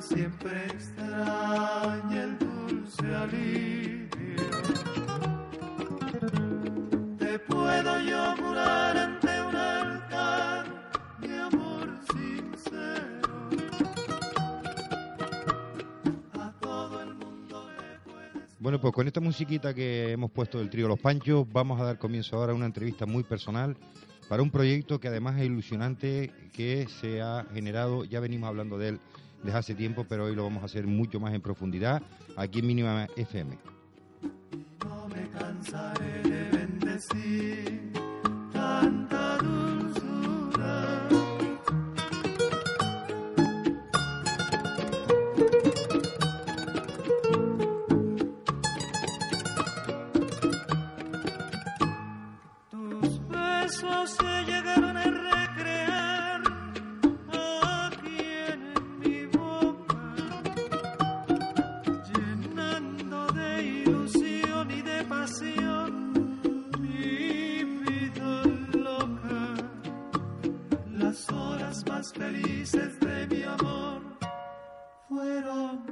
siempre 0.00 0.66
extraña 0.66 2.24
el 2.24 2.38
dulce 2.38 3.14
alivio. 3.14 4.10
Te 7.18 7.38
puedo 7.38 8.00
yo 8.00 8.36
jurar 8.36 8.96
ante 8.96 9.42
un 9.42 9.56
altar 9.56 10.66
mi 11.20 11.38
amor 11.38 11.98
sincero. 12.12 13.48
A 16.34 16.52
todo 16.60 17.02
el 17.02 17.14
mundo 17.14 17.68
le 17.76 17.98
puedes 18.12 18.58
Bueno, 18.58 18.80
pues 18.80 18.92
con 18.92 19.06
esta 19.06 19.20
musiquita 19.20 19.72
que 19.72 20.12
hemos 20.12 20.30
puesto 20.30 20.58
del 20.58 20.68
trío 20.68 20.88
Los 20.88 21.00
Panchos, 21.00 21.46
vamos 21.50 21.80
a 21.80 21.84
dar 21.84 21.98
comienzo 21.98 22.36
ahora 22.36 22.52
a 22.52 22.54
una 22.54 22.66
entrevista 22.66 23.06
muy 23.06 23.22
personal 23.22 23.76
para 24.28 24.42
un 24.42 24.50
proyecto 24.50 24.98
que 24.98 25.08
además 25.08 25.38
es 25.38 25.46
ilusionante, 25.46 26.32
que 26.52 26.88
se 27.00 27.22
ha 27.22 27.46
generado, 27.54 28.04
ya 28.04 28.20
venimos 28.20 28.48
hablando 28.48 28.76
de 28.76 28.88
él 28.88 29.00
desde 29.42 29.58
hace 29.58 29.74
tiempo, 29.74 30.04
pero 30.08 30.24
hoy 30.24 30.34
lo 30.34 30.44
vamos 30.44 30.62
a 30.62 30.66
hacer 30.66 30.86
mucho 30.86 31.20
más 31.20 31.34
en 31.34 31.40
profundidad 31.40 32.02
aquí 32.36 32.60
en 32.60 32.66
Mínima 32.66 33.06
FM. 33.16 33.58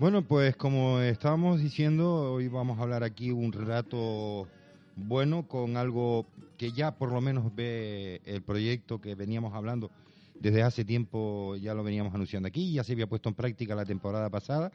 Bueno, 0.00 0.22
pues 0.22 0.56
como 0.56 0.98
estábamos 1.00 1.60
diciendo, 1.60 2.32
hoy 2.32 2.48
vamos 2.48 2.78
a 2.78 2.82
hablar 2.84 3.04
aquí 3.04 3.32
un 3.32 3.52
rato 3.52 4.48
bueno 4.96 5.46
con 5.46 5.76
algo 5.76 6.24
que 6.56 6.72
ya 6.72 6.92
por 6.92 7.12
lo 7.12 7.20
menos 7.20 7.54
ve 7.54 8.22
el 8.24 8.40
proyecto 8.40 8.98
que 8.98 9.14
veníamos 9.14 9.52
hablando 9.52 9.90
desde 10.36 10.62
hace 10.62 10.86
tiempo, 10.86 11.54
ya 11.56 11.74
lo 11.74 11.84
veníamos 11.84 12.14
anunciando 12.14 12.48
aquí, 12.48 12.72
ya 12.72 12.82
se 12.82 12.94
había 12.94 13.08
puesto 13.08 13.28
en 13.28 13.34
práctica 13.34 13.74
la 13.74 13.84
temporada 13.84 14.30
pasada, 14.30 14.72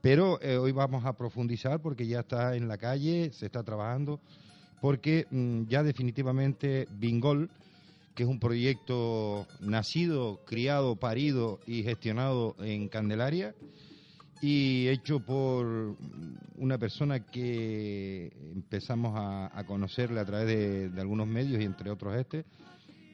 pero 0.00 0.40
eh, 0.40 0.56
hoy 0.56 0.72
vamos 0.72 1.04
a 1.04 1.12
profundizar 1.12 1.82
porque 1.82 2.06
ya 2.06 2.20
está 2.20 2.56
en 2.56 2.66
la 2.66 2.78
calle, 2.78 3.32
se 3.34 3.44
está 3.44 3.62
trabajando, 3.64 4.18
porque 4.80 5.26
mm, 5.30 5.64
ya 5.64 5.82
definitivamente 5.82 6.88
Bingol, 6.90 7.50
que 8.14 8.22
es 8.22 8.28
un 8.30 8.40
proyecto 8.40 9.46
nacido, 9.60 10.40
criado, 10.46 10.96
parido 10.96 11.60
y 11.66 11.82
gestionado 11.82 12.56
en 12.60 12.88
Candelaria, 12.88 13.54
y 14.46 14.88
hecho 14.88 15.20
por 15.20 15.96
una 16.58 16.76
persona 16.76 17.20
que 17.20 18.30
empezamos 18.52 19.18
a, 19.18 19.58
a 19.58 19.64
conocerle 19.64 20.20
a 20.20 20.26
través 20.26 20.92
de, 20.94 21.00
algunos 21.00 21.26
medios 21.26 21.62
y 21.62 21.64
entre 21.64 21.90
otros 21.90 22.14
este, 22.14 22.44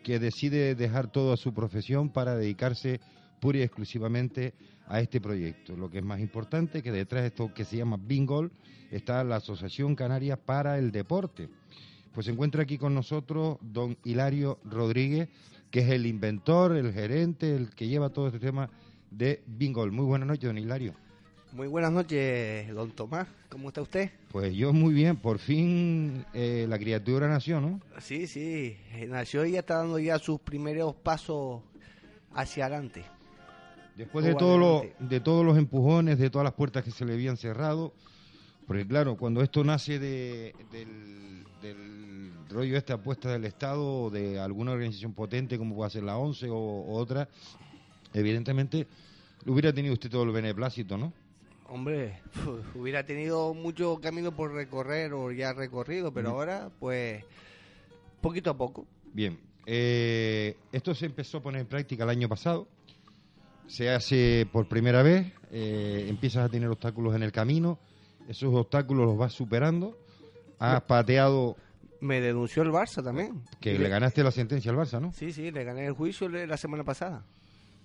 que 0.02 0.18
decide 0.18 0.74
dejar 0.74 1.12
toda 1.12 1.36
su 1.36 1.54
profesión 1.54 2.08
para 2.08 2.34
dedicarse 2.34 3.00
pura 3.40 3.58
y 3.58 3.62
exclusivamente 3.62 4.54
a 4.88 5.00
este 5.00 5.20
proyecto. 5.20 5.76
Lo 5.76 5.88
que 5.88 5.98
es 5.98 6.04
más 6.04 6.18
importante, 6.18 6.82
que 6.82 6.90
detrás 6.90 7.22
de 7.22 7.28
esto 7.28 7.54
que 7.54 7.64
se 7.64 7.76
llama 7.76 7.96
Bingol 7.96 8.50
está 8.90 9.22
la 9.22 9.36
Asociación 9.36 9.94
Canaria 9.94 10.36
para 10.36 10.78
el 10.78 10.90
Deporte. 10.90 11.48
Pues 12.12 12.26
se 12.26 12.32
encuentra 12.32 12.64
aquí 12.64 12.76
con 12.76 12.92
nosotros 12.92 13.58
don 13.60 13.96
Hilario 14.02 14.58
Rodríguez, 14.64 15.28
que 15.70 15.78
es 15.78 15.90
el 15.90 16.06
inventor, 16.06 16.74
el 16.74 16.92
gerente, 16.92 17.54
el 17.54 17.70
que 17.70 17.86
lleva 17.86 18.08
todo 18.08 18.26
este 18.26 18.40
tema 18.40 18.68
de 19.12 19.44
Bingol. 19.46 19.92
Muy 19.92 20.06
buenas 20.06 20.26
noches, 20.26 20.48
don 20.48 20.58
Hilario. 20.58 20.92
Muy 21.52 21.66
buenas 21.66 21.90
noches, 21.92 22.72
don 22.74 22.90
Tomás. 22.92 23.26
¿Cómo 23.48 23.68
está 23.68 23.82
usted? 23.82 24.10
Pues 24.30 24.54
yo 24.54 24.72
muy 24.72 24.94
bien, 24.94 25.16
por 25.16 25.38
fin 25.38 26.24
eh, 26.32 26.66
la 26.68 26.78
criatura 26.78 27.28
nació, 27.28 27.60
¿no? 27.60 27.80
Sí, 28.00 28.26
sí, 28.28 28.76
eh, 28.92 29.06
nació 29.08 29.44
y 29.44 29.52
ya 29.52 29.60
está 29.60 29.78
dando 29.78 29.98
ya 29.98 30.18
sus 30.20 30.40
primeros 30.40 30.94
pasos 30.94 31.60
hacia 32.34 32.66
adelante. 32.66 33.04
Después 33.96 34.24
de, 34.24 34.34
todo 34.38 34.56
lo- 34.58 34.84
de 35.08 35.20
todos 35.20 35.44
los 35.44 35.58
empujones, 35.58 36.18
de 36.18 36.30
todas 36.30 36.44
las 36.44 36.54
puertas 36.54 36.84
que 36.84 36.92
se 36.92 37.04
le 37.04 37.14
habían 37.14 37.36
cerrado, 37.36 37.92
porque 38.68 38.86
claro, 38.86 39.16
cuando 39.16 39.42
esto 39.42 39.64
nace 39.64 39.98
de- 39.98 40.54
del, 40.70 41.44
del 41.60 42.30
rollo 42.48 42.76
esta 42.76 42.94
apuesta 42.94 43.28
del 43.32 43.44
Estado 43.44 44.02
o 44.04 44.10
de 44.10 44.38
alguna 44.38 44.70
organización 44.70 45.12
potente 45.12 45.58
como 45.58 45.74
puede 45.74 45.90
ser 45.90 46.04
la 46.04 46.16
ONCE 46.16 46.48
o, 46.48 46.54
o 46.56 46.92
otra, 46.94 47.28
evidentemente 48.14 48.86
hubiera 49.46 49.72
tenido 49.72 49.94
usted 49.94 50.08
todo 50.10 50.22
el 50.22 50.30
beneplácito, 50.30 50.96
¿no? 50.96 51.12
Hombre, 51.72 52.18
hubiera 52.74 53.04
tenido 53.06 53.54
mucho 53.54 54.00
camino 54.02 54.32
por 54.32 54.52
recorrer 54.52 55.12
o 55.12 55.30
ya 55.30 55.52
recorrido, 55.52 56.12
pero 56.12 56.30
Mm. 56.30 56.32
ahora, 56.32 56.70
pues, 56.80 57.24
poquito 58.20 58.50
a 58.50 58.56
poco. 58.56 58.86
Bien, 59.12 59.38
eh, 59.66 60.56
esto 60.72 60.94
se 60.94 61.06
empezó 61.06 61.38
a 61.38 61.42
poner 61.42 61.60
en 61.60 61.66
práctica 61.68 62.02
el 62.04 62.10
año 62.10 62.28
pasado, 62.28 62.66
se 63.68 63.88
hace 63.88 64.48
por 64.52 64.66
primera 64.66 65.02
vez, 65.04 65.32
eh, 65.52 66.06
empiezas 66.08 66.44
a 66.44 66.48
tener 66.48 66.68
obstáculos 66.68 67.14
en 67.14 67.22
el 67.22 67.30
camino, 67.30 67.78
esos 68.28 68.52
obstáculos 68.52 69.06
los 69.06 69.16
vas 69.16 69.32
superando, 69.32 69.96
has 70.58 70.82
pateado 70.82 71.56
Me 72.00 72.20
denunció 72.20 72.62
el 72.64 72.70
Barça 72.70 73.02
también. 73.04 73.42
que 73.60 73.78
le 73.78 73.88
ganaste 73.88 74.24
la 74.24 74.32
sentencia 74.32 74.72
al 74.72 74.76
Barça, 74.76 75.00
¿no? 75.00 75.12
Sí, 75.12 75.32
sí, 75.32 75.50
le 75.52 75.62
gané 75.64 75.86
el 75.86 75.92
juicio 75.92 76.28
la 76.28 76.56
semana 76.56 76.82
pasada. 76.82 77.24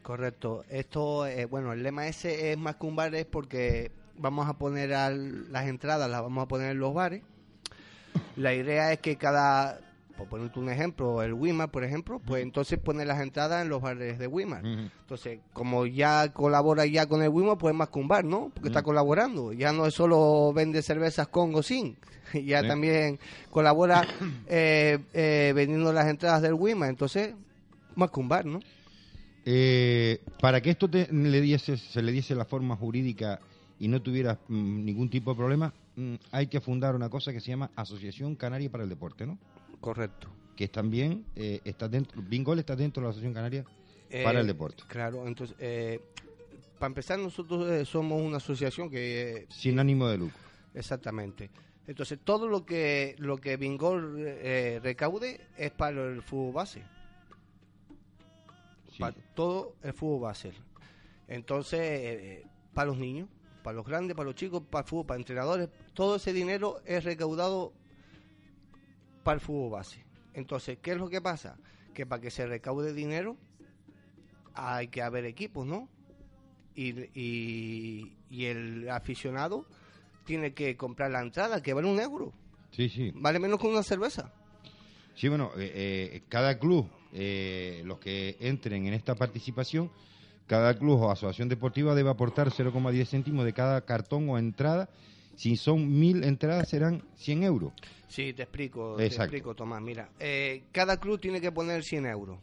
Correcto. 0.01 0.63
Esto, 0.69 1.27
eh, 1.27 1.45
bueno, 1.45 1.73
el 1.73 1.83
lema 1.83 2.07
ese 2.07 2.51
es 2.51 2.57
más 2.57 2.77
que 2.77 2.88
un 2.88 2.95
bar 2.95 3.13
es 3.13 3.25
porque 3.27 3.91
vamos 4.17 4.47
a 4.50 4.53
poner 4.53 4.95
al- 4.95 5.51
las 5.51 5.67
entradas, 5.67 6.09
las 6.09 6.23
vamos 6.23 6.44
a 6.44 6.47
poner 6.47 6.71
en 6.71 6.79
los 6.79 6.91
bares. 6.95 7.21
La 8.35 8.56
idea 8.56 8.91
es 8.91 8.97
que 9.00 9.15
cada, 9.15 9.79
por 10.17 10.27
ponerte 10.27 10.57
un 10.57 10.69
ejemplo, 10.69 11.21
el 11.21 11.33
Wimar, 11.35 11.69
por 11.69 11.83
ejemplo, 11.83 12.19
pues 12.25 12.41
entonces 12.41 12.79
poner 12.79 13.06
las 13.06 13.21
entradas 13.21 13.61
en 13.61 13.69
los 13.69 13.79
bares 13.79 14.17
de 14.17 14.25
Wimar. 14.25 14.65
Entonces, 15.01 15.39
como 15.53 15.85
ya 15.85 16.33
colabora 16.33 16.88
ya 16.88 17.06
con 17.06 17.21
el 17.21 17.29
Wimar, 17.29 17.59
pues 17.59 17.73
es 17.73 17.77
más 17.77 17.89
que 17.89 18.00
un 18.00 18.07
bar, 18.07 18.25
¿no? 18.25 18.50
Porque 18.56 18.69
está 18.69 18.81
colaborando. 18.81 19.53
Ya 19.53 19.71
no 19.71 19.85
es 19.85 19.94
solo 19.94 20.51
vende 20.51 20.81
cervezas 20.81 21.27
con 21.27 21.53
o 21.53 21.61
sin. 21.61 21.95
Ya 22.33 22.61
también 22.67 23.19
colabora 23.51 24.07
eh, 24.47 24.97
eh, 25.13 25.51
vendiendo 25.56 25.91
las 25.94 26.07
entradas 26.07 26.41
del 26.41 26.53
Wimar. 26.56 26.89
Entonces, 26.89 27.35
más 27.95 28.12
que 28.12 28.19
un 28.19 28.30
bar, 28.30 28.45
¿no? 28.45 28.59
Eh, 29.45 30.21
para 30.41 30.62
que 30.62 30.69
esto 30.71 30.89
te- 30.89 31.12
le 31.12 31.41
diese, 31.41 31.77
se 31.77 32.01
le 32.01 32.12
diese 32.12 32.36
la 32.36 32.45
forma 32.45 32.75
jurídica 32.75 33.39
y 33.80 33.88
no 33.88 34.01
tuviera 34.01 34.38
mm, 34.47 34.86
ningún 34.86 35.09
tipo 35.09 35.31
de 35.31 35.38
problema, 35.38 35.74
mm, 35.95 36.15
hay 36.31 36.47
que 36.47 36.59
fundar 36.59 36.95
una 36.95 37.09
cosa 37.09 37.31
que 37.31 37.39
se 37.39 37.47
llama 37.47 37.71
Asociación 37.75 38.36
Canaria 38.36 38.69
para 38.69 38.83
el 38.83 38.89
Deporte, 38.89 39.25
¿no? 39.25 39.38
Correcto. 39.80 40.27
Que 40.56 40.68
también 40.68 41.25
eh, 41.36 41.62
está 41.63 41.88
dentro, 41.88 42.21
Bingol 42.21 42.59
está 42.59 42.75
dentro 42.75 43.01
de 43.01 43.06
la 43.06 43.09
Asociación 43.12 43.33
Canaria 43.33 43.65
Eh, 44.09 44.24
para 44.24 44.42
el 44.42 44.47
deporte, 44.47 44.83
Claro, 44.88 45.25
entonces, 45.27 45.56
eh, 45.59 46.01
para 46.77 46.88
empezar, 46.88 47.18
nosotros 47.19 47.69
eh, 47.69 47.85
somos 47.85 48.21
una 48.21 48.38
asociación 48.38 48.89
que... 48.89 49.38
eh, 49.38 49.45
sin 49.50 49.80
ánimo 49.80 50.07
de 50.09 50.18
lucro. 50.18 50.38
exactamente. 50.74 51.50
Entonces, 51.88 52.19
todo 52.24 52.47
lo 52.47 52.65
que 52.65 53.15
lo 53.18 53.38
que 53.38 53.57
Bingol 53.57 54.15
eh, 54.19 54.80
recaude 54.83 55.39
es 55.57 55.71
para 55.71 56.06
el 56.06 56.21
fútbol 56.21 56.53
base. 56.53 56.83
Sí. 58.99 59.01
Para 59.01 59.15
todo 59.33 59.75
el 59.81 59.93
fútbol 59.93 60.23
base. 60.23 60.51
Entonces, 61.29 61.79
eh, 61.81 62.45
para 62.73 62.87
los 62.87 62.97
niños, 62.97 63.29
para 63.63 63.77
los 63.77 63.85
grandes, 63.85 64.13
para 64.13 64.25
los 64.25 64.35
chicos, 64.35 64.61
para 64.69 64.83
el 64.83 64.89
fútbol, 64.89 65.05
para 65.05 65.19
entrenadores, 65.19 65.69
todo 65.93 66.17
ese 66.17 66.33
dinero 66.33 66.81
es 66.85 67.05
recaudado 67.05 67.71
para 69.23 69.35
el 69.35 69.41
fútbol 69.41 69.71
base. 69.71 70.03
Entonces, 70.33 70.79
¿qué 70.81 70.91
es 70.91 70.97
lo 70.97 71.07
que 71.07 71.21
pasa? 71.21 71.57
Que 71.93 72.05
para 72.05 72.21
que 72.21 72.29
se 72.29 72.45
recaude 72.45 72.93
dinero 72.93 73.37
hay 74.53 74.89
que 74.89 75.01
haber 75.01 75.23
equipos, 75.23 75.65
¿no? 75.65 75.87
Y, 76.75 76.89
y, 77.17 78.17
y 78.29 78.45
el 78.45 78.89
aficionado 78.89 79.65
tiene 80.25 80.53
que 80.53 80.75
comprar 80.75 81.11
la 81.11 81.21
entrada, 81.21 81.63
que 81.63 81.73
vale 81.73 81.87
un 81.87 82.01
euro. 82.01 82.33
Sí, 82.71 82.89
sí. 82.89 83.11
Vale 83.15 83.39
menos 83.39 83.59
que 83.61 83.67
una 83.67 83.83
cerveza. 83.83 84.33
Sí, 85.15 85.29
bueno, 85.29 85.51
eh, 85.57 85.71
eh, 86.13 86.23
cada 86.29 86.59
club, 86.59 86.89
eh, 87.13 87.81
los 87.85 88.00
que 88.00 88.38
entren 88.39 88.85
en 88.85 88.94
esta 88.94 89.15
participación, 89.15 89.89
cada 90.47 90.73
club 90.77 91.01
o 91.01 91.11
asociación 91.11 91.50
deportiva 91.50 91.94
debe 91.95 92.09
aportar 92.09 92.50
0,10 92.50 93.06
céntimos 93.07 93.45
de 93.45 93.53
cada 93.53 93.81
cartón 93.81 94.29
o 94.29 94.38
entrada. 94.38 94.89
Si 95.35 95.56
son 95.56 96.00
mil 96.00 96.23
entradas, 96.23 96.67
serán 96.69 97.03
100 97.15 97.44
euros. 97.44 97.71
Sí, 98.07 98.33
te 98.33 98.44
explico, 98.44 98.95
te 98.97 99.06
Exacto. 99.06 99.23
explico, 99.35 99.56
Tomás. 99.56 99.81
Mira, 99.81 100.09
eh, 100.19 100.63
cada 100.71 101.00
club 101.00 101.19
tiene 101.19 101.39
que 101.39 101.51
poner 101.51 101.83
100 101.83 102.07
euros. 102.07 102.39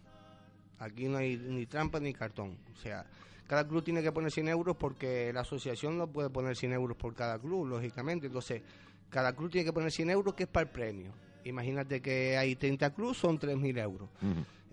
Aquí 0.79 1.09
no 1.09 1.19
hay 1.19 1.37
ni 1.37 1.67
trampa 1.67 1.99
ni 2.01 2.13
cartón. 2.15 2.57
O 2.75 2.77
sea, 2.81 3.05
cada 3.47 3.67
club 3.67 3.83
tiene 3.83 4.03
que 4.03 4.13
poner 4.13 4.31
100 4.31 4.49
euros 4.49 4.77
porque 4.77 5.33
la 5.33 5.41
asociación 5.41 5.99
no 5.99 6.07
puede 6.07 6.31
poner 6.31 6.57
100 6.57 6.73
euros 6.73 6.97
por 6.97 7.15
cada 7.15 7.39
club, 7.39 7.67
lógicamente. 7.67 8.27
Entonces, 8.29 8.63
cada 9.11 9.35
club 9.35 9.51
tiene 9.51 9.65
que 9.65 9.73
poner 9.73 9.91
100 9.91 10.11
euros 10.11 10.35
que 10.35 10.45
es 10.45 10.49
para 10.49 10.67
el 10.67 10.73
premio. 10.73 11.13
Imagínate 11.45 12.01
que 12.01 12.37
hay 12.37 12.57
30 12.57 12.93
clubes, 12.95 13.17
son 13.19 13.39
3.000 13.39 13.79
euros. 13.81 14.09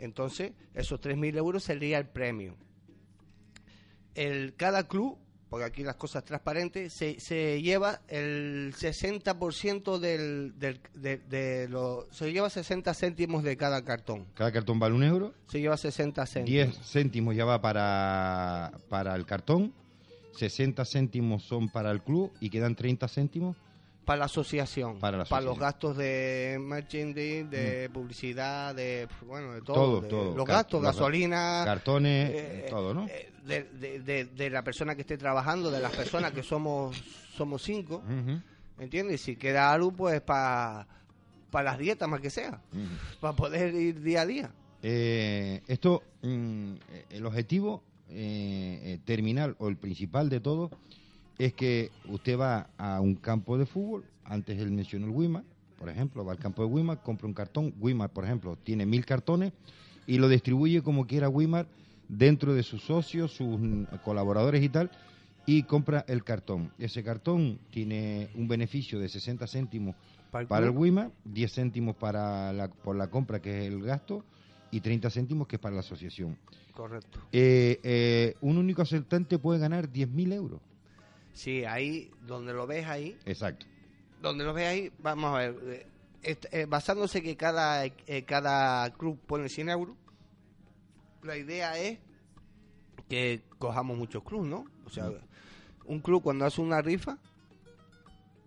Entonces, 0.03 0.51
esos 0.73 0.99
3.000 0.99 1.37
euros 1.37 1.63
sería 1.63 1.97
el 1.97 2.07
premio. 2.07 2.57
El, 4.15 4.53
cada 4.55 4.87
club, 4.87 5.17
porque 5.49 5.65
aquí 5.65 5.83
las 5.83 5.95
cosas 5.95 6.25
transparentes, 6.25 6.91
se, 6.91 7.19
se 7.21 7.61
lleva 7.61 8.01
el 8.09 8.73
60% 8.75 9.99
del, 9.99 10.59
del, 10.59 10.81
de, 10.93 11.17
de 11.19 11.69
lo, 11.69 12.07
se 12.11 12.33
lleva 12.33 12.49
60 12.49 12.93
céntimos 12.93 13.43
de 13.43 13.55
cada 13.55 13.83
cartón. 13.85 14.27
Cada 14.33 14.51
cartón 14.51 14.77
vale 14.77 14.93
un 14.93 15.03
euro. 15.03 15.33
Se 15.47 15.61
lleva 15.61 15.77
60 15.77 16.25
céntimos. 16.25 16.75
10 16.75 16.85
céntimos 16.85 17.35
ya 17.35 17.45
va 17.45 17.61
para, 17.61 18.73
para 18.89 19.15
el 19.15 19.25
cartón, 19.25 19.73
60 20.37 20.83
céntimos 20.83 21.43
son 21.43 21.69
para 21.69 21.91
el 21.91 22.01
club 22.01 22.31
y 22.41 22.49
quedan 22.49 22.75
30 22.75 23.07
céntimos. 23.07 23.55
Para 24.05 24.19
la 24.19 24.25
asociación. 24.25 24.99
Para 24.99 25.17
la 25.29 25.41
los 25.41 25.57
gastos 25.57 25.95
de 25.97 26.57
merchandising, 26.59 27.49
de 27.49 27.89
publicidad, 27.93 28.75
de, 28.75 29.07
bueno, 29.25 29.53
de 29.53 29.61
todo. 29.61 29.75
Todo, 29.75 30.01
de- 30.01 30.09
todo. 30.09 30.35
Los 30.35 30.45
gastos, 30.45 30.81
gasolina. 30.81 31.61
Cartones, 31.65 32.29
eh, 32.33 32.67
todo, 32.69 32.93
¿no? 32.93 33.07
eh, 33.07 33.31
de, 33.45 33.63
de- 33.63 33.99
de- 34.01 34.25
de 34.25 34.49
la 34.49 34.61
persona 34.63 34.95
que 34.95 35.01
esté 35.01 35.17
trabajando, 35.17 35.71
de 35.71 35.79
las 35.79 35.93
personas 35.93 36.31
que 36.33 36.43
somos 36.43 37.01
somos 37.37 37.63
cinco, 37.63 38.03
Ujú, 38.05 38.41
¿entiendes? 38.79 39.21
Si 39.21 39.35
queda 39.37 39.71
algo, 39.73 39.91
pues 39.91 40.21
para 40.21 40.85
las 41.51 41.77
dietas 41.77 42.07
más 42.09 42.19
que 42.21 42.29
sea, 42.29 42.61
para 43.21 43.35
poder 43.35 43.73
ir 43.73 44.01
día 44.01 44.21
a 44.21 44.25
día. 44.25 44.51
Eh, 44.81 45.61
esto, 45.67 46.03
mm, 46.21 46.73
eh, 46.91 47.05
el 47.11 47.25
objetivo 47.25 47.83
eh, 48.09 48.99
terminal 49.05 49.55
o 49.59 49.69
el 49.69 49.77
principal 49.77 50.29
de 50.29 50.39
todo 50.41 50.69
es 51.37 51.53
que 51.53 51.91
usted 52.07 52.39
va 52.39 52.69
a 52.77 53.01
un 53.01 53.15
campo 53.15 53.57
de 53.57 53.65
fútbol, 53.65 54.05
antes 54.23 54.59
él 54.59 54.71
mencionó 54.71 55.07
el 55.07 55.11
Wimar, 55.11 55.43
por 55.77 55.89
ejemplo, 55.89 56.23
va 56.23 56.31
al 56.31 56.39
campo 56.39 56.63
de 56.63 56.69
Wimar, 56.69 57.01
compra 57.01 57.27
un 57.27 57.33
cartón, 57.33 57.73
Wimar, 57.79 58.09
por 58.11 58.23
ejemplo, 58.23 58.57
tiene 58.63 58.85
mil 58.85 59.05
cartones 59.05 59.51
y 60.07 60.17
lo 60.17 60.29
distribuye 60.29 60.81
como 60.81 61.05
quiera 61.07 61.29
Wimar 61.29 61.67
dentro 62.07 62.53
de 62.53 62.63
sus 62.63 62.83
socios, 62.83 63.33
sus 63.33 63.59
colaboradores 64.03 64.63
y 64.63 64.69
tal, 64.69 64.91
y 65.45 65.63
compra 65.63 66.05
el 66.07 66.23
cartón. 66.23 66.71
Ese 66.77 67.03
cartón 67.03 67.59
tiene 67.71 68.29
un 68.35 68.47
beneficio 68.47 68.99
de 68.99 69.09
60 69.09 69.47
céntimos 69.47 69.95
Para 70.31 70.43
el 70.43 70.47
para 70.47 70.65
el 70.65 70.71
club. 70.71 70.83
WIMA, 70.83 71.11
10 71.25 71.53
céntimos 71.53 71.95
para 71.95 72.53
la, 72.53 72.69
por 72.69 72.95
la 72.95 73.09
compra, 73.09 73.41
que 73.41 73.59
es 73.59 73.73
el 73.73 73.81
gasto, 73.83 74.23
y 74.71 74.79
30 74.79 75.09
céntimos, 75.09 75.47
que 75.47 75.57
es 75.57 75.61
para 75.61 75.75
la 75.75 75.81
asociación. 75.81 76.37
Correcto. 76.73 77.19
Eh, 77.31 77.79
eh, 77.83 78.35
un 78.41 78.57
único 78.57 78.81
asaltante 78.81 79.37
puede 79.37 79.59
ganar 79.59 79.89
10.000 79.91 80.33
euros. 80.33 80.61
Sí, 81.33 81.65
ahí, 81.65 82.11
donde 82.21 82.53
lo 82.53 82.67
ves 82.67 82.85
ahí, 82.87 83.17
Exacto. 83.25 83.65
donde 84.21 84.43
lo 84.43 84.53
ves 84.53 84.67
ahí, 84.67 84.91
vamos 84.99 85.35
a 85.35 85.39
ver, 85.39 85.87
eh, 86.23 86.37
eh, 86.51 86.65
basándose 86.67 87.21
que 87.21 87.35
cada, 87.35 87.85
eh, 87.85 88.23
cada 88.25 88.91
club 88.93 89.19
pone 89.25 89.49
100 89.49 89.69
euros, 89.69 89.95
la 91.23 91.35
idea 91.37 91.77
es 91.77 91.99
que 93.09 93.41
cojamos 93.59 93.97
muchos 93.97 94.23
clubes, 94.23 94.49
¿no? 94.49 94.65
O 94.85 94.89
sea, 94.89 95.11
un 95.85 95.99
club 95.99 96.21
cuando 96.21 96.45
hace 96.45 96.61
una 96.61 96.81
rifa 96.81 97.17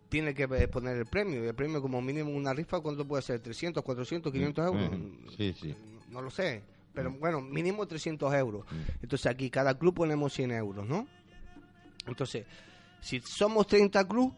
tiene 0.08 0.34
que 0.34 0.44
eh, 0.44 0.68
poner 0.68 0.96
el 0.96 1.06
premio, 1.06 1.44
y 1.44 1.48
el 1.48 1.54
premio 1.54 1.82
como 1.82 2.00
mínimo 2.00 2.30
una 2.30 2.54
rifa, 2.54 2.80
¿cuánto 2.80 3.06
puede 3.06 3.22
ser? 3.22 3.42
¿300, 3.42 3.82
400, 3.82 4.32
500 4.32 4.66
euros? 4.66 4.88
Ujú. 4.88 5.30
Sí, 5.36 5.52
sí. 5.52 5.74
No 6.10 6.22
lo 6.22 6.30
sé, 6.30 6.62
pero 6.94 7.10
bueno, 7.12 7.40
mínimo 7.40 7.86
300 7.86 8.32
euros. 8.34 8.64
Mm. 8.70 9.02
Entonces 9.02 9.26
aquí 9.26 9.50
cada 9.50 9.76
club 9.78 9.94
ponemos 9.94 10.32
100 10.32 10.52
euros, 10.52 10.86
¿no? 10.86 11.06
Entonces, 12.06 12.46
si 13.00 13.20
somos 13.20 13.66
30 13.66 14.06
clubes, 14.06 14.34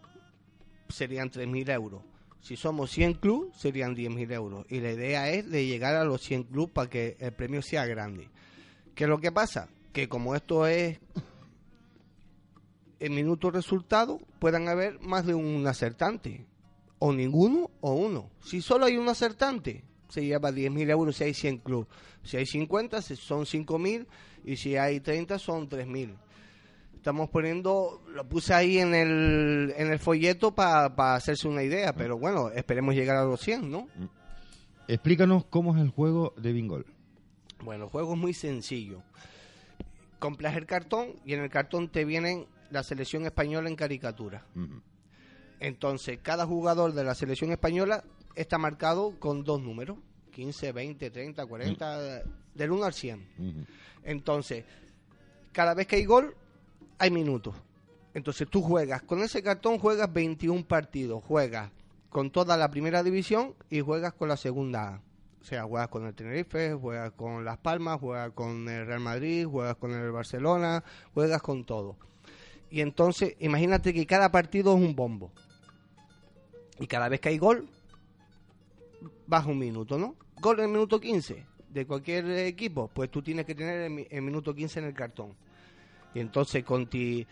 serían 0.88 1.30
3.000 1.30 1.70
euros. 1.72 2.02
Si 2.40 2.56
somos 2.56 2.90
100 2.90 3.14
clubes, 3.14 3.56
serían 3.56 3.96
10.000 3.96 4.32
euros. 4.32 4.66
Y 4.68 4.80
la 4.80 4.92
idea 4.92 5.30
es 5.30 5.50
de 5.50 5.66
llegar 5.66 5.96
a 5.96 6.04
los 6.04 6.22
100 6.22 6.44
clubes 6.44 6.72
para 6.72 6.88
que 6.88 7.16
el 7.20 7.32
premio 7.32 7.62
sea 7.62 7.84
grande. 7.86 8.28
¿Qué 8.94 9.04
es 9.04 9.10
lo 9.10 9.18
que 9.18 9.32
pasa? 9.32 9.68
Que 9.92 10.08
como 10.08 10.34
esto 10.34 10.66
es 10.66 10.98
en 13.00 13.14
minuto 13.14 13.50
resultado, 13.50 14.18
puedan 14.38 14.68
haber 14.68 15.00
más 15.00 15.26
de 15.26 15.34
un 15.34 15.66
acertante. 15.66 16.46
O 17.00 17.12
ninguno 17.12 17.70
o 17.80 17.92
uno. 17.92 18.30
Si 18.40 18.60
solo 18.60 18.86
hay 18.86 18.96
un 18.96 19.08
acertante, 19.08 19.84
se 20.08 20.24
lleva 20.24 20.50
10.000 20.50 20.90
euros 20.90 21.16
si 21.16 21.24
hay 21.24 21.34
100 21.34 21.58
clubes. 21.58 21.88
Si 22.24 22.36
hay 22.36 22.46
50, 22.46 23.02
son 23.02 23.44
5.000. 23.44 24.06
Y 24.44 24.56
si 24.56 24.76
hay 24.76 25.00
30, 25.00 25.38
son 25.38 25.68
3.000 25.68 26.16
estamos 26.98 27.30
poniendo, 27.30 28.02
lo 28.12 28.28
puse 28.28 28.52
ahí 28.52 28.78
en 28.78 28.94
el, 28.94 29.72
en 29.76 29.90
el 29.90 29.98
folleto 29.98 30.54
para 30.54 31.14
hacerse 31.14 31.46
una 31.48 31.62
idea, 31.62 31.94
pero 31.94 32.18
bueno, 32.18 32.50
esperemos 32.50 32.94
llegar 32.94 33.16
a 33.16 33.24
los 33.24 33.40
100, 33.40 33.70
¿no? 33.70 33.82
Mm. 33.96 34.08
Explícanos 34.88 35.44
cómo 35.46 35.76
es 35.76 35.82
el 35.82 35.90
juego 35.90 36.34
de 36.36 36.52
Bingol. 36.52 36.86
Bueno, 37.62 37.84
el 37.84 37.90
juego 37.90 38.14
es 38.14 38.18
muy 38.18 38.34
sencillo. 38.34 39.02
Compras 40.18 40.56
el 40.56 40.66
cartón 40.66 41.14
y 41.24 41.34
en 41.34 41.40
el 41.40 41.50
cartón 41.50 41.88
te 41.88 42.04
vienen 42.04 42.46
la 42.70 42.82
selección 42.82 43.24
española 43.24 43.68
en 43.68 43.76
caricatura. 43.76 44.44
Entonces, 45.60 46.18
cada 46.22 46.46
jugador 46.46 46.94
de 46.94 47.04
la 47.04 47.14
selección 47.14 47.52
española 47.52 48.02
está 48.34 48.58
marcado 48.58 49.18
con 49.20 49.44
dos 49.44 49.60
números, 49.60 49.98
15, 50.32 50.72
20, 50.72 51.10
30, 51.10 51.46
40, 51.46 52.22
del 52.54 52.70
1 52.70 52.84
al 52.84 52.92
100. 52.92 53.66
Entonces, 54.04 54.64
cada 55.52 55.74
vez 55.74 55.86
que 55.86 55.96
hay 55.96 56.04
gol, 56.04 56.34
hay 56.98 57.10
minutos. 57.10 57.54
Entonces 58.14 58.48
tú 58.48 58.62
juegas, 58.62 59.02
con 59.02 59.22
ese 59.22 59.42
cartón 59.42 59.78
juegas 59.78 60.12
21 60.12 60.64
partidos, 60.66 61.22
juegas 61.24 61.70
con 62.08 62.30
toda 62.30 62.56
la 62.56 62.70
primera 62.70 63.02
división 63.02 63.54
y 63.70 63.80
juegas 63.80 64.14
con 64.14 64.28
la 64.28 64.36
segunda 64.36 65.02
O 65.40 65.44
sea, 65.44 65.64
juegas 65.64 65.88
con 65.88 66.06
el 66.06 66.14
Tenerife, 66.14 66.74
juegas 66.74 67.12
con 67.12 67.44
Las 67.44 67.58
Palmas, 67.58 68.00
juegas 68.00 68.32
con 68.32 68.68
el 68.68 68.86
Real 68.86 69.00
Madrid, 69.00 69.46
juegas 69.46 69.76
con 69.76 69.92
el 69.92 70.10
Barcelona, 70.10 70.82
juegas 71.14 71.42
con 71.42 71.64
todo. 71.64 71.96
Y 72.70 72.80
entonces, 72.80 73.36
imagínate 73.38 73.94
que 73.94 74.06
cada 74.06 74.30
partido 74.30 74.76
es 74.76 74.82
un 74.82 74.94
bombo. 74.94 75.30
Y 76.80 76.86
cada 76.86 77.08
vez 77.08 77.20
que 77.20 77.30
hay 77.30 77.38
gol, 77.38 77.68
baja 79.26 79.48
un 79.48 79.58
minuto, 79.58 79.98
¿no? 79.98 80.16
Gol 80.40 80.58
en 80.58 80.66
el 80.66 80.70
minuto 80.72 81.00
15 81.00 81.46
de 81.70 81.86
cualquier 81.86 82.28
equipo, 82.30 82.88
pues 82.92 83.10
tú 83.10 83.22
tienes 83.22 83.46
que 83.46 83.54
tener 83.54 83.82
el, 83.82 84.06
el 84.10 84.22
minuto 84.22 84.54
15 84.54 84.80
en 84.80 84.86
el 84.86 84.94
cartón. 84.94 85.34
Y 86.14 86.20
entonces, 86.20 86.64
con 86.64 86.88
ti, 86.88 87.26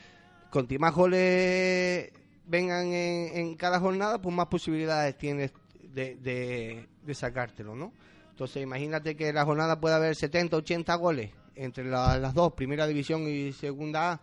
con 0.50 0.66
ti 0.66 0.78
más 0.78 0.94
goles 0.94 2.10
vengan 2.46 2.92
en, 2.92 3.54
cada 3.56 3.80
jornada, 3.80 4.20
pues 4.20 4.34
más 4.34 4.46
posibilidades 4.46 5.16
tienes 5.16 5.52
de, 5.92 6.86
de, 7.04 7.14
sacártelo, 7.14 7.74
¿no? 7.74 7.92
Entonces, 8.30 8.62
imagínate 8.62 9.16
que 9.16 9.28
en 9.28 9.34
la 9.34 9.44
jornada 9.44 9.80
puede 9.80 9.94
haber 9.94 10.14
70, 10.14 10.56
80 10.58 10.94
goles 10.96 11.30
entre 11.54 11.84
las 11.84 12.34
dos, 12.34 12.52
primera 12.52 12.86
división 12.86 13.26
y 13.28 13.52
segunda 13.52 14.12
A. 14.12 14.20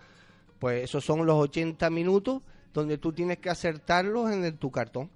Pues 0.59 0.83
esos 0.83 1.03
son 1.03 1.25
los 1.25 1.35
80 1.35 1.89
minutos 1.89 2.41
donde 2.73 2.97
tú 2.97 3.11
tienes 3.11 3.39
que 3.39 3.49
acertarlos 3.49 4.31
en 4.31 4.57
tu 4.57 4.71
cartón. 4.71 5.09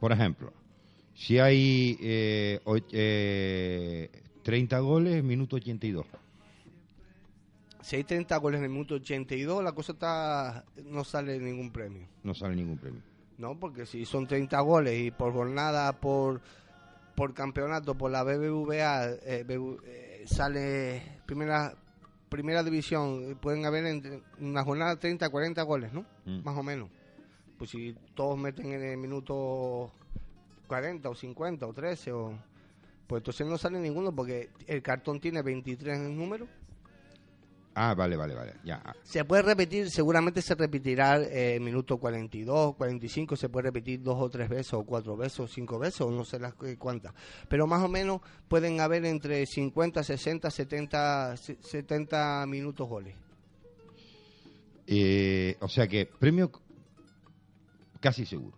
Por 0.00 0.12
ejemplo, 0.12 0.52
si 1.14 1.38
hay 1.38 1.96
eh, 2.00 2.60
eh, 2.92 4.10
30 4.42 4.78
goles, 4.80 5.24
minuto 5.24 5.56
82 5.56 6.04
si 7.86 7.94
hay 7.94 8.02
30 8.02 8.36
goles 8.38 8.58
en 8.58 8.64
el 8.64 8.70
minuto 8.70 8.96
82, 8.96 9.62
la 9.62 9.70
cosa 9.70 9.92
está 9.92 10.64
no 10.86 11.04
sale 11.04 11.38
ningún 11.38 11.70
premio. 11.70 12.08
No 12.24 12.34
sale 12.34 12.56
ningún 12.56 12.78
premio. 12.78 13.00
No, 13.38 13.60
porque 13.60 13.86
si 13.86 14.04
son 14.04 14.26
30 14.26 14.60
goles 14.62 14.98
y 14.98 15.12
por 15.12 15.32
jornada, 15.32 15.92
por 15.92 16.40
por 17.14 17.32
campeonato, 17.32 17.94
por 17.94 18.10
la 18.10 18.24
BBVA, 18.24 19.10
eh, 19.22 19.46
eh, 19.48 20.24
sale 20.26 21.20
primera 21.26 21.76
primera 22.28 22.64
división, 22.64 23.38
pueden 23.40 23.64
haber 23.66 23.86
en 23.86 24.22
una 24.40 24.64
jornada 24.64 24.96
30, 24.96 25.28
40 25.28 25.62
goles, 25.62 25.92
¿no? 25.92 26.04
Mm. 26.24 26.42
Más 26.42 26.58
o 26.58 26.64
menos. 26.64 26.90
Pues 27.56 27.70
si 27.70 27.94
todos 28.16 28.36
meten 28.36 28.72
en 28.72 28.82
el 28.82 28.96
minuto 28.96 29.92
40 30.66 31.08
o 31.08 31.14
50 31.14 31.64
o 31.64 31.72
13, 31.72 32.10
o, 32.10 32.36
pues 33.06 33.20
entonces 33.20 33.46
no 33.46 33.56
sale 33.56 33.78
ninguno 33.78 34.12
porque 34.12 34.50
el 34.66 34.82
cartón 34.82 35.20
tiene 35.20 35.40
23 35.40 35.98
en 35.98 36.06
el 36.06 36.16
número 36.16 36.48
Ah, 37.78 37.94
vale, 37.94 38.16
vale, 38.16 38.34
vale. 38.34 38.54
Ya. 38.64 38.82
Se 39.02 39.22
puede 39.26 39.42
repetir, 39.42 39.90
seguramente 39.90 40.40
se 40.40 40.54
repetirá 40.54 41.16
el 41.16 41.60
minuto 41.60 41.98
42, 41.98 42.74
45, 42.74 43.36
se 43.36 43.50
puede 43.50 43.64
repetir 43.64 44.00
dos 44.02 44.16
o 44.18 44.30
tres 44.30 44.48
veces, 44.48 44.72
o 44.72 44.82
cuatro 44.82 45.14
veces, 45.14 45.40
o 45.40 45.46
cinco 45.46 45.78
veces, 45.78 46.00
o 46.00 46.10
no 46.10 46.24
sé 46.24 46.38
las 46.38 46.54
cuántas. 46.78 47.12
Pero 47.48 47.66
más 47.66 47.82
o 47.84 47.88
menos 47.88 48.22
pueden 48.48 48.80
haber 48.80 49.04
entre 49.04 49.44
50, 49.44 50.02
60, 50.02 50.50
70, 50.50 51.36
70 51.36 52.46
minutos 52.46 52.88
goles. 52.88 53.14
Eh, 54.86 55.58
o 55.60 55.68
sea 55.68 55.86
que 55.86 56.06
premio 56.06 56.50
casi 58.00 58.24
seguro. 58.24 58.56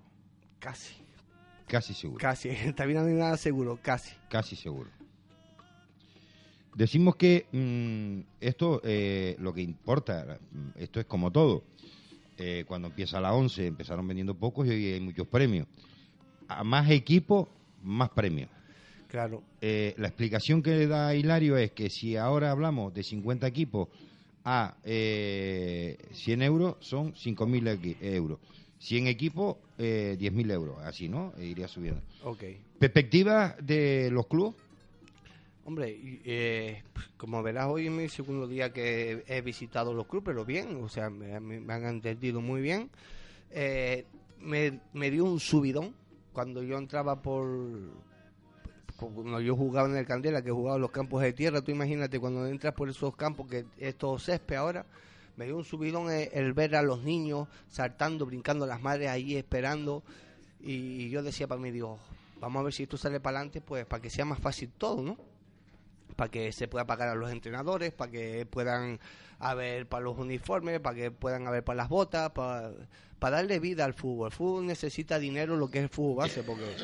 Casi. 0.61 0.95
Casi 1.67 1.93
seguro. 1.93 2.21
Casi, 2.21 2.49
está 2.51 2.85
bien 2.85 3.19
nada 3.19 3.37
seguro, 3.37 3.81
casi. 3.83 4.15
Casi 4.31 4.55
seguro. 4.55 4.91
Decimos 6.79 7.17
que 7.17 7.47
mm, 7.51 8.21
esto, 8.41 8.81
eh, 8.85 9.35
lo 9.41 9.53
que 9.53 9.63
importa, 9.63 10.39
mm, 10.53 10.81
esto 10.81 11.01
es 11.01 11.07
como 11.07 11.33
todo. 11.33 11.65
Eh, 12.37 12.65
cuando 12.69 12.87
empieza 12.87 13.21
la 13.21 13.35
11 13.35 13.67
empezaron 13.67 14.07
vendiendo 14.07 14.37
pocos 14.37 14.65
y 14.65 14.71
hoy 14.71 14.93
hay 14.93 15.01
muchos 15.01 15.27
premios. 15.27 15.67
A 16.47 16.63
más 16.63 16.89
equipo, 16.89 17.49
más 17.83 18.11
premios. 18.11 18.49
Claro. 19.09 19.43
Eh, 19.61 19.97
la 19.99 20.07
explicación 20.07 20.63
que 20.63 20.87
da 20.87 21.17
Hilario 21.17 21.57
es 21.57 21.73
que 21.73 21.91
si 21.91 22.17
ahora 22.17 22.53
hablamos 22.53 22.95
de 22.95 23.03
50 23.03 23.49
equipos 23.49 23.89
a 24.45 24.77
100 24.85 26.43
euros, 26.43 26.77
son 26.79 27.13
5.000 27.13 27.97
euros. 28.03 28.39
100 28.79 29.09
equipos, 29.09 29.57
10.000 29.79 30.53
euros. 30.53 30.79
Así, 30.85 31.09
¿no? 31.09 31.33
E 31.39 31.45
iría 31.45 31.67
subiendo. 31.67 32.03
Ok. 32.23 32.45
¿Perspectiva 32.79 33.57
de 33.61 34.11
los 34.13 34.29
clubes? 34.29 34.68
Hombre, 35.69 36.01
eh, 36.25 36.83
como 37.19 37.43
verás, 37.43 37.67
hoy 37.69 37.89
es 37.89 37.93
mi 37.93 38.09
segundo 38.09 38.49
día 38.49 38.73
que 38.73 39.23
he 39.29 39.43
visitado 39.43 39.93
los 39.93 40.07
clubes, 40.07 40.25
pero 40.25 40.47
bien, 40.47 40.83
o 40.83 40.89
sea, 40.89 41.11
me, 41.11 41.35
han 41.35 41.85
entendido 41.85 42.41
muy 42.41 42.63
bien. 42.63 42.89
Eh, 43.51 44.07
me, 44.41 45.11
dio 45.11 45.27
un 45.27 45.39
subidón 45.39 45.95
cuando 46.33 46.63
yo 46.63 46.79
entraba 46.79 47.21
por, 47.21 47.47
cuando 48.97 49.43
yo 49.43 49.55
jugaba 49.57 49.91
en 49.91 49.97
el 49.97 50.07
Candela, 50.07 50.41
que 50.41 50.51
jugaba 50.51 50.77
en 50.77 50.81
los 50.81 50.91
campos 50.91 51.21
de 51.21 51.35
tierra, 51.35 51.61
tú 51.61 51.71
imagínate 51.71 52.19
cuando 52.19 52.47
entras 52.47 52.73
por 52.73 52.89
esos 52.89 53.15
campos, 53.15 53.47
que 53.47 53.67
estos 53.77 54.25
césped 54.25 54.57
ahora, 54.57 54.87
me 55.37 55.45
dio 55.45 55.59
un 55.59 55.67
subidón 55.67 56.11
el, 56.11 56.55
ver 56.55 56.77
a 56.77 56.83
los 56.83 57.03
niños 57.05 57.47
saltando, 57.69 58.25
brincando 58.25 58.65
las 58.65 58.81
madres 58.81 59.11
ahí 59.11 59.37
esperando, 59.37 60.03
y 60.61 61.11
yo 61.11 61.23
decía 61.23 61.47
para 61.47 61.61
mí, 61.61 61.71
Dios, 61.71 61.99
vamos 62.41 62.61
a 62.61 62.63
ver 62.63 62.73
si 62.73 62.85
esto 62.85 62.97
sale 62.97 63.21
para 63.21 63.41
adelante, 63.41 63.61
pues 63.61 63.85
para 63.85 64.01
que 64.01 64.09
sea 64.09 64.25
más 64.25 64.39
fácil 64.39 64.71
todo, 64.71 65.03
¿no? 65.03 65.38
Para 66.19 66.33
que 66.33 66.51
se 66.51 66.67
pueda 66.67 66.85
pagar 66.85 67.11
a 67.11 67.15
los 67.15 67.31
entrenadores, 67.31 67.93
para 67.93 68.11
que 68.11 68.45
puedan 68.45 68.99
haber 69.39 69.89
para 69.89 70.03
los 70.03 70.19
uniformes, 70.19 70.81
para 70.81 70.97
que 70.97 71.13
puedan 71.13 71.47
haber 71.47 71.63
para 71.63 71.77
las 71.77 71.89
botas, 71.89 72.31
para, 72.31 72.73
darle 73.21 73.61
vida 73.61 73.85
al 73.85 73.95
fútbol. 73.95 74.27
El 74.27 74.33
fútbol 74.33 74.67
necesita 74.67 75.21
dinero, 75.21 75.57
lo 75.57 75.71
que 75.71 75.79
es 75.79 75.85
el 75.85 75.91
fútbol 75.91 76.17
base, 76.17 76.43
porque 76.43 76.75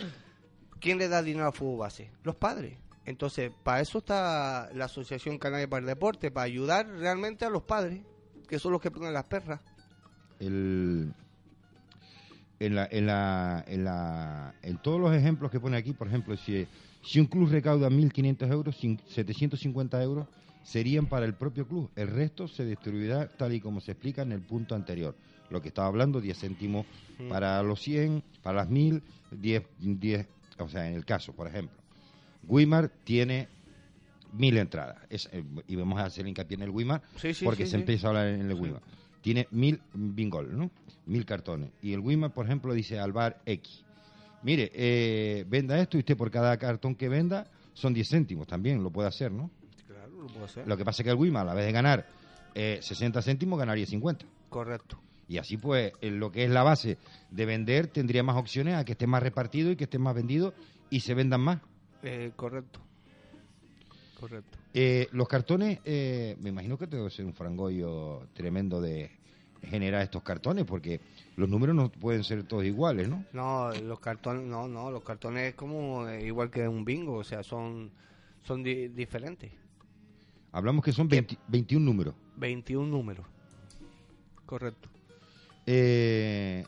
¿quién 0.79 0.99
le 0.99 1.09
da 1.09 1.21
dinero 1.21 1.47
al 1.47 1.53
fútbol 1.53 1.81
base? 1.81 2.12
Los 2.23 2.37
padres. 2.37 2.79
Entonces, 3.07 3.50
para 3.64 3.81
eso 3.81 3.99
está 3.99 4.71
la 4.73 4.85
Asociación 4.85 5.38
Canaria 5.38 5.69
para 5.69 5.81
el 5.81 5.87
Deporte, 5.87 6.31
para 6.31 6.45
ayudar 6.45 6.87
realmente 6.87 7.45
a 7.45 7.50
los 7.50 7.64
padres, 7.64 8.03
que 8.47 8.61
son 8.61 8.71
los 8.71 8.81
que 8.81 8.93
ponen 8.93 9.12
las 9.12 9.25
perras. 9.25 9.61
El, 10.38 11.12
en, 12.61 12.75
la, 12.76 12.87
en, 12.88 13.07
la, 13.07 13.64
en, 13.67 13.85
la, 13.85 14.55
en 14.62 14.79
todos 14.79 15.00
los 15.00 15.12
ejemplos 15.12 15.50
que 15.50 15.59
pone 15.59 15.76
aquí, 15.76 15.93
por 15.93 16.07
ejemplo, 16.07 16.37
si 16.37 16.69
si 17.04 17.20
un 17.20 17.26
club 17.26 17.50
recauda 17.50 17.90
1.500 17.90 18.50
euros, 18.50 18.76
750 18.76 20.02
euros 20.02 20.26
serían 20.62 21.06
para 21.06 21.26
el 21.26 21.34
propio 21.34 21.68
club. 21.68 21.90
El 21.94 22.08
resto 22.08 22.49
se 22.49 22.64
distribuirá 22.64 23.28
tal 23.28 23.52
y 23.52 23.61
como 23.61 23.80
se 23.80 23.92
explica 23.92 24.23
en 24.23 24.32
el 24.32 24.40
punto 24.40 24.75
anterior. 24.75 25.14
Lo 25.50 25.61
que 25.61 25.68
estaba 25.68 25.87
hablando, 25.88 26.20
10 26.20 26.38
céntimos 26.38 26.87
para 27.28 27.62
los 27.62 27.80
100, 27.82 28.23
para 28.42 28.64
las 28.64 28.70
1.000, 28.70 29.02
10, 29.32 29.62
10, 29.78 30.28
o 30.58 30.68
sea, 30.68 30.88
en 30.88 30.94
el 30.94 31.04
caso, 31.04 31.34
por 31.34 31.46
ejemplo. 31.46 31.76
Wimar 32.49 32.90
tiene 33.04 33.49
mil 34.32 34.56
entradas. 34.56 34.96
Eh, 35.11 35.44
y 35.68 35.76
vamos 35.76 36.00
a 36.00 36.06
hacer 36.06 36.26
hincapié 36.26 36.56
en 36.56 36.62
el 36.62 36.70
Wimar 36.70 37.02
porque 37.44 37.66
se 37.66 37.76
empieza 37.76 38.06
a 38.06 38.11
hablar 38.11 38.28
en 38.28 38.50
el 38.50 38.54
Wimar. 38.54 38.80
Tiene 39.20 39.46
mil 39.50 39.80
bingol, 39.92 40.56
¿no? 40.56 40.70
Mil 41.06 41.25
cartones. 41.26 41.70
Y 41.82 41.92
el 41.92 42.00
Wimar, 42.00 42.32
por 42.32 42.46
ejemplo, 42.46 42.73
dice 42.73 42.99
al 42.99 43.12
bar 43.12 43.42
X 43.44 43.84
mire, 44.45 44.71
eh, 44.73 45.45
venda 45.49 45.79
esto 45.79 45.97
y 45.97 46.01
usted 46.01 46.17
por 46.17 46.31
cada 46.31 46.57
cartón 46.57 46.95
que 46.95 47.09
venda 47.09 47.51
son 47.73 47.93
10 47.93 48.09
céntimos 48.09 48.47
también, 48.47 48.83
lo 48.83 48.91
puede 48.91 49.09
hacer, 49.09 49.33
¿no? 49.33 49.51
Claro, 49.87 50.23
lo 50.23 50.27
puede 50.29 50.45
hacer. 50.45 50.69
Lo 50.69 50.77
que 50.77 50.85
pasa 50.85 51.03
es 51.03 51.05
que 51.05 51.11
el 51.11 51.17
Wima, 51.17 51.41
a 51.41 51.45
la 51.45 51.55
vez 51.55 51.67
de 51.67 51.73
ganar 51.73 52.07
60 52.55 53.19
eh, 53.19 53.23
céntimos, 53.23 53.59
ganaría 53.59 53.85
50. 53.87 54.25
Correcto. 54.49 55.01
Y 55.29 55.39
así 55.39 55.57
pues, 55.57 55.93
en 56.01 56.21
lo 56.21 56.31
que 56.31 56.45
es 56.45 56.51
la 56.51 56.63
base 56.63 56.99
de 57.31 57.47
vender, 57.47 57.89
tendría 57.89 58.23
más 58.23 58.37
opciones 58.37 58.77
a 58.77 58.85
que 58.85 58.93
esté 58.93 59.07
más 59.07 59.23
repartido 59.23 59.71
y 59.71 59.77
que 59.77 59.85
esté 59.85 59.99
más 59.99 60.15
vendido 60.15 60.55
y 60.91 61.01
se 61.01 61.15
vendan 61.15 61.41
más. 61.41 61.61
Eh, 62.03 62.33
correcto. 62.37 62.81
Correcto. 64.21 64.59
Eh, 64.73 65.09
los 65.13 65.29
cartones, 65.29 65.81
eh, 65.85 66.37
me 66.41 66.51
imagino 66.51 66.77
que 66.77 66.87
debe 66.87 67.11
ser 67.11 67.25
un 67.25 67.35
frangollo 67.35 68.27
tremendo 68.33 68.81
de 68.81 69.11
generar 69.66 70.02
estos 70.02 70.23
cartones, 70.23 70.64
porque 70.64 71.00
los 71.37 71.49
números 71.49 71.75
no 71.75 71.90
pueden 71.90 72.25
ser 72.25 72.44
todos 72.44 72.64
iguales, 72.64 73.09
¿no? 73.09 73.25
No, 73.33 73.71
los 73.73 74.00
cartones, 74.00 74.44
no, 74.47 74.68
no, 74.68 74.90
los 74.90 75.02
cartones 75.02 75.50
es 75.50 75.54
como 75.54 76.09
eh, 76.09 76.26
igual 76.26 76.50
que 76.50 76.66
un 76.68 76.85
bingo, 76.85 77.14
o 77.14 77.25
sea, 77.25 77.42
son, 77.42 77.90
son 78.42 78.62
di- 78.62 78.88
diferentes. 78.88 79.50
Hablamos 80.52 80.85
que 80.85 80.92
son 80.92 81.09
20 81.09 81.37
21 81.49 81.85
números. 81.85 82.14
21 82.37 82.87
números. 82.87 83.26
Correcto. 84.47 84.88
Eh, 85.66 86.64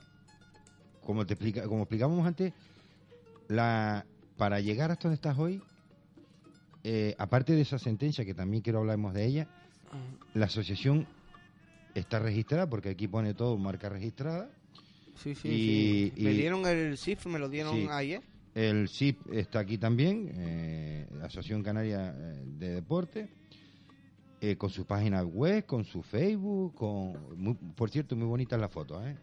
como 1.04 1.24
te 1.26 1.34
explica, 1.34 1.68
como 1.68 1.82
explicábamos 1.82 2.26
antes, 2.26 2.52
la 3.48 4.04
para 4.36 4.60
llegar 4.60 4.90
hasta 4.90 5.04
donde 5.04 5.14
estás 5.14 5.38
hoy, 5.38 5.62
eh, 6.84 7.14
aparte 7.18 7.52
de 7.54 7.60
esa 7.62 7.78
sentencia 7.78 8.24
que 8.24 8.34
también 8.34 8.62
quiero 8.62 8.80
hablarnos 8.80 9.14
de 9.14 9.24
ella, 9.24 9.48
la 10.34 10.46
asociación 10.46 11.06
está 11.98 12.18
registrada 12.18 12.68
porque 12.68 12.90
aquí 12.90 13.08
pone 13.08 13.34
todo 13.34 13.56
marca 13.56 13.88
registrada. 13.88 14.50
Sí, 15.22 15.34
sí, 15.34 15.48
Y- 15.48 16.12
sí. 16.16 16.22
Me 16.24 16.32
y- 16.32 16.36
dieron 16.36 16.66
el 16.66 16.98
CIF, 16.98 17.26
me 17.26 17.38
lo 17.38 17.48
dieron 17.48 17.74
Sí. 17.74 17.86
ayer. 17.90 18.22
El 18.54 18.88
SIP 18.88 19.32
está 19.32 19.58
aquí 19.60 19.78
también, 19.78 20.30
eh, 20.34 21.06
Asociación 21.22 21.62
Canaria 21.62 22.14
eh, 22.16 22.42
de 22.58 22.68
Deporte, 22.74 23.28
eh, 24.40 24.56
con 24.56 24.70
su 24.70 24.84
página 24.86 25.22
web, 25.22 25.64
con 25.66 25.84
su 25.84 26.02
Facebook, 26.02 26.74
con 26.74 27.38
muy- 27.38 27.54
por 27.54 27.90
cierto, 27.90 28.14
muy 28.16 28.26
bonitas 28.26 28.60
las 28.60 28.70
fotos, 28.70 29.04
¿eh? 29.06 29.16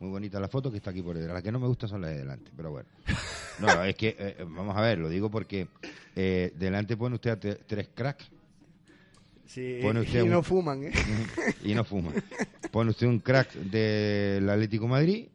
Muy 0.00 0.10
bonita 0.10 0.40
la 0.40 0.48
foto 0.48 0.70
que 0.70 0.78
está 0.78 0.90
aquí 0.90 1.02
por 1.02 1.16
detrás. 1.16 1.34
Las 1.34 1.42
que 1.42 1.52
no 1.52 1.60
me 1.60 1.66
gustan 1.66 1.88
son 1.90 2.00
las 2.00 2.10
de 2.12 2.18
delante, 2.18 2.50
pero 2.56 2.70
bueno. 2.70 2.88
No, 3.60 3.84
es 3.84 3.94
que, 3.94 4.16
eh, 4.18 4.36
vamos 4.48 4.74
a 4.74 4.80
ver, 4.80 4.98
lo 4.98 5.08
digo 5.10 5.30
porque 5.30 5.68
delante 6.14 6.96
pone 6.96 7.16
usted 7.16 7.30
a 7.30 7.38
tres 7.38 7.90
cracks 7.94 8.30
Sí, 9.50 9.80
Pone 9.82 10.00
usted 10.00 10.18
y 10.20 10.22
un- 10.22 10.30
no 10.30 10.42
fuman, 10.44 10.84
¿eh? 10.84 10.92
y 11.64 11.74
no 11.74 11.82
fuma. 11.84 12.12
Pone 12.70 12.90
usted 12.90 13.08
un 13.08 13.18
crack 13.18 13.52
del 13.54 14.48
Atlético 14.48 14.84
de 14.84 14.90
Madrid, 14.90 15.26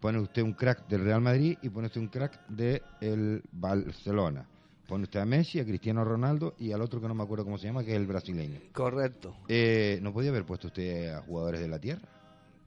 pone 0.00 0.20
usted 0.20 0.42
un 0.42 0.52
crack 0.52 0.86
del 0.86 1.02
Real 1.04 1.20
Madrid 1.20 1.58
y 1.60 1.68
pone 1.68 1.86
usted 1.88 2.00
un 2.00 2.06
crack 2.08 2.46
del 2.48 3.42
Barcelona. 3.50 4.46
Pone 4.86 5.04
usted 5.04 5.18
a 5.20 5.24
Messi, 5.26 5.58
a 5.58 5.64
Cristiano 5.64 6.04
Ronaldo 6.04 6.54
y 6.58 6.70
al 6.72 6.80
otro 6.80 7.00
que 7.00 7.08
no 7.08 7.14
me 7.14 7.22
acuerdo 7.24 7.44
cómo 7.44 7.58
se 7.58 7.66
llama, 7.66 7.82
que 7.84 7.90
es 7.90 7.96
el 7.96 8.06
brasileño. 8.06 8.60
Correcto. 8.72 9.36
Eh, 9.48 9.98
¿No 10.02 10.12
podía 10.12 10.30
haber 10.30 10.44
puesto 10.44 10.68
usted 10.68 11.08
a 11.12 11.20
jugadores 11.22 11.60
de 11.60 11.68
la 11.68 11.78
tierra? 11.80 12.08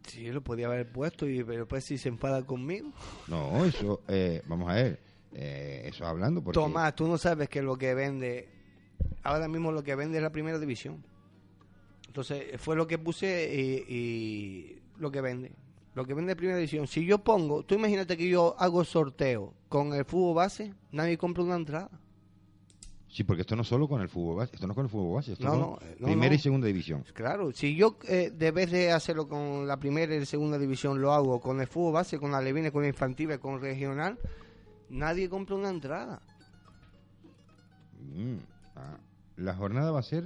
Sí, 0.08 0.28
lo 0.32 0.42
podía 0.42 0.68
haber 0.68 0.92
puesto, 0.92 1.28
y 1.28 1.44
pero 1.44 1.60
después 1.60 1.86
si 1.86 1.98
se 1.98 2.10
enfada 2.10 2.44
conmigo. 2.46 2.92
No, 3.28 3.64
eso, 3.66 4.02
eh, 4.08 4.42
vamos 4.46 4.70
a 4.70 4.74
ver, 4.74 5.00
eh, 5.34 5.84
eso 5.86 6.06
hablando 6.06 6.44
porque... 6.44 6.60
Tomás, 6.60 6.96
tú 6.96 7.08
no 7.08 7.18
sabes 7.18 7.48
que 7.50 7.62
lo 7.62 7.76
que 7.78 7.94
vende, 7.94 8.50
ahora 9.24 9.48
mismo 9.48 9.72
lo 9.72 9.84
que 9.84 9.96
vende 9.96 10.18
es 10.18 10.24
la 10.24 10.32
primera 10.32 10.60
división. 10.60 11.04
Entonces, 12.08 12.60
fue 12.60 12.76
lo 12.76 12.88
que 12.88 12.98
puse 12.98 13.50
y, 13.54 13.94
y 13.94 14.82
lo 14.98 15.12
que 15.12 15.22
vende. 15.22 15.52
Lo 15.94 16.06
que 16.06 16.14
vende 16.14 16.36
primera 16.36 16.58
división. 16.58 16.88
Si 16.88 17.06
yo 17.06 17.20
pongo, 17.20 17.64
tú 17.64 17.76
imagínate 17.76 18.16
que 18.18 18.30
yo 18.30 18.56
hago 18.58 18.84
sorteo 18.84 19.54
con 19.68 19.94
el 19.94 20.06
fútbol 20.06 20.36
base, 20.36 20.74
nadie 20.92 21.18
compra 21.18 21.44
una 21.44 21.56
entrada. 21.56 21.90
Sí, 23.12 23.26
porque 23.26 23.42
esto 23.42 23.58
no 23.58 23.66
solo 23.66 23.90
con 23.90 24.00
el 24.00 24.08
fútbol 24.08 24.38
base, 24.38 24.56
esto 24.56 24.68
no 24.68 24.72
es 24.72 24.76
con 24.76 24.86
el 24.86 24.90
fútbol 24.90 25.16
base, 25.16 25.34
esto 25.34 25.44
No, 25.44 25.54
es 25.54 25.60
no, 25.60 25.80
eh, 25.82 25.96
no, 26.00 26.08
primera 26.08 26.34
y 26.34 26.40
segunda 26.40 26.68
división. 26.68 27.04
Claro, 27.14 27.52
si 27.52 27.76
yo 27.76 27.98
eh, 28.08 28.32
de 28.34 28.52
vez 28.52 28.72
de 28.72 28.92
hacerlo 28.92 29.28
con 29.28 29.68
la 29.68 29.78
primera 29.78 30.16
y 30.16 30.20
la 30.20 30.26
segunda 30.26 30.58
división 30.58 31.02
lo 31.02 31.12
hago 31.12 31.42
con 31.42 31.60
el 31.60 31.68
fútbol 31.68 31.94
base, 31.94 32.20
con 32.20 32.32
la 32.32 32.40
levina, 32.40 32.72
con 32.72 32.84
la 32.84 32.88
infantil, 32.88 33.38
con 33.40 33.56
el 33.56 33.62
regional, 33.62 34.18
nadie 34.90 35.28
compra 35.28 35.58
una 35.58 35.70
entrada. 35.70 36.22
Mm, 38.16 38.38
ah. 38.78 38.98
La 39.42 39.56
jornada 39.56 39.92
va 39.92 40.00
a 40.00 40.04
ser, 40.04 40.26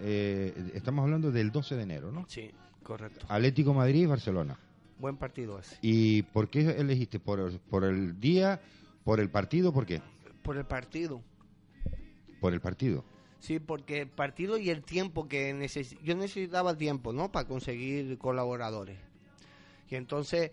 eh, 0.00 0.70
estamos 0.74 1.02
hablando 1.02 1.32
del 1.32 1.50
12 1.50 1.74
de 1.74 1.82
enero, 1.82 2.12
¿no? 2.12 2.26
Sí, 2.28 2.50
correcto. 2.82 3.26
Atlético 3.28 3.74
Madrid 3.74 4.02
y 4.02 4.06
Barcelona. 4.06 4.56
Buen 4.98 5.16
partido 5.16 5.58
ese. 5.58 5.76
¿Y 5.82 6.22
por 6.22 6.48
qué 6.48 6.60
elegiste? 6.60 7.18
¿Por, 7.18 7.58
por 7.60 7.84
el 7.84 8.20
día, 8.20 8.60
por 9.04 9.18
el 9.18 9.30
partido? 9.30 9.72
¿Por 9.72 9.84
qué? 9.84 10.00
Por 10.42 10.56
el 10.56 10.64
partido. 10.64 11.22
Por 12.40 12.52
el 12.54 12.60
partido. 12.60 13.04
Sí, 13.40 13.58
porque 13.58 14.02
el 14.02 14.08
partido 14.08 14.58
y 14.58 14.70
el 14.70 14.82
tiempo 14.82 15.28
que 15.28 15.52
neces 15.52 15.96
yo 16.02 16.14
necesitaba 16.14 16.76
tiempo, 16.76 17.12
¿no? 17.12 17.32
Para 17.32 17.48
conseguir 17.48 18.16
colaboradores. 18.18 18.98
Y 19.88 19.96
entonces, 19.96 20.52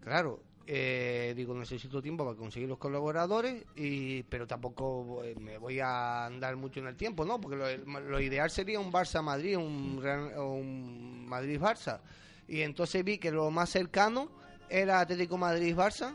claro, 0.00 0.42
eh, 0.66 1.34
digo, 1.36 1.54
necesito 1.54 2.00
tiempo 2.00 2.24
para 2.24 2.36
conseguir 2.36 2.68
los 2.68 2.78
colaboradores, 2.78 3.64
y 3.76 4.22
pero 4.24 4.46
tampoco 4.46 5.22
eh, 5.24 5.34
me 5.38 5.58
voy 5.58 5.80
a 5.80 6.26
andar 6.26 6.56
mucho 6.56 6.80
en 6.80 6.86
el 6.86 6.96
tiempo, 6.96 7.24
¿no? 7.24 7.40
Porque 7.40 7.56
lo, 7.56 8.00
lo 8.00 8.20
ideal 8.20 8.50
sería 8.50 8.80
un 8.80 8.92
Barça-Madrid, 8.92 9.56
un, 9.56 10.02
un 10.36 11.26
Madrid-Barça. 11.26 12.00
Y 12.48 12.60
entonces 12.60 13.04
vi 13.04 13.18
que 13.18 13.30
lo 13.30 13.50
más 13.50 13.70
cercano 13.70 14.30
era 14.68 15.00
Atlético 15.00 15.36
Madrid-Barça. 15.38 16.14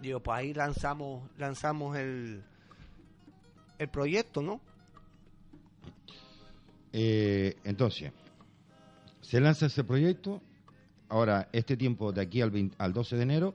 Digo, 0.00 0.20
pues 0.20 0.38
ahí 0.38 0.52
lanzamos, 0.52 1.30
lanzamos 1.38 1.96
el, 1.96 2.42
el 3.78 3.88
proyecto, 3.88 4.42
¿no? 4.42 4.60
Eh, 6.92 7.56
entonces, 7.64 8.12
se 9.20 9.40
lanza 9.40 9.66
ese 9.66 9.84
proyecto. 9.84 10.40
Ahora, 11.08 11.48
este 11.52 11.76
tiempo 11.76 12.12
de 12.12 12.22
aquí 12.22 12.40
al, 12.40 12.50
20 12.50 12.76
al 12.78 12.92
12 12.92 13.16
de 13.16 13.22
enero 13.22 13.54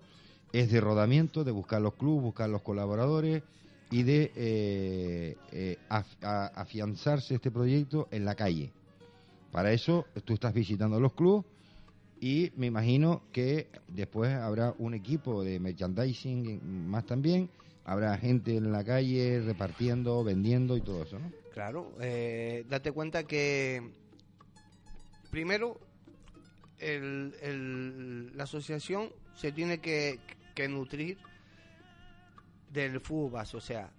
es 0.54 0.72
de 0.72 0.82
rodamiento, 0.82 1.44
de 1.44 1.52
buscar 1.52 1.82
los 1.82 1.96
clubes, 1.96 2.24
buscar 2.24 2.50
los 2.50 2.62
colaboradores 2.62 3.44
y 3.90 4.04
de 4.04 4.32
eh, 4.36 5.38
eh, 5.52 5.78
afianzarse 5.90 7.36
este 7.36 7.52
proyecto 7.52 8.08
en 8.12 8.26
la 8.26 8.36
calle. 8.36 8.72
Para 9.52 9.74
eso, 9.74 10.06
tú 10.24 10.34
estás 10.34 10.54
visitando 10.54 11.00
los 11.00 11.14
clubes 11.14 11.46
y 12.22 12.52
me 12.56 12.68
imagino 12.68 13.24
que 13.34 13.68
después 13.88 14.32
habrá 14.32 14.74
un 14.78 14.94
equipo 14.94 15.44
de 15.44 15.60
merchandising 15.60 16.88
más 16.88 17.06
también. 17.06 17.50
Habrá 17.84 18.18
gente 18.18 18.56
en 18.56 18.72
la 18.72 18.84
calle 18.84 19.42
repartiendo, 19.42 20.24
vendiendo 20.24 20.78
y 20.78 20.82
todo 20.82 21.04
eso, 21.04 21.20
¿no? 21.20 21.32
Claro, 21.52 21.92
eh, 22.00 22.64
date 22.70 22.94
cuenta 22.94 23.24
que 23.24 23.82
primero 25.32 25.78
el- 26.82 28.36
la 28.36 28.44
asociación 28.44 29.10
se 29.36 29.52
tiene 29.52 29.80
que, 29.80 30.20
nutrir 30.70 31.18
del 32.72 33.00
fútbol 33.00 33.32
base, 33.32 33.58
o 33.58 33.62
sea, 33.62 33.90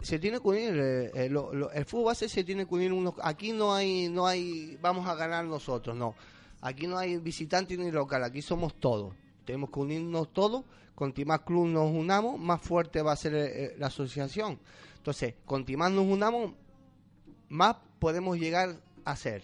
se 0.00 0.18
tiene 0.18 0.40
que 0.40 0.48
unir 0.48 0.74
eh, 0.74 1.10
eh, 1.14 1.30
el 1.74 1.84
fútbol 1.84 2.06
base 2.06 2.28
se 2.28 2.44
tiene 2.44 2.66
que 2.66 2.74
unir 2.74 2.92
unos 2.92 3.14
aquí 3.22 3.52
no 3.52 3.74
hay 3.74 4.08
no 4.08 4.26
hay 4.26 4.78
vamos 4.80 5.06
a 5.06 5.14
ganar 5.14 5.44
nosotros 5.44 5.94
no. 5.96 6.14
Aquí 6.62 6.86
no 6.86 6.96
hay 6.96 7.18
visitante 7.18 7.76
ni 7.76 7.90
local 7.90 8.22
aquí 8.24 8.40
somos 8.40 8.74
todos. 8.78 9.14
Tenemos 9.44 9.70
que 9.70 9.80
unirnos 9.80 10.32
todos 10.32 10.64
cuanto 10.94 11.20
más 11.26 11.40
club 11.40 11.66
nos 11.66 11.90
unamos 11.90 12.38
más 12.38 12.62
fuerte 12.62 13.02
va 13.02 13.12
a 13.12 13.16
ser 13.16 13.34
eh, 13.34 13.74
la 13.78 13.88
asociación. 13.88 14.58
Entonces 14.96 15.34
cuanto 15.44 15.72
más 15.76 15.90
nos 15.92 16.06
unamos 16.06 16.52
más 17.48 17.76
podemos 17.98 18.38
llegar 18.38 18.80
a 19.04 19.16
ser 19.16 19.42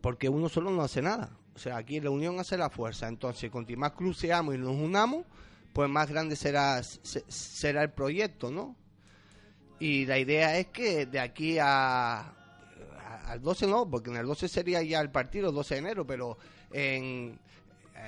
porque 0.00 0.28
uno 0.28 0.48
solo 0.48 0.70
no 0.70 0.82
hace 0.82 1.02
nada. 1.02 1.30
O 1.54 1.58
sea 1.58 1.76
aquí 1.76 2.00
la 2.00 2.10
unión 2.10 2.38
hace 2.38 2.56
la 2.56 2.70
fuerza. 2.70 3.08
Entonces 3.08 3.50
cuanto 3.50 3.76
más 3.76 3.92
club 3.92 4.14
seamos 4.14 4.54
y 4.54 4.58
nos 4.58 4.76
unamos 4.76 5.24
pues 5.72 5.88
más 5.90 6.08
grande 6.10 6.34
será 6.36 6.82
se- 6.82 7.24
será 7.28 7.82
el 7.82 7.90
proyecto, 7.90 8.50
¿no? 8.50 8.74
Y 9.80 10.06
la 10.06 10.18
idea 10.18 10.58
es 10.58 10.68
que 10.68 11.06
de 11.06 11.20
aquí 11.20 11.58
a, 11.60 12.32
al 13.26 13.40
12 13.40 13.66
no, 13.66 13.88
porque 13.88 14.10
en 14.10 14.16
el 14.16 14.26
12 14.26 14.48
sería 14.48 14.82
ya 14.82 15.00
el 15.00 15.10
partido, 15.10 15.52
12 15.52 15.74
de 15.74 15.80
enero, 15.80 16.06
pero 16.06 16.36
en 16.72 17.38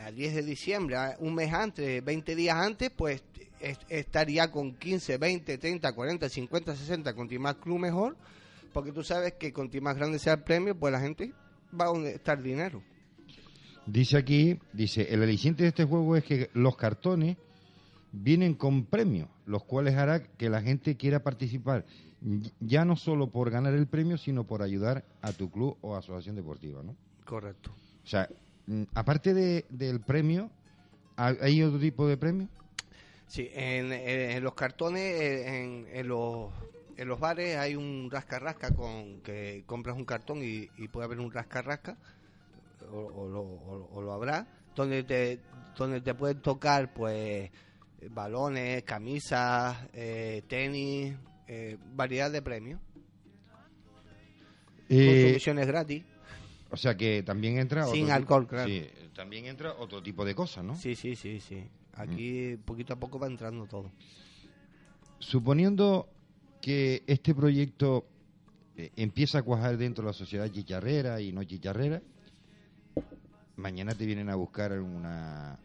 a 0.04 0.10
10 0.10 0.34
de 0.36 0.42
diciembre, 0.42 0.96
a- 0.96 1.16
un 1.20 1.34
mes 1.34 1.52
antes, 1.52 2.04
20 2.04 2.34
días 2.34 2.56
antes, 2.56 2.90
pues 2.90 3.22
es- 3.60 3.78
estaría 3.88 4.50
con 4.50 4.74
15, 4.74 5.18
20, 5.18 5.58
30, 5.58 5.92
40, 5.92 6.28
50, 6.28 6.74
60, 6.76 7.14
con 7.14 7.28
más 7.40 7.56
club 7.56 7.78
mejor, 7.78 8.16
porque 8.72 8.92
tú 8.92 9.02
sabes 9.04 9.34
que 9.34 9.52
con 9.52 9.70
más 9.82 9.96
grande 9.96 10.18
sea 10.18 10.34
el 10.34 10.42
premio, 10.42 10.74
pues 10.76 10.92
la 10.92 11.00
gente 11.00 11.32
va 11.78 11.86
a 11.86 12.08
estar 12.08 12.42
dinero. 12.42 12.82
Dice 13.86 14.16
aquí, 14.18 14.58
dice, 14.72 15.12
el 15.12 15.22
aliciente 15.22 15.62
de 15.64 15.70
este 15.70 15.84
juego 15.84 16.16
es 16.16 16.24
que 16.24 16.50
los 16.54 16.76
cartones 16.76 17.36
vienen 18.12 18.54
con 18.54 18.84
premios, 18.84 19.28
los 19.46 19.64
cuales 19.64 19.94
hará 19.96 20.22
que 20.22 20.48
la 20.50 20.60
gente 20.62 20.96
quiera 20.96 21.22
participar, 21.22 21.84
ya 22.60 22.84
no 22.84 22.96
solo 22.96 23.28
por 23.30 23.50
ganar 23.50 23.74
el 23.74 23.86
premio, 23.86 24.18
sino 24.18 24.44
por 24.44 24.62
ayudar 24.62 25.04
a 25.22 25.32
tu 25.32 25.50
club 25.50 25.76
o 25.80 25.96
asociación 25.96 26.36
deportiva, 26.36 26.82
¿no? 26.82 26.94
Correcto. 27.24 27.70
O 28.04 28.06
sea, 28.06 28.28
mm, 28.66 28.82
aparte 28.94 29.32
de, 29.34 29.64
del 29.70 30.00
premio, 30.00 30.50
¿ha- 31.16 31.36
¿hay 31.40 31.62
otro 31.62 31.78
tipo 31.80 32.06
de 32.06 32.16
premio? 32.16 32.48
Sí, 33.26 33.48
en, 33.54 33.92
en- 33.92 34.30
en 34.32 34.42
los 34.44 34.54
cartones, 34.54 35.02
eh, 35.02 35.62
en, 35.62 35.86
en 35.92 36.08
los, 36.08 36.50
en 37.00 37.08
los 37.08 37.18
bares 37.18 37.56
hay 37.56 37.76
un 37.76 38.10
rasca-rasca 38.10 38.74
con 38.74 39.20
que 39.22 39.62
compras 39.66 39.96
un 39.96 40.04
cartón 40.04 40.42
y, 40.42 40.68
y 40.76 40.88
puede 40.88 41.06
haber 41.06 41.18
un 41.18 41.30
rasca-rasca 41.32 41.96
o, 42.92 43.26
lo, 43.26 43.40
o 43.42 44.02
lo 44.02 44.12
habrá, 44.12 44.46
donde 44.74 45.02
te, 45.04 45.40
donde 45.78 46.00
te 46.02 46.14
pueden 46.14 46.40
tocar 46.42 46.92
pues 46.92 47.50
balones, 48.10 48.82
camisas, 48.82 49.78
eh, 49.94 50.42
tenis, 50.46 51.14
eh, 51.48 51.78
variedad 51.94 52.30
de 52.30 52.42
premios. 52.42 52.80
Eh, 54.88 55.06
Consumiciones 55.06 55.66
gratis. 55.66 56.04
o 56.70 56.76
sea 56.76 56.96
que 56.96 57.22
también 57.22 57.58
entra... 57.58 57.82
otro 57.84 57.94
Sin 57.94 58.04
tipo- 58.06 58.14
alcohol, 58.14 58.46
claro. 58.46 58.68
Sí, 58.68 58.86
también 59.14 59.46
entra 59.46 59.72
otro 59.74 60.02
tipo 60.02 60.24
de 60.24 60.34
cosas, 60.34 60.64
¿no? 60.64 60.74
Sí, 60.76 60.94
sí, 60.96 61.16
sí, 61.16 61.40
sí. 61.40 61.64
Aquí 61.94 62.56
Mm. 62.58 62.62
poquito 62.62 62.92
a 62.92 62.96
poco 62.96 63.18
va 63.18 63.26
entrando 63.26 63.66
todo. 63.66 63.90
Suponiendo 65.18 66.08
que 66.60 67.02
este 67.06 67.34
proyecto 67.34 68.06
eh, 68.76 68.90
empieza 68.96 69.38
a 69.38 69.42
cuajar 69.42 69.76
dentro 69.76 70.04
de 70.04 70.08
la 70.10 70.12
sociedad 70.12 70.48
chicharrera 70.48 71.20
y 71.20 71.32
no 71.32 71.42
chicharrera, 71.44 72.02
mañana 73.56 73.94
te 73.94 74.06
vienen 74.06 74.30
a 74.30 74.36
buscar 74.36 74.78
una, 74.80 75.58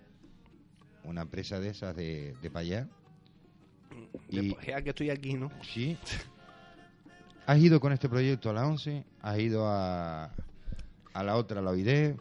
una 1.03 1.21
empresa 1.21 1.59
de 1.59 1.69
esas 1.69 1.95
de, 1.95 2.33
de 2.41 2.49
para 2.51 2.61
allá. 2.61 2.87
Y- 4.29 4.55
ya 4.65 4.81
que 4.81 4.89
estoy 4.89 5.09
aquí, 5.09 5.33
¿no? 5.33 5.51
Sí. 5.63 5.97
¿Has 7.45 7.59
ido 7.59 7.79
con 7.79 7.93
este 7.93 8.09
proyecto 8.09 8.49
a 8.49 8.53
la 8.53 8.67
11? 8.67 9.05
¿Has 9.21 9.39
ido 9.39 9.67
a, 9.67 10.31
a 11.13 11.23
la 11.23 11.35
otra, 11.35 11.59
a 11.59 11.63
la 11.63 11.71
OID? 11.71 12.15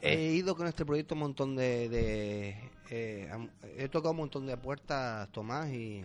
He 0.00 0.32
ido 0.32 0.56
con 0.56 0.66
este 0.66 0.86
proyecto 0.86 1.14
un 1.14 1.20
montón 1.20 1.56
de... 1.56 1.88
de, 1.88 2.70
eh, 2.90 3.30
he 3.76 3.88
tocado 3.88 4.12
un 4.12 4.18
montón 4.18 4.46
de 4.46 4.56
puertas, 4.56 5.28
Tomás, 5.32 5.68
y... 5.70 6.04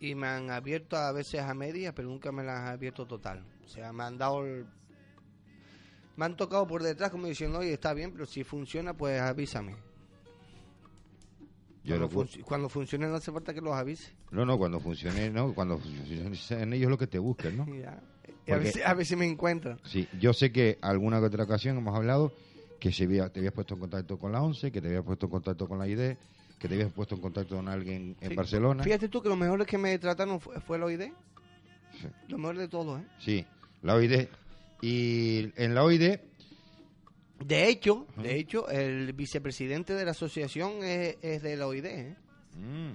Y 0.00 0.14
me 0.14 0.26
han 0.26 0.50
abierto 0.50 0.96
a 0.96 1.12
veces 1.12 1.40
a 1.42 1.52
medias, 1.54 1.92
pero 1.94 2.08
nunca 2.08 2.32
me 2.32 2.42
las 2.42 2.60
han 2.60 2.68
abierto 2.68 3.06
total. 3.06 3.44
O 3.64 3.68
sea, 3.68 3.92
me 3.92 4.02
han 4.04 4.16
dado... 4.18 4.44
el- 4.46 4.66
me 6.16 6.24
han 6.26 6.36
tocado 6.36 6.66
por 6.66 6.82
detrás 6.82 7.10
como 7.10 7.26
diciendo, 7.26 7.58
oye, 7.60 7.72
está 7.74 7.94
bien, 7.94 8.12
pero 8.12 8.26
si 8.26 8.44
funciona, 8.44 8.94
pues 8.94 9.20
avísame. 9.20 9.76
Yo 11.82 11.96
cuando, 12.10 12.30
cuando 12.44 12.68
funcione 12.68 13.06
no 13.08 13.14
hace 13.14 13.32
falta 13.32 13.54
que 13.54 13.60
los 13.62 13.72
avise. 13.74 14.12
No, 14.30 14.44
no, 14.44 14.58
cuando 14.58 14.80
funcione, 14.80 15.30
¿no? 15.30 15.54
Cuando 15.54 15.78
funcionen 15.78 16.72
ellos 16.74 16.90
lo 16.90 16.98
que 16.98 17.06
te 17.06 17.18
busquen, 17.18 17.56
¿no? 17.56 17.66
Ya. 18.46 18.54
A, 18.54 18.64
si, 18.64 18.82
a 18.82 18.94
ver 18.94 19.06
si 19.06 19.16
me 19.16 19.26
encuentran. 19.26 19.78
Sí, 19.84 20.08
yo 20.18 20.32
sé 20.32 20.50
que 20.50 20.78
alguna 20.82 21.20
que 21.20 21.26
otra 21.26 21.44
ocasión 21.44 21.78
hemos 21.78 21.94
hablado 21.94 22.32
que 22.80 22.90
se 22.92 23.04
había- 23.04 23.28
te 23.30 23.38
habías 23.40 23.52
puesto 23.52 23.74
en 23.74 23.80
contacto 23.80 24.18
con 24.18 24.32
la 24.32 24.42
11, 24.42 24.72
que 24.72 24.80
te 24.80 24.88
habías 24.88 25.04
puesto 25.04 25.26
en 25.26 25.30
contacto 25.32 25.68
con 25.68 25.78
la 25.78 25.86
ID, 25.86 26.16
que 26.60 26.68
te 26.68 26.74
habías 26.74 26.92
puesto 26.92 27.16
en 27.16 27.20
contacto 27.22 27.56
con 27.56 27.68
alguien 27.68 28.16
en 28.20 28.30
Sí. 28.30 28.36
Barcelona. 28.36 28.84
Fíjate 28.84 29.08
tú 29.08 29.20
que 29.22 29.28
lo 29.28 29.34
mejor 29.36 29.66
que 29.66 29.78
me 29.78 29.98
trataron 29.98 30.38
fue, 30.40 30.60
fue 30.60 30.76
el 30.76 30.84
OID. 30.84 31.00
Sí. 32.00 32.06
Lo 32.28 32.38
mejor 32.38 32.56
de 32.58 32.68
todo, 32.68 32.98
¿eh? 32.98 33.04
Sí, 33.18 33.44
la 33.82 33.94
OID. 33.96 34.28
Y 34.82 35.52
en 35.56 35.74
la 35.74 35.82
OID, 35.84 36.18
De 37.44 37.68
hecho, 37.68 38.06
Ajá. 38.12 38.22
de 38.22 38.36
hecho, 38.38 38.68
el 38.68 39.12
vicepresidente 39.14 39.94
de 39.94 40.04
la 40.04 40.10
asociación 40.10 40.84
es, 40.84 41.16
es 41.22 41.42
de 41.42 41.56
la 41.56 41.66
OID, 41.66 41.86
¿eh? 41.86 42.16
mm, 42.54 42.90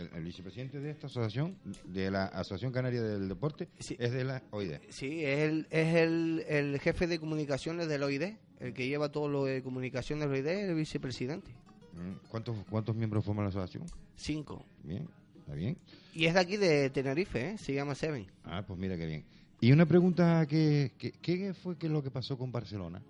el, 0.00 0.10
el 0.16 0.24
vicepresidente 0.24 0.80
de 0.80 0.90
esta 0.90 1.06
asociación, 1.06 1.56
de 1.84 2.10
la 2.10 2.24
Asociación 2.24 2.72
Canaria 2.72 3.00
del 3.02 3.28
Deporte, 3.28 3.68
Sí. 3.78 3.94
es 4.00 4.10
de 4.10 4.24
la 4.24 4.42
OID. 4.50 4.78
Sí, 4.88 5.24
es 5.24 5.38
el, 5.48 5.66
es 5.70 5.94
el, 5.94 6.44
el 6.48 6.80
jefe 6.80 7.06
de 7.06 7.20
comunicaciones 7.20 7.86
de 7.86 7.98
la 7.98 8.06
OID. 8.06 8.34
El 8.58 8.74
que 8.74 8.88
lleva 8.88 9.10
todo 9.12 9.28
lo 9.28 9.44
de 9.44 9.62
comunicaciones 9.62 10.28
de 10.28 10.28
la 10.28 10.34
OID 10.40 10.46
es 10.48 10.68
el 10.70 10.74
vicepresidente. 10.74 11.52
Mm, 11.94 12.26
¿Cuántos, 12.28 12.56
¿Cuántos 12.70 12.94
miembros 12.96 13.24
forman 13.24 13.44
la 13.44 13.48
asociación? 13.50 13.84
Cinco. 14.16 14.64
Bien, 14.82 15.08
está 15.40 15.54
bien. 15.54 15.76
Y 16.14 16.26
es 16.26 16.34
de 16.34 16.40
aquí 16.40 16.56
de 16.56 16.90
Tenerife, 16.90 17.50
¿eh? 17.50 17.58
Se 17.58 17.72
llama 17.74 17.94
Seven. 17.94 18.26
Ah, 18.44 18.62
pues 18.66 18.78
mira 18.78 18.96
qué 18.96 19.06
bien. 19.06 19.24
Y 19.60 19.72
una 19.72 19.86
pregunta 19.86 20.44
que, 20.46 20.92
que- 20.98 21.12
¿qué 21.12 21.54
fue 21.54 21.76
que 21.78 21.88
lo 21.88 22.02
que 22.02 22.10
pasó 22.10 22.36
con 22.36 22.50
Barcelona? 22.50 23.00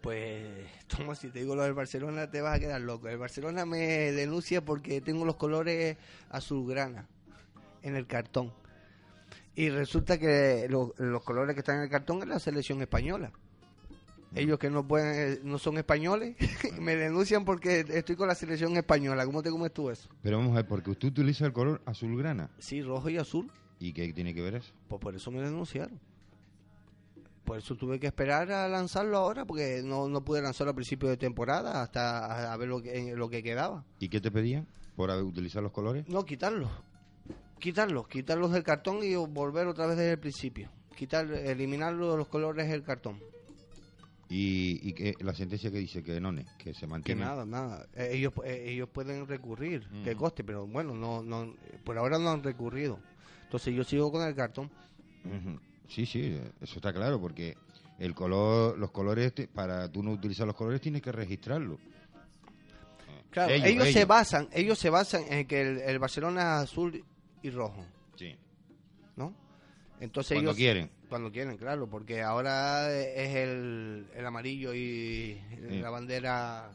Pues, 0.00 0.66
Tomo, 0.86 1.14
si 1.14 1.28
te 1.28 1.40
digo 1.40 1.54
lo 1.56 1.62
del 1.62 1.74
Barcelona, 1.74 2.30
te 2.30 2.40
vas 2.40 2.56
a 2.56 2.60
quedar 2.60 2.80
loco. 2.80 3.08
El 3.08 3.18
Barcelona 3.18 3.64
me 3.66 3.78
denuncia 4.12 4.64
porque 4.64 5.00
tengo 5.00 5.24
los 5.24 5.36
colores 5.36 5.96
azulgrana 6.30 7.06
en 7.82 7.96
el 7.96 8.06
cartón. 8.06 8.52
Y 9.54 9.70
resulta 9.70 10.18
que 10.18 10.66
lo- 10.70 10.94
los 10.98 11.22
colores 11.24 11.54
que 11.54 11.60
están 11.60 11.76
en 11.78 11.82
el 11.84 11.90
cartón 11.90 12.22
es 12.22 12.28
la 12.28 12.38
selección 12.38 12.80
española. 12.80 13.32
Ellos 14.34 14.58
que 14.58 14.70
no 14.70 14.86
pueden, 14.86 15.40
no 15.44 15.58
son 15.58 15.78
españoles, 15.78 16.36
me 16.80 16.96
denuncian 16.96 17.44
porque 17.44 17.84
estoy 17.88 18.16
con 18.16 18.28
la 18.28 18.34
selección 18.34 18.76
española. 18.76 19.24
¿Cómo 19.24 19.42
te 19.42 19.50
comes 19.50 19.72
tú 19.72 19.90
eso? 19.90 20.08
Pero 20.22 20.38
vamos 20.38 20.52
a 20.52 20.56
ver, 20.56 20.66
porque 20.66 20.90
usted 20.90 21.08
utiliza 21.08 21.46
el 21.46 21.52
color 21.52 21.80
azulgrana. 21.86 22.50
Sí, 22.58 22.82
rojo 22.82 23.08
y 23.08 23.16
azul. 23.16 23.50
¿Y 23.80 23.92
qué 23.92 24.12
tiene 24.12 24.34
que 24.34 24.42
ver 24.42 24.56
eso? 24.56 24.72
Pues 24.88 25.00
por 25.00 25.14
eso 25.14 25.30
me 25.30 25.40
denunciaron. 25.40 25.98
Por 27.44 27.58
eso 27.58 27.76
tuve 27.76 27.98
que 27.98 28.06
esperar 28.06 28.52
a 28.52 28.68
lanzarlo 28.68 29.16
ahora, 29.16 29.46
porque 29.46 29.80
no, 29.82 30.08
no 30.08 30.22
pude 30.22 30.42
lanzarlo 30.42 30.72
a 30.72 30.74
principio 30.74 31.08
de 31.08 31.16
temporada 31.16 31.80
hasta 31.80 32.52
a, 32.52 32.56
ver 32.58 32.68
lo 32.68 32.82
que, 32.82 33.14
lo 33.16 33.30
que 33.30 33.42
quedaba. 33.42 33.84
¿Y 33.98 34.10
qué 34.10 34.20
te 34.20 34.30
pedían 34.30 34.66
por 34.96 35.10
utilizar 35.10 35.62
los 35.62 35.72
colores? 35.72 36.06
No, 36.08 36.26
quitarlos. 36.26 36.70
Quitarlos, 37.58 38.06
quitarlos 38.08 38.52
del 38.52 38.62
cartón 38.62 39.02
y 39.02 39.14
volver 39.14 39.66
otra 39.66 39.86
vez 39.86 39.96
desde 39.96 40.12
el 40.12 40.18
principio. 40.18 40.68
Quitar, 40.94 41.30
eliminarlo 41.30 42.10
de 42.10 42.18
los 42.18 42.28
colores 42.28 42.68
del 42.68 42.82
cartón. 42.82 43.18
Y, 44.30 44.80
y 44.82 44.92
que 44.92 45.14
la 45.20 45.34
sentencia 45.34 45.70
que 45.70 45.78
dice 45.78 46.02
que 46.02 46.20
no, 46.20 46.34
que 46.58 46.74
se 46.74 46.80
Que 46.80 46.86
mantiene. 46.86 47.22
nada, 47.22 47.46
nada. 47.46 47.86
Eh, 47.94 48.10
ellos, 48.12 48.32
eh, 48.44 48.64
ellos 48.68 48.88
pueden 48.90 49.26
recurrir, 49.26 49.88
que 50.04 50.14
coste, 50.14 50.44
pero 50.44 50.66
bueno, 50.66 50.94
no, 50.94 51.22
no, 51.22 51.54
por 51.84 51.96
ahora 51.96 52.18
no 52.18 52.30
han 52.30 52.42
recurrido. 52.42 53.00
Entonces 53.44 53.74
yo 53.74 53.84
sigo 53.84 54.12
con 54.12 54.26
el 54.26 54.34
cartón. 54.34 54.70
Ujú. 55.24 55.58
Sí, 55.88 56.04
sí, 56.04 56.38
eso 56.60 56.76
está 56.76 56.92
claro, 56.92 57.18
porque 57.18 57.56
el 57.98 58.14
color, 58.14 58.78
los 58.78 58.90
colores, 58.90 59.32
para 59.54 59.90
tú 59.90 60.02
no 60.02 60.12
utilizar 60.12 60.46
los 60.46 60.54
colores 60.56 60.82
tienes 60.82 61.00
que 61.00 61.10
registrarlo. 61.10 61.78
Claro, 63.30 63.52
Ellos, 63.52 63.66
ellos, 63.66 63.88
se 63.92 64.04
basan, 64.04 64.48
ellos 64.52 64.78
se 64.78 64.90
basan 64.90 65.22
en 65.30 65.46
que 65.46 65.60
el, 65.60 65.78
el 65.78 65.98
Barcelona 65.98 66.40
es 66.58 66.64
azul 66.70 67.02
y 67.42 67.50
rojo, 67.50 67.84
Sí. 68.16 68.36
¿no? 69.16 69.34
Entonces 70.00 70.34
Cuando 70.36 70.50
ellos 70.50 70.56
quieren. 70.58 70.90
Cuando 71.08 71.30
quieren, 71.32 71.56
claro, 71.56 71.88
porque 71.88 72.22
ahora 72.22 72.92
es 72.92 73.34
el, 73.36 74.06
el 74.14 74.26
amarillo 74.26 74.74
y 74.74 75.40
Sí. 75.68 75.78
la 75.80 75.90
bandera 75.90 76.70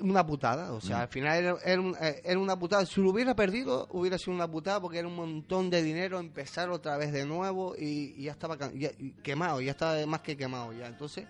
una 0.00 0.24
putada, 0.24 0.72
o 0.72 0.80
sea, 0.80 0.98
Mm. 0.98 1.00
al 1.00 1.08
final 1.08 1.38
era, 1.38 1.56
era 1.64 1.80
un- 1.80 1.96
eh, 2.00 2.22
era 2.24 2.38
una 2.38 2.56
putada. 2.56 2.86
Si 2.86 3.00
lo 3.00 3.10
hubiera 3.10 3.34
perdido, 3.34 3.88
hubiera 3.90 4.16
sido 4.16 4.32
una 4.32 4.48
putada 4.48 4.80
porque 4.80 4.98
era 4.98 5.08
un 5.08 5.16
montón 5.16 5.70
de 5.70 5.82
dinero 5.82 6.20
empezar 6.20 6.70
otra 6.70 6.96
vez 6.96 7.12
de 7.12 7.26
nuevo 7.26 7.74
y, 7.76 8.14
y 8.16 8.22
ya 8.24 8.30
estaba 8.32 8.56
ya- 8.74 8.92
quemado, 9.24 9.60
ya 9.60 9.72
estaba 9.72 10.04
más 10.06 10.20
que 10.20 10.36
quemado 10.36 10.72
ya. 10.72 10.86
Entonces, 10.86 11.26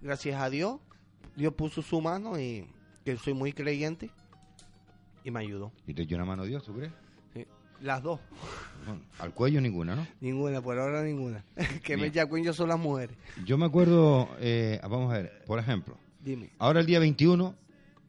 gracias 0.00 0.40
a 0.40 0.48
Dios, 0.48 0.78
Dios 1.34 1.52
puso 1.54 1.82
su 1.82 2.00
mano 2.00 2.38
y 2.38 2.68
que 3.04 3.16
soy 3.16 3.34
muy 3.34 3.52
creyente 3.52 4.10
y 5.24 5.32
me 5.32 5.40
ayudó. 5.40 5.72
Y 5.86 5.92
te 5.94 6.02
echó 6.02 6.14
una 6.14 6.24
mano 6.24 6.44
Dios, 6.44 6.62
¿tú 6.64 6.74
crees? 6.74 6.92
Sí. 7.34 7.46
Las 7.80 8.00
dos, 8.00 8.20
Bueno, 8.88 9.02
al 9.18 9.34
cuello 9.34 9.60
ninguna, 9.60 9.94
¿no? 9.96 10.06
ninguna, 10.20 10.62
por 10.62 10.78
ahora 10.78 11.02
ninguna. 11.02 11.44
que 11.84 11.96
me 11.96 12.06
echa 12.06 12.26
cuello 12.26 12.52
son 12.54 12.68
las 12.70 12.78
mujeres. 12.78 13.16
Yo 13.44 13.58
me 13.58 13.66
acuerdo, 13.66 14.28
eh, 14.40 14.80
vamos 14.82 15.12
a 15.12 15.18
ver, 15.18 15.42
por 15.46 15.58
ejemplo, 15.58 15.96
Dime. 16.24 16.50
ahora 16.58 16.80
el 16.80 16.86
día 16.86 16.98
21, 16.98 17.54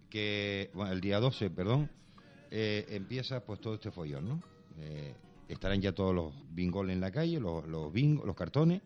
que, 0.09 0.69
bueno, 0.73 0.91
el 0.93 1.01
día 1.01 1.19
12, 1.19 1.49
perdón, 1.49 1.89
eh, 2.51 2.85
empieza 2.91 3.43
pues 3.43 3.59
todo 3.59 3.73
este 3.75 3.91
follón, 3.91 4.27
¿no? 4.29 4.41
Eh, 4.79 5.13
estarán 5.49 5.81
ya 5.81 5.91
todos 5.91 6.15
los 6.15 6.33
bingoles 6.53 6.93
en 6.93 7.01
la 7.01 7.11
calle, 7.11 7.39
los, 7.39 7.67
los 7.67 7.91
bingos, 7.91 8.25
los 8.25 8.35
cartones. 8.35 8.81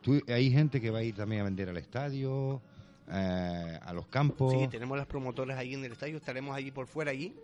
Tú- 0.00 0.22
hay 0.28 0.50
gente 0.50 0.80
que 0.80 0.90
va 0.90 1.00
a 1.00 1.02
ir 1.02 1.14
también 1.14 1.42
a 1.42 1.44
vender 1.44 1.68
al 1.68 1.76
estadio, 1.76 2.62
eh, 3.10 3.78
a 3.82 3.92
los 3.92 4.06
campos. 4.06 4.52
Sí, 4.54 4.68
tenemos 4.68 4.96
las 4.96 5.06
promotoras 5.06 5.58
allí 5.58 5.74
en 5.74 5.84
el 5.84 5.92
estadio, 5.92 6.16
estaremos 6.16 6.56
allí 6.56 6.70
por 6.70 6.86
fuera 6.86 7.10
allí. 7.10 7.34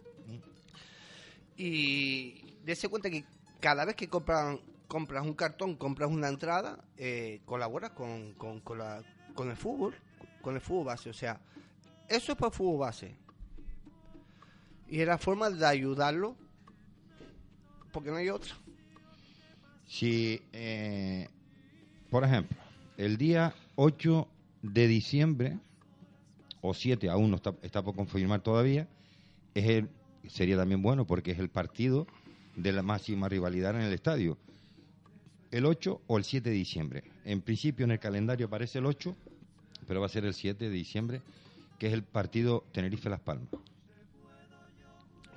Y 1.56 2.34
dése 2.64 2.88
cuenta 2.88 3.10
que 3.10 3.24
cada 3.64 3.86
vez 3.86 3.96
que 3.96 4.08
compran, 4.10 4.60
compras 4.88 5.24
un 5.24 5.32
cartón, 5.32 5.76
compras 5.76 6.10
una 6.10 6.28
entrada, 6.28 6.84
eh, 6.98 7.40
colaboras 7.46 7.92
con, 7.92 8.34
con, 8.34 8.60
con, 8.60 8.76
la- 8.76 9.02
con 9.34 9.48
el 9.48 9.56
fútbol, 9.56 9.94
con 10.42 10.54
el 10.54 10.60
fútbol 10.60 10.84
base. 10.84 11.08
O 11.08 11.14
sea, 11.14 11.40
eso 12.06 12.32
es 12.32 12.36
para 12.38 12.48
el 12.50 12.54
fútbol 12.54 12.80
base. 12.80 13.16
Y 14.86 15.00
es 15.00 15.06
la 15.06 15.16
forma 15.16 15.48
de 15.48 15.64
ayudarlo, 15.64 16.36
porque 17.90 18.10
no 18.10 18.16
hay 18.16 18.28
otra. 18.28 18.54
Si, 19.86 20.42
eh, 20.52 21.30
por 22.10 22.22
ejemplo, 22.22 22.58
el 22.98 23.16
día 23.16 23.54
8 23.76 24.28
de 24.60 24.86
diciembre, 24.88 25.58
o 26.60 26.74
7, 26.74 27.08
aún 27.08 27.30
no 27.30 27.36
está, 27.36 27.54
está 27.62 27.82
por 27.82 27.96
confirmar 27.96 28.42
todavía, 28.42 28.86
es 29.54 29.64
el, 29.64 29.88
sería 30.28 30.58
también 30.58 30.82
bueno 30.82 31.06
porque 31.06 31.30
es 31.30 31.38
el 31.38 31.48
partido 31.48 32.06
de 32.56 32.72
la 32.72 32.82
máxima 32.82 33.28
rivalidad 33.28 33.74
en 33.76 33.82
el 33.82 33.92
estadio. 33.92 34.38
El 35.50 35.66
8 35.66 36.02
o 36.06 36.18
el 36.18 36.24
7 36.24 36.50
de 36.50 36.56
diciembre. 36.56 37.04
En 37.24 37.40
principio 37.42 37.84
en 37.84 37.92
el 37.92 37.98
calendario 37.98 38.46
aparece 38.46 38.78
el 38.78 38.86
8, 38.86 39.14
pero 39.86 40.00
va 40.00 40.06
a 40.06 40.08
ser 40.08 40.24
el 40.24 40.34
7 40.34 40.64
de 40.64 40.70
diciembre, 40.70 41.22
que 41.78 41.86
es 41.86 41.92
el 41.92 42.02
partido 42.02 42.64
Tenerife-Las 42.72 43.20
Palmas. 43.20 43.48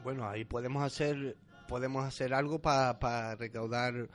Bueno, 0.04 0.28
ahí 0.28 0.46
podemos 0.46 0.84
hacer 0.84 1.36
podemos 1.68 2.06
hacer 2.06 2.34
algo 2.34 2.60
para 2.60 3.36
recaudar 3.36 4.08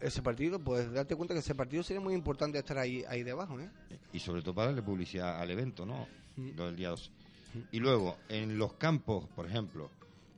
ese 0.00 0.20
partido, 0.20 0.58
pues 0.58 0.92
date 0.92 1.16
cuenta 1.16 1.32
que 1.32 1.40
ese 1.40 1.54
partido 1.54 1.82
sería 1.82 2.00
muy 2.00 2.14
importante 2.14 2.58
estar 2.58 2.76
ahí, 2.76 3.04
ahí 3.08 3.22
debajo, 3.22 3.58
¿eh? 3.58 3.70
Y 4.12 4.18
sobre 4.18 4.42
todo 4.42 4.54
para 4.54 4.66
darle 4.66 4.82
publicidad 4.82 5.40
al 5.40 5.50
evento, 5.50 5.86
¿no? 5.86 6.06
Mm. 6.36 6.50
Lo 6.56 6.66
del 6.66 6.76
día 6.76 6.90
12. 6.90 7.10
Y 7.72 7.78
luego, 7.78 8.18
en 8.28 8.58
los 8.58 8.74
campos, 8.74 9.26
por 9.34 9.46
ejemplo, 9.46 9.90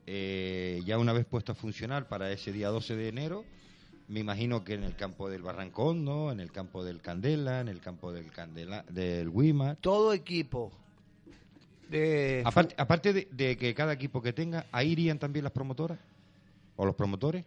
eh, 0.07 0.81
ya 0.85 0.97
una 0.97 1.13
vez 1.13 1.25
puesto 1.25 1.51
a 1.51 1.55
funcionar 1.55 2.07
para 2.07 2.31
ese 2.31 2.51
día 2.51 2.69
12 2.69 2.95
de 2.95 3.09
enero, 3.09 3.45
me 4.07 4.21
imagino 4.21 4.63
que 4.63 4.73
en 4.73 4.83
el 4.83 4.95
campo 4.95 5.29
del 5.29 5.41
Barrancón, 5.41 6.05
¿no? 6.05 6.31
En 6.31 6.39
el 6.39 6.51
campo 6.51 6.83
del 6.83 7.01
Candela, 7.01 7.59
en 7.59 7.67
el 7.67 7.81
campo 7.81 8.13
del 8.13 8.31
Candela, 8.31 8.83
del 8.89 9.27
Wimar. 9.27 9.75
Todo 9.77 10.13
equipo 10.13 10.71
de 11.89 12.41
Aparte, 12.45 12.75
aparte 12.77 13.13
de, 13.13 13.27
de 13.31 13.57
que 13.57 13.73
cada 13.73 13.93
equipo 13.93 14.21
que 14.21 14.33
tenga, 14.33 14.65
¿ahí 14.71 14.91
irían 14.91 15.19
también 15.19 15.43
las 15.43 15.51
promotoras? 15.51 15.99
¿O 16.77 16.85
los 16.85 16.95
promotores? 16.95 17.43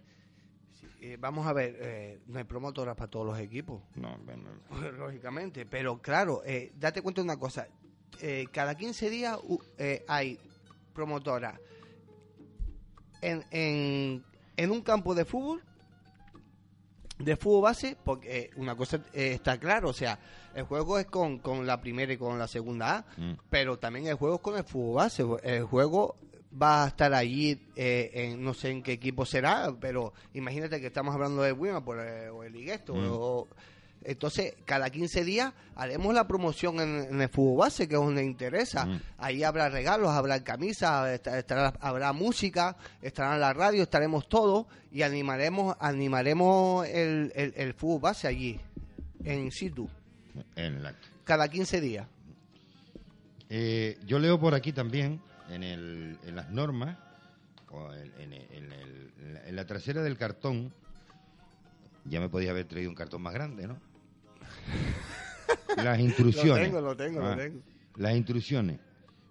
Eh, 1.00 1.16
vamos 1.18 1.46
a 1.46 1.54
ver, 1.54 1.78
eh, 1.80 2.20
no 2.26 2.38
hay 2.38 2.44
promotoras 2.44 2.94
para 2.94 3.10
todos 3.10 3.24
los 3.24 3.38
equipos, 3.38 3.80
No, 3.94 4.18
bueno, 4.26 4.50
lógicamente, 4.98 5.64
pero 5.64 5.98
claro, 6.02 6.42
eh, 6.44 6.72
date 6.78 7.00
cuenta 7.00 7.22
de 7.22 7.24
una 7.24 7.38
cosa, 7.38 7.68
eh, 8.20 8.46
cada 8.52 8.74
15 8.74 9.08
días 9.08 9.38
eh, 9.78 10.04
hay 10.06 10.38
promotoras 10.92 11.58
en, 13.20 13.44
en, 13.50 14.24
en 14.56 14.70
un 14.70 14.80
campo 14.82 15.14
de 15.14 15.24
fútbol, 15.24 15.62
de 17.18 17.36
fútbol 17.36 17.62
base, 17.62 17.96
porque 18.02 18.38
eh, 18.38 18.50
una 18.56 18.74
cosa 18.76 18.96
eh, 19.12 19.32
está 19.34 19.58
claro, 19.58 19.90
o 19.90 19.92
sea, 19.92 20.18
el 20.54 20.64
juego 20.64 20.98
es 20.98 21.06
con, 21.06 21.38
con 21.38 21.66
la 21.66 21.80
primera 21.80 22.12
y 22.12 22.16
con 22.16 22.38
la 22.38 22.48
segunda 22.48 22.96
A, 22.98 23.04
Mm. 23.20 23.32
pero 23.50 23.78
también 23.78 24.06
el 24.06 24.14
juego 24.14 24.36
es 24.36 24.40
con 24.40 24.56
el 24.56 24.64
fútbol 24.64 24.96
base. 24.96 25.24
El 25.42 25.64
juego 25.64 26.16
va 26.60 26.84
a 26.84 26.88
estar 26.88 27.12
allí, 27.14 27.60
eh, 27.76 28.10
en, 28.14 28.42
no 28.42 28.54
sé 28.54 28.70
en 28.70 28.82
qué 28.82 28.92
equipo 28.92 29.24
será, 29.26 29.72
pero 29.78 30.12
imagínate 30.32 30.80
que 30.80 30.86
estamos 30.86 31.14
hablando 31.14 31.42
de 31.42 31.52
Wima 31.52 31.84
por, 31.84 32.00
eh, 32.00 32.30
o 32.30 32.42
el 32.42 32.52
Liguesto. 32.52 32.94
Mm. 32.94 33.06
o- 33.10 33.48
entonces, 34.02 34.54
cada 34.64 34.88
15 34.90 35.24
días 35.24 35.52
haremos 35.76 36.14
la 36.14 36.26
promoción 36.26 36.80
en, 36.80 37.00
en 37.10 37.20
el 37.20 37.28
fútbol 37.28 37.58
base, 37.66 37.86
que 37.86 37.94
es 37.94 38.00
donde 38.00 38.24
interesa. 38.24 38.86
Mm. 38.86 39.00
Ahí 39.18 39.42
habrá 39.44 39.68
regalos, 39.68 40.10
habrá 40.10 40.42
camisas, 40.42 41.08
esta- 41.10 41.38
estará- 41.38 41.74
habrá 41.80 42.12
música, 42.12 42.76
estará 43.02 43.34
en 43.34 43.40
la 43.40 43.52
radio, 43.52 43.82
estaremos 43.82 44.28
todos 44.28 44.66
y 44.90 45.02
animaremos 45.02 45.76
animaremos 45.80 46.86
el, 46.88 47.30
el, 47.34 47.52
el 47.56 47.74
fútbol 47.74 48.00
base 48.00 48.26
allí, 48.26 48.58
en 49.24 49.50
situ, 49.52 49.88
en 50.56 50.84
acto. 50.86 51.08
cada 51.24 51.48
15 51.48 51.80
días. 51.80 52.06
Eh, 53.48 53.98
yo 54.06 54.18
leo 54.18 54.38
por 54.38 54.54
aquí 54.54 54.72
también, 54.72 55.20
en, 55.50 55.62
el, 55.62 56.18
en 56.24 56.36
las 56.36 56.50
normas, 56.50 56.96
o 57.70 57.92
en, 57.92 58.12
en 58.18 58.32
el- 58.32 58.48
en 58.52 58.72
el- 58.72 59.12
en 59.20 59.34
la, 59.34 59.48
en 59.48 59.56
la 59.56 59.66
trasera 59.66 60.02
del 60.02 60.16
cartón, 60.16 60.72
ya 62.04 62.18
me 62.20 62.28
podía 62.28 62.50
haber 62.50 62.64
traído 62.66 62.88
un 62.90 62.96
cartón 62.96 63.22
más 63.22 63.34
grande, 63.34 63.66
¿no? 63.66 63.76
Las 65.76 66.00
instrucciones. 66.00 66.72
Lo 66.72 66.78
tengo, 66.78 66.80
lo 66.80 66.96
tengo, 66.96 67.20
Ah, 67.22 67.30
lo 67.30 67.42
tengo. 67.42 67.60
Las 67.96 68.16
instrucciones. 68.16 68.78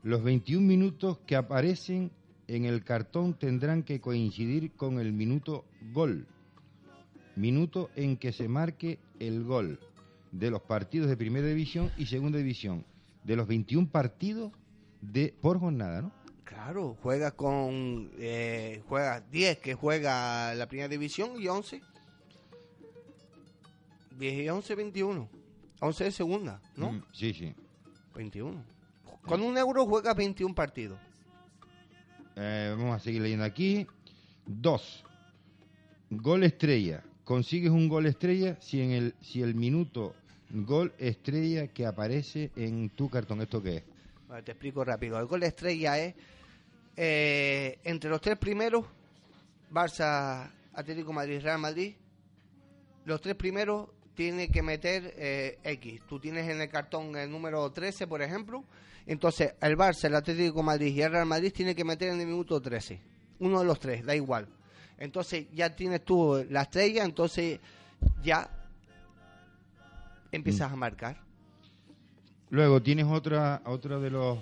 Los 0.03 0.23
21 0.23 0.65
minutos 0.65 1.19
que 1.25 1.35
aparecen 1.35 2.11
en 2.47 2.65
el 2.65 2.83
cartón 2.83 3.33
tendrán 3.33 3.83
que 3.83 3.99
coincidir 3.99 4.71
con 4.71 4.99
el 4.99 5.13
minuto 5.13 5.65
gol. 5.91 6.27
Minuto 7.35 7.89
en 7.95 8.17
que 8.17 8.31
se 8.31 8.47
marque 8.47 8.99
el 9.19 9.43
gol 9.43 9.79
de 10.31 10.51
los 10.51 10.61
partidos 10.61 11.09
de 11.09 11.17
primera 11.17 11.47
división 11.47 11.91
y 11.97 12.05
segunda 12.05 12.37
división. 12.37 12.85
De 13.23 13.35
los 13.35 13.47
21 13.47 13.89
partidos 13.89 14.51
de 15.01 15.33
por 15.41 15.59
jornada, 15.59 16.01
¿no? 16.01 16.11
Claro, 16.43 16.97
juega 17.01 17.31
con 17.31 18.11
eh, 18.17 18.81
juega 18.87 19.21
10 19.21 19.59
que 19.59 19.75
juega 19.75 20.53
la 20.55 20.67
primera 20.67 20.89
división 20.89 21.39
y 21.39 21.47
11. 21.47 21.81
10 24.19 24.43
y 24.43 24.49
11, 24.49 24.75
21. 24.75 25.29
11 25.79 26.03
de 26.03 26.11
segunda, 26.11 26.61
¿no? 26.75 26.91
Mm, 26.91 27.03
sí, 27.13 27.33
sí. 27.33 27.53
21. 28.15 28.61
Con 29.21 29.41
un 29.41 29.57
euro 29.57 29.85
juega 29.85 30.13
21 30.13 30.53
partidos. 30.53 30.99
Eh, 32.35 32.75
vamos 32.77 32.97
a 32.97 32.99
seguir 32.99 33.21
leyendo 33.21 33.45
aquí. 33.45 33.87
Dos. 34.45 35.05
Gol 36.09 36.43
estrella. 36.43 37.01
Consigues 37.23 37.71
un 37.71 37.87
gol 37.87 38.07
estrella 38.07 38.57
si 38.59 38.81
en 38.81 38.91
el 38.91 39.15
si 39.21 39.41
el 39.41 39.55
minuto 39.55 40.15
gol 40.49 40.93
estrella 40.97 41.67
que 41.67 41.85
aparece 41.85 42.51
en 42.55 42.89
tu 42.89 43.09
cartón. 43.09 43.41
¿Esto 43.41 43.61
qué 43.61 43.77
es? 43.77 43.83
Vale, 44.27 44.43
te 44.43 44.51
explico 44.51 44.83
rápido. 44.83 45.19
El 45.19 45.27
gol 45.27 45.43
estrella 45.43 45.97
es 45.99 46.15
eh, 46.97 47.79
entre 47.83 48.09
los 48.09 48.19
tres 48.19 48.37
primeros, 48.37 48.85
Barça, 49.71 50.51
Atlético 50.73 51.13
Madrid, 51.13 51.39
Real 51.41 51.59
Madrid. 51.59 51.93
Los 53.05 53.21
tres 53.21 53.35
primeros 53.35 53.89
tienen 54.19 54.51
que 54.51 54.61
meter 54.61 55.13
eh, 55.15 55.59
X. 55.63 56.01
Tú 56.05 56.19
tienes 56.19 56.49
en 56.49 56.59
el 56.59 56.67
cartón 56.67 57.15
el 57.15 57.31
número 57.31 57.71
13, 57.71 58.05
por 58.05 58.21
ejemplo. 58.21 58.65
Entonces, 59.05 59.53
el 59.61 59.77
Barça, 59.77 60.07
el 60.07 60.15
Atlético 60.15 60.57
de 60.57 60.63
Madrid 60.63 60.93
y 60.93 61.01
el 61.01 61.09
Real 61.13 61.25
Madrid 61.25 61.53
tienen 61.55 61.73
que 61.73 61.85
meter 61.85 62.09
en 62.09 62.19
el 62.19 62.27
minuto 62.27 62.61
13. 62.61 62.99
Uno 63.39 63.59
de 63.59 63.65
los 63.65 63.79
tres, 63.79 64.03
da 64.03 64.13
igual. 64.13 64.49
Entonces, 64.97 65.47
ya 65.53 65.73
tienes 65.73 66.03
tú 66.03 66.45
la 66.49 66.63
estrella, 66.63 67.05
entonces 67.05 67.61
ya 68.21 68.49
empiezas 70.33 70.69
a 70.69 70.75
marcar. 70.75 71.21
Luego 72.49 72.81
tienes 72.81 73.05
otra, 73.05 73.61
otra 73.63 73.99
de 73.99 74.09
los... 74.09 74.39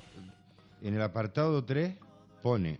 En 0.82 0.96
el 0.96 1.02
apartado 1.04 1.64
3 1.64 1.94
pone, 2.42 2.80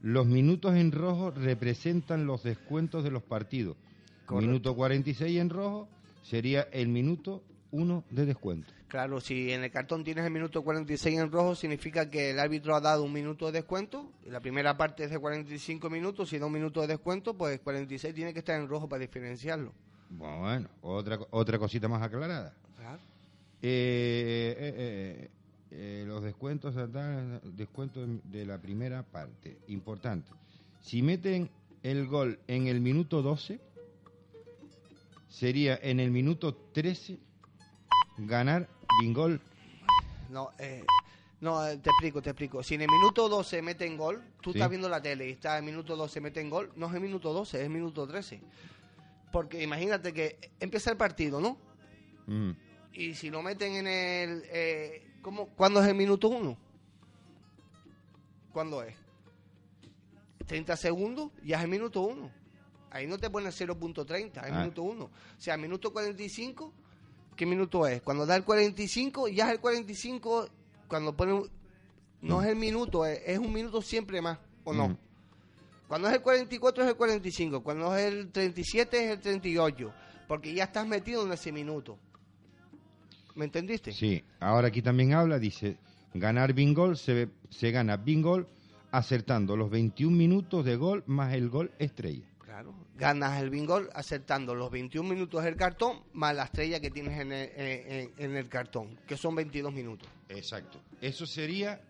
los 0.00 0.24
minutos 0.24 0.74
en 0.74 0.90
rojo 0.90 1.32
representan 1.32 2.24
los 2.24 2.42
descuentos 2.44 3.04
de 3.04 3.10
los 3.10 3.22
partidos. 3.22 3.76
Correcto. 4.24 4.46
Minuto 4.46 4.74
46 4.74 5.38
en 5.38 5.50
rojo 5.50 5.86
sería 6.22 6.68
el 6.72 6.88
minuto 6.88 7.42
1 7.72 8.04
de 8.10 8.26
descuento. 8.26 8.72
Claro, 8.88 9.20
si 9.20 9.52
en 9.52 9.62
el 9.62 9.70
cartón 9.70 10.02
tienes 10.02 10.24
el 10.24 10.32
minuto 10.32 10.64
46 10.64 11.18
en 11.18 11.30
rojo, 11.30 11.54
significa 11.54 12.10
que 12.10 12.30
el 12.30 12.40
árbitro 12.40 12.74
ha 12.74 12.80
dado 12.80 13.04
un 13.04 13.12
minuto 13.12 13.46
de 13.46 13.52
descuento. 13.52 14.10
La 14.26 14.40
primera 14.40 14.76
parte 14.76 15.04
es 15.04 15.10
de 15.10 15.18
45 15.18 15.88
minutos. 15.88 16.28
Si 16.28 16.38
da 16.38 16.46
un 16.46 16.52
minuto 16.52 16.80
de 16.80 16.88
descuento, 16.88 17.34
pues 17.34 17.60
46 17.60 18.12
tiene 18.12 18.32
que 18.32 18.40
estar 18.40 18.60
en 18.60 18.68
rojo 18.68 18.88
para 18.88 19.00
diferenciarlo. 19.00 19.72
Bueno, 20.10 20.68
otra, 20.82 21.20
otra 21.30 21.58
cosita 21.58 21.86
más 21.86 22.02
aclarada. 22.02 22.52
Claro. 22.76 22.98
Eh, 23.62 24.56
eh, 24.58 24.74
eh, 24.76 25.30
eh, 25.70 26.04
los 26.04 26.22
descuentos 26.24 26.74
de 26.74 28.46
la 28.46 28.58
primera 28.58 29.04
parte. 29.04 29.58
Importante. 29.68 30.32
Si 30.80 31.00
meten 31.00 31.48
el 31.84 32.08
gol 32.08 32.40
en 32.48 32.66
el 32.66 32.80
minuto 32.80 33.22
12, 33.22 33.60
sería 35.30 35.78
en 35.82 35.98
el 36.00 36.10
minuto 36.10 36.54
13 36.54 37.18
ganar 38.18 38.68
Bingol. 39.00 39.40
No, 40.28 40.50
eh, 40.58 40.84
no, 41.40 41.66
eh, 41.66 41.78
te 41.78 41.88
explico, 41.88 42.20
te 42.20 42.30
explico. 42.30 42.62
Si 42.62 42.74
en 42.74 42.82
el 42.82 42.88
minuto 42.90 43.28
12 43.30 43.62
meten 43.62 43.96
gol, 43.96 44.22
tú 44.42 44.52
Sí. 44.52 44.58
estás 44.58 44.68
viendo 44.68 44.88
la 44.90 45.00
tele 45.00 45.28
y 45.28 45.32
está 45.32 45.56
en 45.56 45.64
el 45.64 45.70
minuto 45.70 45.96
12 45.96 46.20
meten 46.20 46.50
gol, 46.50 46.70
no 46.76 46.88
es 46.88 46.94
el 46.94 47.00
minuto 47.00 47.32
12, 47.32 47.56
es 47.58 47.64
el 47.64 47.70
minuto 47.70 48.06
13. 48.06 48.42
Porque 49.32 49.62
imagínate 49.62 50.12
que 50.12 50.38
empieza 50.60 50.90
el 50.90 50.96
partido, 50.98 51.40
¿no? 51.40 51.56
Mm, 52.26 52.50
Y 52.92 53.14
si 53.14 53.30
lo 53.30 53.40
meten 53.40 53.74
en 53.76 53.86
el... 53.86 54.42
Eh, 54.52 55.06
¿cómo, 55.22 55.46
¿Cuándo 55.50 55.80
es 55.80 55.88
el 55.88 55.94
minuto 55.94 56.28
1? 56.28 56.58
¿Cuándo 58.52 58.82
es? 58.82 58.96
30 60.46 60.76
segundos, 60.76 61.30
ya 61.44 61.58
es 61.58 61.62
el 61.64 61.70
minuto 61.70 62.00
1. 62.02 62.28
Ahí 62.90 63.06
no 63.06 63.18
te 63.18 63.30
pones 63.30 63.54
0.30, 63.60 64.44
es 64.44 64.52
Ah. 64.52 64.60
minuto 64.60 64.82
1. 64.82 65.04
O 65.04 65.10
sea, 65.38 65.56
minuto 65.56 65.92
45, 65.92 66.72
¿qué 67.36 67.46
minuto 67.46 67.86
es? 67.86 68.02
Cuando 68.02 68.26
da 68.26 68.36
el 68.36 68.44
45, 68.44 69.28
ya 69.28 69.46
es 69.46 69.52
el 69.52 69.60
45, 69.60 70.48
cuando 70.88 71.16
pone... 71.16 71.32
un- 71.34 71.50
No 72.22 72.38
Mm. 72.38 72.42
es 72.42 72.46
el 72.48 72.56
minuto, 72.56 73.06
es, 73.06 73.20
es 73.24 73.38
un 73.38 73.50
minuto 73.52 73.80
siempre 73.80 74.20
más, 74.20 74.38
¿o 74.64 74.74
no? 74.74 74.88
Mm. 74.90 74.96
Cuando 75.88 76.08
es 76.08 76.14
el 76.14 76.20
44 76.20 76.84
es 76.84 76.90
el 76.90 76.96
45, 76.96 77.62
cuando 77.62 77.96
es 77.96 78.12
el 78.12 78.30
37 78.30 79.04
es 79.06 79.10
el 79.12 79.20
38, 79.20 79.90
porque 80.28 80.52
ya 80.52 80.64
estás 80.64 80.86
metido 80.86 81.24
en 81.24 81.32
ese 81.32 81.50
minuto. 81.50 81.98
¿Me 83.34 83.46
entendiste? 83.46 83.92
Sí, 83.92 84.22
ahora 84.38 84.68
aquí 84.68 84.82
también 84.82 85.14
habla, 85.14 85.38
dice, 85.38 85.78
ganar 86.14 86.52
Bingol 86.52 86.96
se, 86.98 87.28
se 87.48 87.70
gana 87.70 87.96
Bingol 87.96 88.46
acertando 88.90 89.56
los 89.56 89.70
21 89.70 90.14
minutos 90.16 90.64
de 90.64 90.76
gol 90.76 91.02
más 91.06 91.32
el 91.34 91.48
gol 91.48 91.70
estrella. 91.78 92.26
Claro. 92.50 92.74
Ganas 92.96 93.40
el 93.40 93.48
bingo 93.48 93.80
acertando 93.94 94.56
los 94.56 94.72
21 94.72 95.08
minutos 95.08 95.44
del 95.44 95.54
cartón 95.54 96.00
más 96.14 96.34
la 96.34 96.42
estrella 96.44 96.80
que 96.80 96.90
tienes 96.90 97.16
en 97.20 97.30
el, 97.32 97.48
en- 97.56 98.12
en 98.18 98.36
el 98.36 98.48
cartón, 98.48 98.98
que 99.06 99.16
son 99.16 99.36
22 99.36 99.72
minutos. 99.72 100.08
Exacto. 100.28 100.80
Eso 101.00 101.26
sería 101.26 101.80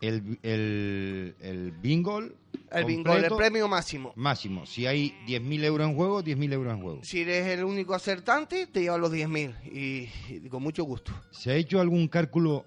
el, 0.00 0.40
el, 0.42 1.36
el 1.40 1.70
Bingol 1.70 2.34
El 2.72 2.84
bingo, 2.84 3.12
el 3.14 3.30
premio 3.36 3.68
máximo. 3.68 4.12
máximo. 4.16 4.66
Si 4.66 4.86
hay 4.88 5.10
10.000 5.28 5.62
euros 5.64 5.88
en 5.88 5.94
juego, 5.94 6.20
10.000 6.20 6.52
euros 6.54 6.74
en 6.74 6.82
juego. 6.82 7.04
Si 7.04 7.20
eres 7.20 7.46
el 7.46 7.62
único 7.62 7.94
acertante, 7.94 8.66
te 8.66 8.80
llevas 8.80 8.98
los 8.98 9.12
10.000 9.12 9.54
y, 9.72 10.10
y 10.34 10.48
con 10.48 10.64
mucho 10.64 10.82
gusto. 10.82 11.12
¿Se 11.30 11.52
ha 11.52 11.54
hecho 11.54 11.80
algún 11.80 12.08
cálculo 12.08 12.64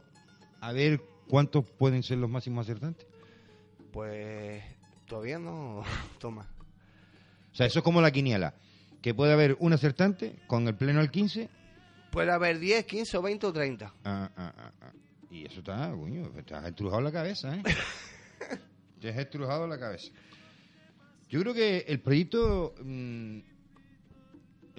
a 0.61 0.71
ver 0.71 1.01
cuántos 1.27 1.69
pueden 1.69 2.01
ser 2.01 2.17
los 2.19 2.29
máximos 2.29 2.65
acertantes? 2.65 3.05
Pues 3.91 4.63
todavía 5.05 5.37
no 5.37 5.83
toma. 6.19 6.47
O 7.51 7.55
sea, 7.55 7.65
eso 7.65 7.79
es 7.79 7.83
como 7.83 8.01
la 8.01 8.11
quiniela. 8.11 8.53
que 9.01 9.13
puede 9.13 9.31
haber 9.33 9.55
un 9.59 9.71
acertante 9.73 10.35
con 10.47 10.67
el 10.67 10.75
pleno 10.75 10.99
al 10.99 11.09
15. 11.09 11.49
Puede 12.11 12.31
haber 12.31 12.59
10, 12.59 12.85
15 12.85 13.17
o 13.17 13.21
20 13.21 13.47
o 13.47 13.53
30. 13.53 13.93
Ah, 14.03 14.29
ah, 14.35 14.53
ah, 14.57 14.71
ah. 14.81 14.91
Y 15.31 15.45
eso 15.45 15.59
está, 15.59 15.91
coño, 15.91 16.29
te 16.45 16.53
has 16.55 16.65
estrujado 16.65 17.01
la 17.01 17.11
cabeza, 17.11 17.55
¿eh? 17.55 17.63
te 18.99 19.09
has 19.09 19.17
estrujado 19.17 19.67
la 19.67 19.77
cabeza. 19.79 20.11
Yo 21.29 21.39
creo 21.41 21.53
que 21.53 21.85
el 21.87 21.99
proyecto... 22.01 22.73
mm, 22.83 23.39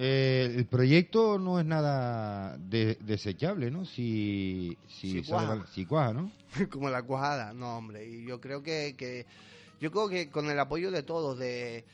eh, 0.02 0.54
el 0.56 0.66
proyecto 0.66 1.38
no 1.38 1.60
es 1.60 1.66
nada 1.66 2.56
de- 2.58 2.96
desechable, 3.02 3.70
¿no? 3.70 3.84
Si, 3.84 4.76
si, 4.88 5.12
Si 5.12 5.24
sale 5.24 5.46
cuaja. 5.46 5.66
si 5.72 5.84
cuaja, 5.86 6.12
¿no? 6.14 6.32
como 6.70 6.88
la 6.90 7.02
cuajada, 7.02 7.52
no 7.52 7.76
hombre, 7.76 8.06
y 8.08 8.24
yo 8.26 8.40
creo 8.40 8.62
que, 8.62 8.94
que 8.96 9.26
yo 9.80 9.90
creo 9.90 10.08
que 10.08 10.30
con 10.30 10.50
el 10.50 10.58
apoyo 10.58 10.90
de 10.90 11.02
todos, 11.02 11.38
de 11.38 11.84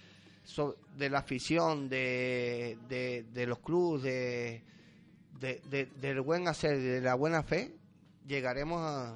so- 0.47 0.77
de 0.97 1.11
la 1.11 1.19
afición, 1.19 1.89
de, 1.91 2.79
de, 2.89 3.27
de 3.35 3.47
los 3.47 3.59
clubes, 3.59 4.03
de, 4.03 4.63
de, 5.39 5.61
de- 5.69 5.87
del 6.01 6.23
buen 6.23 6.49
hacer, 6.49 6.79
de 6.81 7.01
la 7.03 7.15
buena 7.15 7.43
fe, 7.43 7.77
llegaremos 8.27 8.81
a 8.81 9.15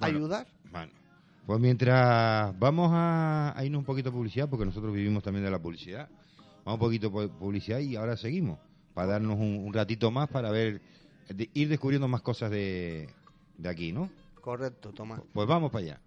Bueno. 0.00 0.16
ayudar. 0.18 0.46
Bueno, 0.70 0.92
pues 1.46 1.58
mientras 1.60 2.56
vamos 2.58 2.90
a, 2.92 3.58
a 3.58 3.64
irnos 3.64 3.80
un 3.80 3.84
poquito 3.84 4.10
a 4.10 4.12
publicidad, 4.12 4.48
porque 4.48 4.64
nosotros 4.64 4.94
vivimos 4.94 5.22
también 5.24 5.44
de 5.44 5.50
la 5.50 5.58
publicidad, 5.58 6.08
vamos 6.64 6.74
un 6.74 6.86
poquito 6.86 7.10
por 7.10 7.28
publicidad 7.30 7.78
y 7.80 7.96
ahora 7.96 8.16
seguimos, 8.16 8.58
para 8.94 9.08
darnos 9.12 9.36
un, 9.36 9.64
un 9.66 9.72
ratito 9.72 10.10
más 10.10 10.28
para 10.28 10.50
ver, 10.50 10.80
de- 11.28 11.50
ir 11.54 11.68
descubriendo 11.68 12.06
más 12.06 12.20
cosas 12.22 12.50
de, 12.50 13.08
de 13.56 13.68
aquí, 13.68 13.92
¿no? 13.92 14.08
Correcto, 14.40 14.92
Tomás. 14.92 15.20
Pues 15.32 15.48
vamos 15.48 15.70
para 15.72 15.84
allá. 15.84 16.00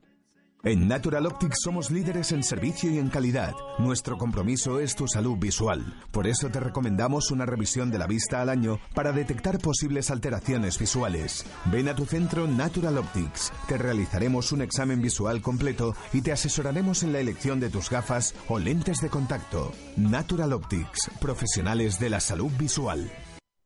En 0.63 0.87
Natural 0.87 1.25
Optics 1.25 1.57
somos 1.63 1.89
líderes 1.89 2.31
en 2.31 2.43
servicio 2.43 2.91
y 2.91 2.99
en 2.99 3.09
calidad. 3.09 3.55
Nuestro 3.79 4.15
compromiso 4.19 4.79
es 4.79 4.95
tu 4.95 5.07
salud 5.07 5.35
visual. 5.39 5.83
Por 6.11 6.27
eso 6.27 6.49
te 6.49 6.59
recomendamos 6.59 7.31
una 7.31 7.47
revisión 7.47 7.89
de 7.89 7.97
la 7.97 8.05
vista 8.05 8.43
al 8.43 8.49
año 8.49 8.79
para 8.93 9.11
detectar 9.11 9.57
posibles 9.57 10.11
alteraciones 10.11 10.77
visuales. 10.77 11.47
Ven 11.65 11.89
a 11.89 11.95
tu 11.95 12.05
centro 12.05 12.45
Natural 12.45 12.99
Optics. 12.99 13.51
Te 13.67 13.79
realizaremos 13.79 14.51
un 14.51 14.61
examen 14.61 15.01
visual 15.01 15.41
completo 15.41 15.95
y 16.13 16.21
te 16.21 16.31
asesoraremos 16.31 17.01
en 17.01 17.13
la 17.13 17.21
elección 17.21 17.59
de 17.59 17.71
tus 17.71 17.89
gafas 17.89 18.35
o 18.47 18.59
lentes 18.59 18.99
de 18.99 19.09
contacto. 19.09 19.71
Natural 19.97 20.53
Optics, 20.53 21.09
profesionales 21.19 21.99
de 21.99 22.11
la 22.11 22.19
salud 22.19 22.51
visual. 22.59 23.11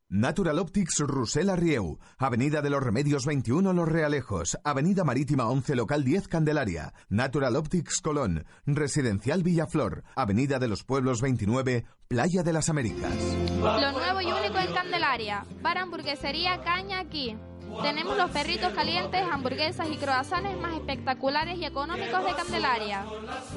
Natural 0.08 0.56
Optics 0.60 1.00
Rusela 1.00 1.56
Rieu, 1.56 1.98
Avenida 2.16 2.62
de 2.62 2.70
los 2.70 2.80
Remedios 2.80 3.26
21 3.26 3.72
Los 3.72 3.88
Realejos, 3.88 4.56
Avenida 4.62 5.02
Marítima 5.02 5.48
11 5.48 5.74
Local 5.74 6.04
10 6.04 6.28
Candelaria, 6.28 6.94
Natural 7.08 7.56
Optics 7.56 8.00
Colón, 8.00 8.46
Residencial 8.66 9.42
Villaflor, 9.42 10.04
Avenida 10.14 10.60
de 10.60 10.68
los 10.68 10.84
Pueblos 10.84 11.20
29, 11.22 11.86
Playa 12.06 12.44
de 12.44 12.52
las 12.52 12.68
Américas. 12.68 13.16
Lo 13.58 13.90
nuevo 13.90 14.20
y 14.20 14.26
único 14.26 14.58
en 14.58 14.72
Candelaria. 14.72 15.44
Para 15.60 15.82
hamburguesería 15.82 16.62
Caña 16.62 17.00
aquí. 17.00 17.36
Tenemos 17.82 18.16
los 18.16 18.30
perritos 18.30 18.72
calientes, 18.74 19.22
hamburguesas 19.28 19.88
y 19.90 19.96
croissants 19.96 20.56
más 20.60 20.74
espectaculares 20.74 21.58
y 21.58 21.64
económicos 21.64 22.24
de 22.24 22.34
Candelaria. 22.34 23.04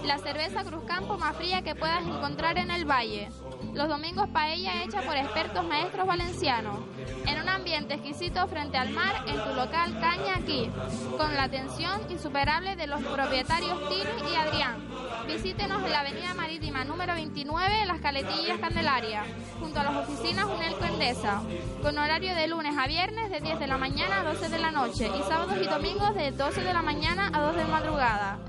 La 0.04 0.18
cerveza 0.18 0.64
Cruzcampo 0.64 1.16
más 1.20 1.38
fría 1.38 1.62
que 1.62 1.76
puedas 1.76 2.04
encontrar 2.04 2.58
en 2.58 2.72
el 2.72 2.86
valle. 2.86 3.30
Los 3.74 3.88
domingos 3.88 4.28
paella 4.30 4.84
hecha 4.84 5.02
por 5.02 5.16
expertos 5.16 5.64
maestros 5.66 6.08
valencianos. 6.08 6.80
En 7.26 7.42
un 7.42 7.50
ambiente 7.50 7.94
exquisito 7.94 8.48
frente 8.48 8.78
al 8.78 8.90
mar 8.90 9.24
en 9.28 9.36
tu 9.36 9.54
local 9.54 10.00
Caña 10.00 10.38
aquí. 10.38 10.70
Con 11.18 11.34
la 11.36 11.44
atención 11.44 12.02
insuperable 12.10 12.76
de 12.76 12.88
los 12.88 13.02
propietarios 13.02 13.78
Tini 13.90 14.32
y 14.32 14.36
Adrián. 14.36 14.88
Visítenos 15.28 15.84
en 15.84 15.92
la 15.92 16.00
avenida 16.00 16.34
marítima 16.34 16.84
número 16.84 17.14
29, 17.14 17.86
Las 17.86 18.00
Caletillas, 18.00 18.60
Candelaria, 18.60 19.24
junto 19.60 19.80
a 19.80 19.84
las 19.84 19.96
oficinas 19.98 20.46
Unelco 20.46 20.86
Endesa, 20.86 21.42
con 21.84 21.98
horario 21.98 22.34
de 22.36 22.48
lunes 22.48 22.76
a 22.78 22.88
viernes 22.88 23.30
de 23.30 23.40
10 23.40 23.60
de 23.60 23.68
la 23.68 23.78
mañana 23.78 24.22
a 24.22 24.24
12 24.24 24.50
de 24.50 24.60
la 24.60 24.72
noche 24.72 25.08
y 25.08 25.22
sábados 25.24 25.56
y 25.62 25.68
domingos 25.68 26.16
de 26.16 26.32
12 26.32 26.64
de 26.64 26.74
la 26.74 26.82
mañana 26.82 27.30
a 27.32 27.42
2 27.42 27.56
de 27.56 27.66
madrugada. 27.66 28.40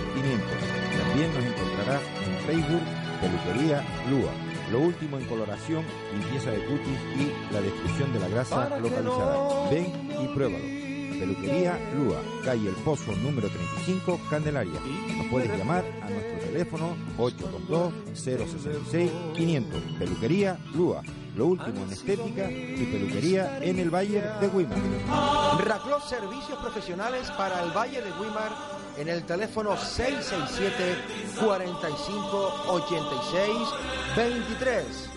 También 0.98 1.32
nos 1.34 1.44
encontrarás 1.44 2.02
en 2.26 2.36
Facebook 2.46 2.82
Peluquería 3.20 3.84
Lua. 4.10 4.32
Lo 4.70 4.80
último 4.80 5.18
en 5.18 5.24
coloración, 5.24 5.84
limpieza 6.12 6.50
de 6.50 6.64
cutis 6.64 6.98
y 7.16 7.52
la 7.52 7.60
destrucción 7.60 8.12
de 8.12 8.20
la 8.20 8.28
grasa 8.28 8.78
localizada. 8.78 9.70
Ven 9.70 9.86
y 10.22 10.28
pruébalo. 10.34 10.89
Peluquería 11.20 11.78
Lua, 11.94 12.18
calle 12.42 12.70
El 12.70 12.74
Pozo 12.76 13.14
número 13.16 13.50
35, 13.50 14.18
Candelaria. 14.30 14.80
Nos 15.18 15.26
puedes 15.26 15.54
llamar 15.54 15.84
a 16.00 16.08
nuestro 16.08 16.38
teléfono 16.38 16.96
822-066-500. 17.18 19.98
Peluquería 19.98 20.58
Lua, 20.72 21.02
lo 21.36 21.48
último 21.48 21.84
en 21.84 21.92
estética 21.92 22.50
y 22.50 22.88
peluquería 22.90 23.58
en 23.62 23.80
el 23.80 23.90
Valle 23.90 24.22
de 24.40 24.48
Wimar. 24.48 24.78
Raclos 25.62 26.08
Servicios 26.08 26.58
Profesionales 26.58 27.30
para 27.32 27.64
el 27.64 27.70
Valle 27.76 28.00
de 28.00 28.12
Wimar 28.12 28.52
en 28.96 29.10
el 29.10 29.24
teléfono 29.24 29.76
667 29.76 30.96
45 31.38 32.64
86 32.66 33.50
23. 34.16 35.10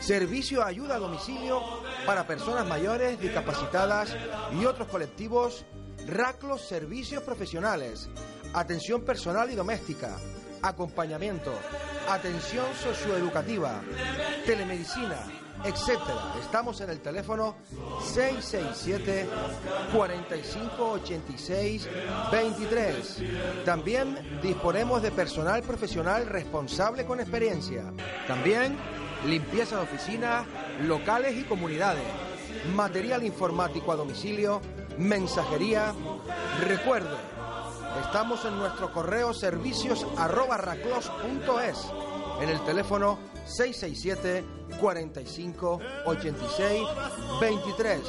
Servicio 0.00 0.64
ayuda 0.64 0.96
a 0.96 0.98
domicilio 0.98 1.62
para 2.06 2.26
personas 2.26 2.66
mayores, 2.66 3.20
discapacitadas 3.20 4.16
y 4.52 4.64
otros 4.64 4.88
colectivos. 4.88 5.66
Raclos 6.06 6.62
Servicios 6.62 7.22
Profesionales. 7.22 8.08
Atención 8.54 9.02
personal 9.02 9.50
y 9.50 9.56
doméstica. 9.56 10.16
Acompañamiento. 10.62 11.52
Atención 12.08 12.66
socioeducativa. 12.80 13.82
Telemedicina. 14.46 15.26
etc. 15.64 15.98
Estamos 16.40 16.80
en 16.82 16.90
el 16.90 17.00
teléfono 17.00 17.56
667 18.00 19.26
4586 19.92 21.88
23. 22.30 23.22
También 23.64 24.40
disponemos 24.42 25.02
de 25.02 25.10
personal 25.10 25.62
profesional 25.62 26.26
responsable 26.26 27.04
con 27.04 27.20
experiencia. 27.20 27.84
También 28.28 28.76
limpieza 29.24 29.76
de 29.76 29.82
oficinas, 29.82 30.46
locales 30.82 31.36
y 31.36 31.44
comunidades, 31.44 32.04
material 32.74 33.24
informático 33.24 33.92
a 33.92 33.96
domicilio, 33.96 34.60
mensajería. 34.98 35.94
Recuerde, 36.66 37.16
estamos 38.04 38.44
en 38.44 38.58
nuestro 38.58 38.92
correo 38.92 39.32
servicios 39.32 40.06
arroba 40.16 40.56
raclos.es, 40.56 41.86
en 42.40 42.48
el 42.48 42.64
teléfono 42.64 43.18
667 43.46 44.44
45 44.80 45.80
86 46.06 46.82
23. 47.40 48.00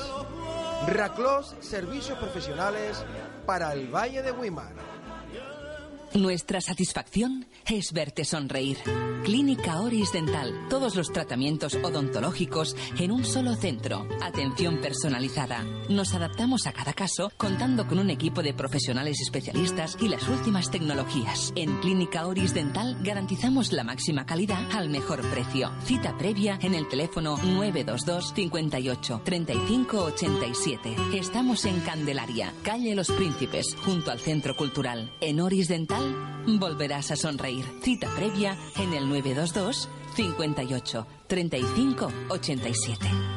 Raclos 0.88 1.56
Servicios 1.60 2.18
Profesionales 2.20 3.04
para 3.46 3.74
el 3.74 3.88
Valle 3.88 4.22
de 4.22 4.32
Wimar. 4.32 4.87
Nuestra 6.14 6.62
satisfacción 6.62 7.46
es 7.68 7.92
verte 7.92 8.24
sonreír. 8.24 8.78
Clínica 9.24 9.82
Oris 9.82 10.14
Dental. 10.14 10.54
Todos 10.70 10.96
los 10.96 11.12
tratamientos 11.12 11.76
odontológicos 11.76 12.76
en 12.98 13.12
un 13.12 13.26
solo 13.26 13.56
centro. 13.56 14.08
Atención 14.22 14.80
personalizada. 14.80 15.66
Nos 15.90 16.14
adaptamos 16.14 16.66
a 16.66 16.72
cada 16.72 16.94
caso 16.94 17.32
contando 17.36 17.88
con 17.88 18.00
un 18.00 18.10
equipo 18.10 18.42
de 18.42 18.54
profesionales 18.54 19.20
especialistas 19.20 19.98
y 20.00 20.08
las 20.08 20.28
últimas 20.30 20.72
tecnologías. 20.72 21.52
En 21.56 21.78
Clínica 21.82 22.26
Oris 22.26 22.54
Dental 22.54 22.98
garantizamos 23.04 23.74
la 23.74 23.84
máxima 23.84 24.26
calidad 24.26 24.64
al 24.72 24.90
mejor 24.90 25.22
precio. 25.30 25.72
Cita 25.84 26.18
previa 26.18 26.58
en 26.62 26.74
el 26.74 26.88
teléfono 26.88 27.38
922 27.38 28.34
58 28.34 29.22
35 29.26 30.04
87. 30.06 30.96
Estamos 31.14 31.66
en 31.66 31.82
Candelaria, 31.82 32.54
calle 32.64 32.96
Los 32.96 33.12
Príncipes, 33.12 33.76
junto 33.84 34.10
al 34.10 34.20
Centro 34.20 34.56
Cultural. 34.56 35.12
En 35.20 35.42
Oris 35.42 35.68
Dental 35.68 35.97
volverás 36.58 37.12
a 37.12 37.16
sonreír. 37.16 37.66
Cita 37.82 38.10
previa 38.16 38.58
en 38.78 38.94
el 38.94 39.10
922 39.10 39.90
58 40.16 41.08
35 41.28 42.12
87. 42.30 43.37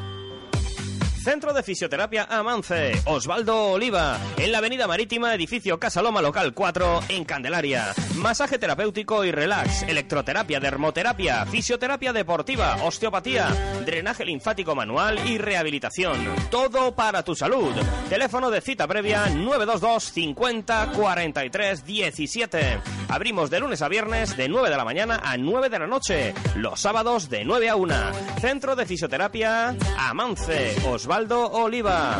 Centro 1.23 1.53
de 1.53 1.61
Fisioterapia 1.61 2.23
Amance, 2.31 2.99
Osvaldo 3.05 3.73
Oliva, 3.73 4.17
en 4.37 4.51
la 4.51 4.57
Avenida 4.57 4.87
Marítima, 4.87 5.35
edificio 5.35 5.79
Casa 5.79 6.01
Loma 6.01 6.19
Local 6.19 6.51
4, 6.51 7.01
en 7.09 7.25
Candelaria. 7.25 7.93
Masaje 8.15 8.57
terapéutico 8.57 9.23
y 9.23 9.31
relax, 9.31 9.83
electroterapia, 9.83 10.59
dermoterapia, 10.59 11.45
fisioterapia 11.45 12.11
deportiva, 12.11 12.77
osteopatía, 12.83 13.49
drenaje 13.85 14.25
linfático 14.25 14.73
manual 14.73 15.19
y 15.27 15.37
rehabilitación. 15.37 16.17
Todo 16.49 16.95
para 16.95 17.21
tu 17.21 17.35
salud. 17.35 17.71
Teléfono 18.09 18.49
de 18.49 18.61
cita 18.61 18.87
previa 18.87 19.27
922 19.27 20.03
50 20.03 20.91
43 20.93 21.85
17. 21.85 22.79
Abrimos 23.09 23.51
de 23.51 23.59
lunes 23.59 23.83
a 23.83 23.89
viernes 23.89 24.35
de 24.35 24.49
9 24.49 24.71
de 24.71 24.77
la 24.77 24.85
mañana 24.85 25.21
a 25.23 25.37
9 25.37 25.69
de 25.69 25.79
la 25.79 25.87
noche. 25.87 26.33
Los 26.55 26.79
sábados 26.79 27.29
de 27.29 27.45
9 27.45 27.69
a 27.69 27.75
1. 27.75 27.95
Centro 28.39 28.75
de 28.75 28.87
Fisioterapia 28.87 29.75
Amance, 29.99 30.75
Osvaldo 30.87 31.10
Osvaldo 31.11 31.45
Oliva. 31.51 32.17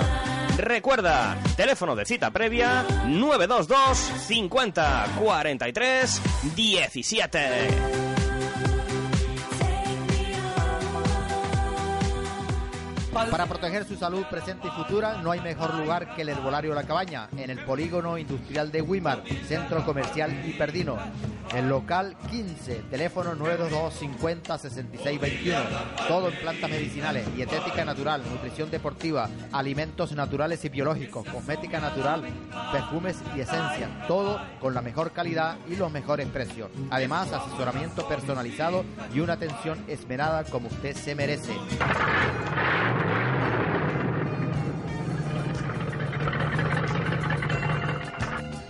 Recuerda, 0.57 1.37
teléfono 1.55 1.95
de 1.95 2.03
cita 2.03 2.29
previa 2.29 2.85
922 3.07 3.97
50 4.27 5.07
43 5.17 6.21
17. 6.53 8.10
Para 13.13 13.45
proteger 13.45 13.85
su 13.85 13.97
salud 13.97 14.23
presente 14.29 14.69
y 14.69 14.71
futura, 14.71 15.21
no 15.21 15.31
hay 15.31 15.41
mejor 15.41 15.73
lugar 15.75 16.15
que 16.15 16.21
el 16.21 16.29
Herbolario 16.29 16.73
La 16.73 16.83
Cabaña, 16.83 17.27
en 17.35 17.49
el 17.49 17.59
Polígono 17.65 18.17
Industrial 18.17 18.71
de 18.71 18.81
Wimar, 18.81 19.23
Centro 19.47 19.85
Comercial 19.85 20.31
Hiperdino. 20.47 20.97
El 21.53 21.67
local 21.67 22.15
15, 22.29 22.83
teléfono 22.89 23.35
922 23.35 23.93
50 23.93 24.57
66 24.57 25.19
21. 25.19 25.59
Todo 26.07 26.29
en 26.29 26.35
plantas 26.37 26.69
medicinales, 26.69 27.35
dietética 27.35 27.83
natural, 27.83 28.23
nutrición 28.31 28.71
deportiva, 28.71 29.29
alimentos 29.51 30.13
naturales 30.13 30.63
y 30.63 30.69
biológicos, 30.69 31.27
cosmética 31.27 31.81
natural, 31.81 32.23
perfumes 32.71 33.17
y 33.35 33.41
esencias. 33.41 33.89
Todo 34.07 34.39
con 34.61 34.73
la 34.73 34.81
mejor 34.81 35.11
calidad 35.11 35.57
y 35.67 35.75
los 35.75 35.91
mejores 35.91 36.27
precios. 36.27 36.69
Además, 36.89 37.33
asesoramiento 37.33 38.07
personalizado 38.07 38.85
y 39.13 39.19
una 39.19 39.33
atención 39.33 39.83
esmerada 39.89 40.45
como 40.45 40.69
usted 40.69 40.95
se 40.95 41.13
merece. 41.13 41.53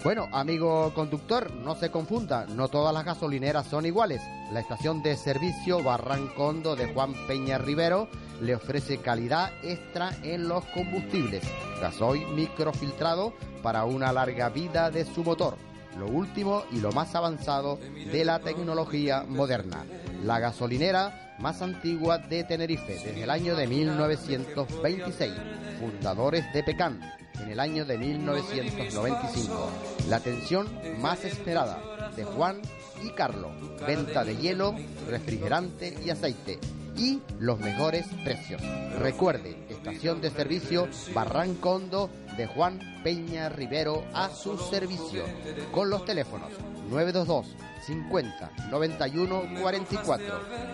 Bueno, 0.04 0.28
amigo 0.32 0.92
conductor, 0.96 1.54
no 1.54 1.76
se 1.76 1.92
confunda, 1.92 2.48
no 2.48 2.70
todas 2.70 2.92
las 2.92 3.06
gasolineras 3.06 3.68
son 3.68 3.86
iguales. 3.86 4.20
La 4.52 4.60
estación 4.60 5.04
de 5.04 5.16
servicio 5.16 5.84
Barrancondo 5.84 6.76
de 6.76 6.92
Juan 6.92 7.14
Peña 7.28 7.60
Rivero 7.60 8.08
le 8.42 8.56
ofrece 8.56 8.98
calidad 8.98 9.52
extra 9.62 10.18
en 10.24 10.48
los 10.48 10.66
combustibles. 10.66 11.44
Gasoil 11.80 12.28
microfiltrado 12.30 13.34
para 13.62 13.86
una 13.86 14.12
larga 14.12 14.50
vida 14.50 14.90
de 14.90 15.06
su 15.06 15.24
motor. 15.24 15.56
Lo 16.00 16.08
último 16.08 16.64
y 16.72 16.80
lo 16.80 16.92
más 16.92 17.14
avanzado 17.14 17.78
de 18.12 18.26
la 18.26 18.40
tecnología 18.40 19.24
moderna. 19.28 19.86
La 20.24 20.40
gasolinera 20.40 21.31
más 21.42 21.62
antigua 21.62 22.20
de 22.20 22.44
Tenerife 22.44 22.94
desde 22.94 23.24
el 23.24 23.30
año 23.30 23.56
de 23.56 23.68
1926. 23.68 25.34
Fundadores 25.80 26.46
de 26.54 26.64
Pecan 26.64 27.02
en 27.42 27.50
el 27.50 27.60
año 27.60 27.84
de 27.86 27.98
1995. 27.98 29.72
La 30.10 30.18
atención 30.18 30.70
más 31.00 31.26
esperada 31.26 32.12
de 32.16 32.24
Juan 32.24 32.62
y 33.04 33.10
Carlos. 33.12 33.52
Venta 33.86 34.24
de 34.24 34.38
hielo, 34.38 34.76
refrigerante 35.10 35.98
y 36.06 36.12
aceite. 36.12 36.60
Y 36.96 37.20
los 37.40 37.60
mejores 37.60 38.06
precios. 38.24 38.62
Recuerde, 39.00 39.58
estación 39.70 40.22
de 40.22 40.30
servicio 40.30 40.88
Barrancondo 41.16 42.10
de 42.38 42.46
Juan 42.46 42.80
Peña 43.04 43.50
Rivero 43.50 44.04
a 44.14 44.30
su 44.30 44.58
servicio. 44.58 45.24
Con 45.72 45.90
los 45.90 46.06
teléfonos 46.06 46.50
922 46.90 47.71
50 47.82 48.52
91 48.70 49.62
44 49.62 50.26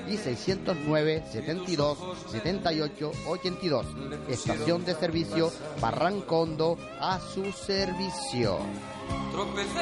y 0.07 0.17
609 0.17 1.23
72 1.31 1.97
78 2.31 3.11
82. 3.27 3.85
Estación 4.29 4.85
de 4.85 4.95
servicio 4.95 5.51
Barrancondo 5.81 6.77
a 6.99 7.19
su 7.19 7.51
servicio. 7.51 8.59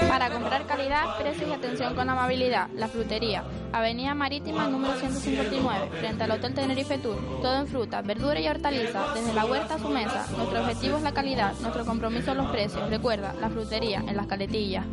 Para 0.07 0.30
comprar 0.30 0.67
calidad, 0.67 1.17
precios 1.17 1.49
y 1.49 1.53
atención 1.53 1.95
con 1.95 2.09
amabilidad, 2.09 2.69
La 2.73 2.88
Frutería, 2.88 3.43
Avenida 3.71 4.13
Marítima 4.13 4.67
número 4.67 4.99
159, 4.99 5.89
frente 5.99 6.23
al 6.23 6.32
Hotel 6.32 6.53
Tenerife 6.53 6.97
Tour. 6.97 7.17
Todo 7.41 7.59
en 7.59 7.67
fruta, 7.67 8.01
verdura 8.01 8.39
y 8.39 8.47
hortaliza, 8.47 9.13
desde 9.13 9.34
la 9.34 9.45
huerta 9.45 9.76
a 9.76 9.80
su 9.80 9.89
mesa. 9.89 10.28
Nuestro 10.36 10.61
objetivo 10.61 10.97
es 10.97 11.03
la 11.03 11.13
calidad, 11.13 11.53
nuestro 11.61 11.86
compromiso 11.86 12.34
los 12.36 12.51
precios. 12.51 12.89
Recuerda, 12.89 13.34
La 13.39 13.49
Frutería, 13.49 14.03
en 14.05 14.17
las 14.17 14.28
caletillas. 14.28 14.86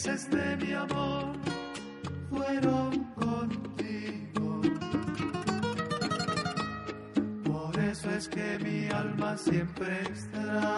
Felices 0.00 0.30
de 0.30 0.56
mi 0.56 0.72
amor 0.72 1.36
fueron 2.30 3.04
contigo. 3.14 4.62
Por 7.44 7.78
eso 7.78 8.10
es 8.10 8.28
que 8.28 8.58
mi 8.60 8.88
alma 8.88 9.36
siempre 9.36 10.02
extraña 10.02 10.69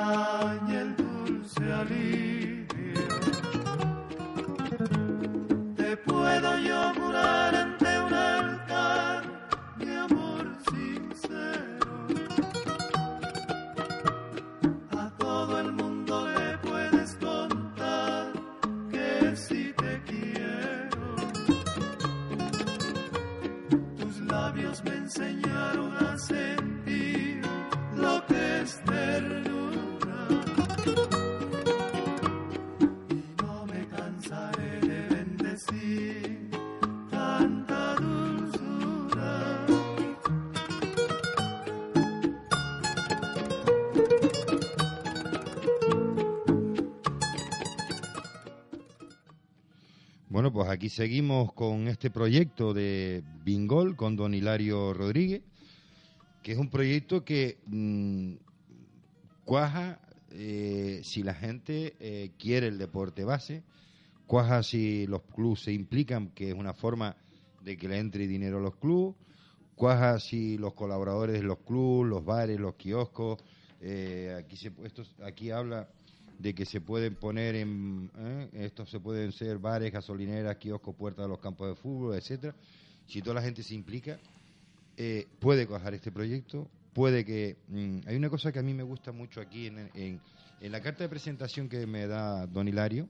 aquí 50.83 50.89
seguimos 50.89 51.53
con 51.53 51.87
este 51.87 52.11
proyecto 52.11 52.75
de 52.75 53.23
Bingol 53.45 53.95
con 53.95 54.17
don 54.17 54.35
Hilario 54.35 54.93
Rodríguez, 54.93 55.43
que 56.43 56.51
es 56.51 56.59
un 56.59 56.71
proyecto 56.71 57.25
que 57.25 57.59
mm, 57.67 58.33
cuaja 59.45 60.01
eh, 60.33 61.01
si 61.05 61.23
la 61.23 61.35
gente 61.35 61.95
eh, 62.01 62.33
quiere 62.37 62.67
el 62.67 62.79
deporte 62.79 63.23
base, 63.23 63.63
cuaja 64.27 64.65
si 64.65 65.07
los 65.07 65.23
clubes 65.23 65.61
se 65.61 65.73
implican, 65.73 66.31
que 66.31 66.49
es 66.49 66.55
una 66.57 66.75
forma 66.75 67.17
de 67.63 67.77
que 67.77 67.87
le 67.87 68.01
entre 68.01 68.27
dinero 68.27 68.59
a 68.59 68.63
los 68.63 68.75
clubes, 68.75 69.15
cuaja 69.77 70.19
si 70.19 70.59
los 70.59 70.75
colaboradores 70.75 71.37
de 71.37 71.45
los 71.45 71.59
clubes, 71.59 72.11
los 72.11 72.25
bares, 72.25 72.59
los 72.59 72.75
kioscos, 72.75 73.39
eh, 73.81 74.35
aquí 74.37 74.57
se 74.57 74.73
esto, 74.83 75.05
aquí 75.23 75.53
habla 75.53 75.89
de 76.39 76.55
que 76.55 76.65
se 76.65 76.81
pueden 76.81 77.15
poner 77.17 77.55
en 77.57 78.11
¿eh? 78.17 78.49
estos 78.53 78.91
se 78.91 79.01
pueden 79.01 79.33
ser 79.33 79.59
bares, 79.59 79.93
gasolineras, 79.93 80.57
kioscos, 80.57 80.95
puertas 80.95 81.25
de 81.25 81.29
los 81.29 81.39
campos 81.39 81.69
de 81.69 81.77
fútbol, 81.77 82.17
etcétera. 82.17 82.55
Si 83.07 83.21
toda 83.21 83.35
la 83.35 83.43
gente 83.43 83.63
se 83.63 83.75
implica, 83.75 84.19
eh, 84.97 85.27
puede 85.39 85.67
cuajar 85.67 85.95
este 85.95 86.13
proyecto, 86.13 86.69
puede 86.93 87.25
que 87.25 87.57
mm, 87.69 88.01
hay 88.07 88.17
una 88.17 88.31
cosa 88.31 88.53
que 88.53 88.59
a 88.59 88.63
mí 88.63 88.75
me 88.75 88.83
gusta 88.83 89.13
mucho 89.13 89.41
aquí 89.41 89.67
en, 89.67 89.91
en, 89.95 90.21
en 90.61 90.73
la 90.73 90.81
carta 90.81 91.05
de 91.05 91.09
presentación 91.09 91.69
que 91.69 91.87
me 91.87 92.07
da 92.07 92.47
Don 92.47 92.69
Hilario 92.69 93.09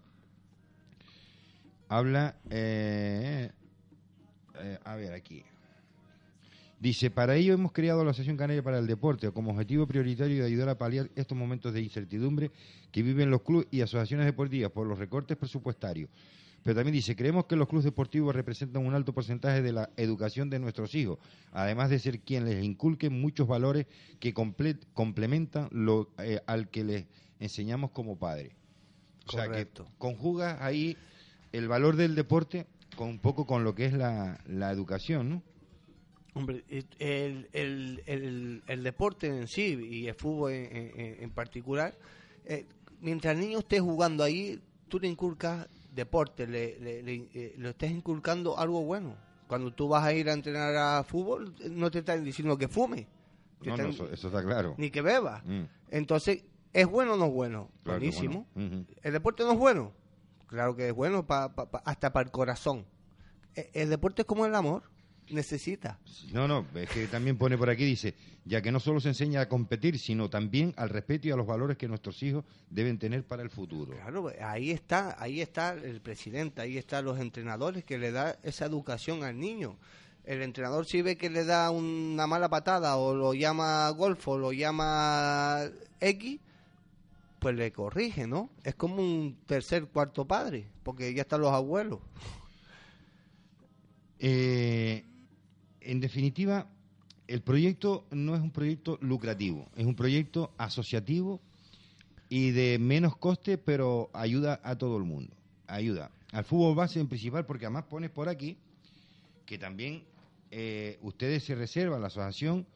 habla 1.92 2.36
eh, 2.48 3.50
eh, 4.54 4.78
a 4.82 4.96
ver 4.96 5.12
aquí 5.12 5.44
Dice, 6.82 7.12
para 7.12 7.36
ello 7.36 7.54
hemos 7.54 7.70
creado 7.70 8.02
la 8.02 8.10
Asociación 8.10 8.36
Canaria 8.36 8.60
para 8.60 8.80
el 8.80 8.88
Deporte 8.88 9.30
como 9.30 9.52
objetivo 9.52 9.86
prioritario 9.86 10.40
de 10.40 10.48
ayudar 10.48 10.68
a 10.68 10.78
paliar 10.78 11.08
estos 11.14 11.38
momentos 11.38 11.72
de 11.72 11.80
incertidumbre 11.80 12.50
que 12.90 13.04
viven 13.04 13.30
los 13.30 13.42
clubes 13.42 13.68
y 13.70 13.82
asociaciones 13.82 14.26
deportivas 14.26 14.72
por 14.72 14.88
los 14.88 14.98
recortes 14.98 15.36
presupuestarios. 15.36 16.10
Pero 16.64 16.74
también 16.74 16.92
dice, 16.92 17.14
creemos 17.14 17.44
que 17.44 17.54
los 17.54 17.68
clubes 17.68 17.84
deportivos 17.84 18.34
representan 18.34 18.84
un 18.84 18.94
alto 18.94 19.12
porcentaje 19.12 19.62
de 19.62 19.70
la 19.70 19.90
educación 19.96 20.50
de 20.50 20.58
nuestros 20.58 20.92
hijos, 20.96 21.20
además 21.52 21.88
de 21.88 22.00
ser 22.00 22.18
quien 22.18 22.46
les 22.46 22.64
inculque 22.64 23.10
muchos 23.10 23.46
valores 23.46 23.86
que 24.18 24.34
complementan 24.34 25.68
lo, 25.70 26.10
eh, 26.18 26.40
al 26.48 26.68
que 26.68 26.82
les 26.82 27.06
enseñamos 27.38 27.92
como 27.92 28.18
padres. 28.18 28.54
O 29.28 29.30
sea 29.30 29.48
que 29.52 29.68
conjuga 29.98 30.66
ahí 30.66 30.96
el 31.52 31.68
valor 31.68 31.94
del 31.94 32.16
deporte 32.16 32.66
con 32.96 33.08
un 33.08 33.20
poco 33.20 33.46
con 33.46 33.62
lo 33.62 33.76
que 33.76 33.84
es 33.84 33.92
la, 33.92 34.40
la 34.46 34.72
educación, 34.72 35.30
¿no? 35.30 35.51
Hombre, 36.34 36.64
el, 36.98 37.48
el, 37.52 38.62
el, 38.66 38.82
deporte 38.82 39.26
en 39.26 39.46
sí 39.46 39.78
y 39.90 40.08
el 40.08 40.14
fútbol 40.14 40.52
en, 40.52 41.30
particular, 41.30 41.94
eh, 42.46 42.66
mientras 43.00 43.34
el 43.34 43.40
niño 43.40 43.58
esté 43.58 43.80
jugando 43.80 44.24
ahí, 44.24 44.58
tú 44.88 44.98
le 44.98 45.08
inculcas 45.08 45.68
deporte, 45.94 46.46
le, 46.46 46.80
le, 46.80 47.02
le, 47.02 47.28
eh, 47.34 47.56
estés 47.62 47.90
inculcando 47.90 48.58
algo 48.58 48.82
bueno. 48.82 49.14
Cuando 49.46 49.72
tú 49.72 49.88
vas 49.88 50.04
a 50.04 50.14
ir 50.14 50.30
a 50.30 50.32
entrenar 50.32 50.74
a 50.74 51.04
fútbol, 51.04 51.54
no 51.70 51.90
te 51.90 51.98
están 51.98 52.24
diciendo 52.24 52.56
que 52.56 52.68
fume. 52.68 53.06
No, 53.62 53.76
no, 53.76 53.88
eso, 53.88 54.08
está 54.10 54.42
claro. 54.42 54.74
Ni 54.78 54.90
que 54.90 55.02
beba. 55.02 55.42
Mm. 55.44 55.64
Entonces, 55.90 56.44
¿es 56.72 56.86
bueno 56.86 57.14
o 57.14 57.16
no 57.18 57.26
es 57.26 57.32
bueno? 57.32 57.70
Buenísimo. 57.84 58.46
¿El 59.02 59.12
deporte 59.12 59.44
no 59.44 59.52
es 59.52 59.58
bueno? 59.58 59.92
Claro 60.46 60.74
que 60.74 60.88
es 60.88 60.94
bueno, 60.94 61.26
pa, 61.26 61.52
hasta 61.84 62.12
para 62.12 62.24
el 62.24 62.30
corazón. 62.30 62.86
E, 63.54 63.70
el 63.74 63.90
deporte 63.90 64.22
es 64.22 64.26
como 64.26 64.46
el 64.46 64.54
amor 64.54 64.91
necesita. 65.32 65.98
No, 66.32 66.46
no, 66.46 66.66
es 66.74 66.88
que 66.90 67.06
también 67.06 67.36
pone 67.36 67.56
por 67.58 67.70
aquí, 67.70 67.84
dice, 67.84 68.14
ya 68.44 68.60
que 68.60 68.72
no 68.72 68.80
solo 68.80 69.00
se 69.00 69.08
enseña 69.08 69.42
a 69.42 69.48
competir, 69.48 69.98
sino 69.98 70.28
también 70.28 70.74
al 70.76 70.88
respeto 70.88 71.28
y 71.28 71.30
a 71.30 71.36
los 71.36 71.46
valores 71.46 71.76
que 71.76 71.88
nuestros 71.88 72.22
hijos 72.22 72.44
deben 72.70 72.98
tener 72.98 73.24
para 73.24 73.42
el 73.42 73.50
futuro. 73.50 73.92
Claro, 73.92 74.30
ahí 74.42 74.70
está, 74.70 75.16
ahí 75.20 75.40
está 75.40 75.72
el 75.74 76.00
presidente, 76.00 76.60
ahí 76.60 76.78
están 76.78 77.04
los 77.04 77.18
entrenadores 77.18 77.84
que 77.84 77.98
le 77.98 78.12
da 78.12 78.38
esa 78.42 78.66
educación 78.66 79.24
al 79.24 79.38
niño. 79.38 79.76
El 80.24 80.42
entrenador 80.42 80.86
si 80.86 81.02
ve 81.02 81.16
que 81.16 81.30
le 81.30 81.44
da 81.44 81.70
una 81.70 82.26
mala 82.26 82.48
patada 82.48 82.96
o 82.96 83.14
lo 83.14 83.34
llama 83.34 83.90
golfo 83.90 84.32
o 84.32 84.38
lo 84.38 84.52
llama 84.52 85.62
X, 86.00 86.38
pues 87.40 87.56
le 87.56 87.72
corrige, 87.72 88.28
¿no? 88.28 88.50
Es 88.62 88.76
como 88.76 89.02
un 89.02 89.36
tercer, 89.46 89.86
cuarto 89.86 90.24
padre, 90.24 90.68
porque 90.84 91.12
ya 91.12 91.22
están 91.22 91.40
los 91.40 91.50
abuelos. 91.50 91.98
Eh, 94.20 95.04
en 95.84 96.00
definitiva, 96.00 96.66
el 97.28 97.42
proyecto 97.42 98.04
no 98.10 98.34
es 98.34 98.40
un 98.40 98.50
proyecto 98.50 98.98
lucrativo, 99.00 99.68
es 99.76 99.86
un 99.86 99.94
proyecto 99.94 100.52
asociativo 100.58 101.40
y 102.28 102.50
de 102.50 102.78
menos 102.78 103.16
coste, 103.16 103.58
pero 103.58 104.10
ayuda 104.12 104.60
a 104.64 104.76
todo 104.76 104.96
el 104.96 105.04
mundo. 105.04 105.34
Ayuda 105.66 106.10
al 106.32 106.44
fútbol 106.44 106.74
base 106.74 106.98
en 106.98 107.08
principal, 107.08 107.46
porque 107.46 107.66
además 107.66 107.84
pones 107.84 108.10
por 108.10 108.28
aquí 108.28 108.56
que 109.44 109.58
también 109.58 110.02
eh, 110.50 110.98
ustedes 111.02 111.44
se 111.44 111.54
reservan, 111.54 112.00
la 112.00 112.06
asociación, 112.06 112.66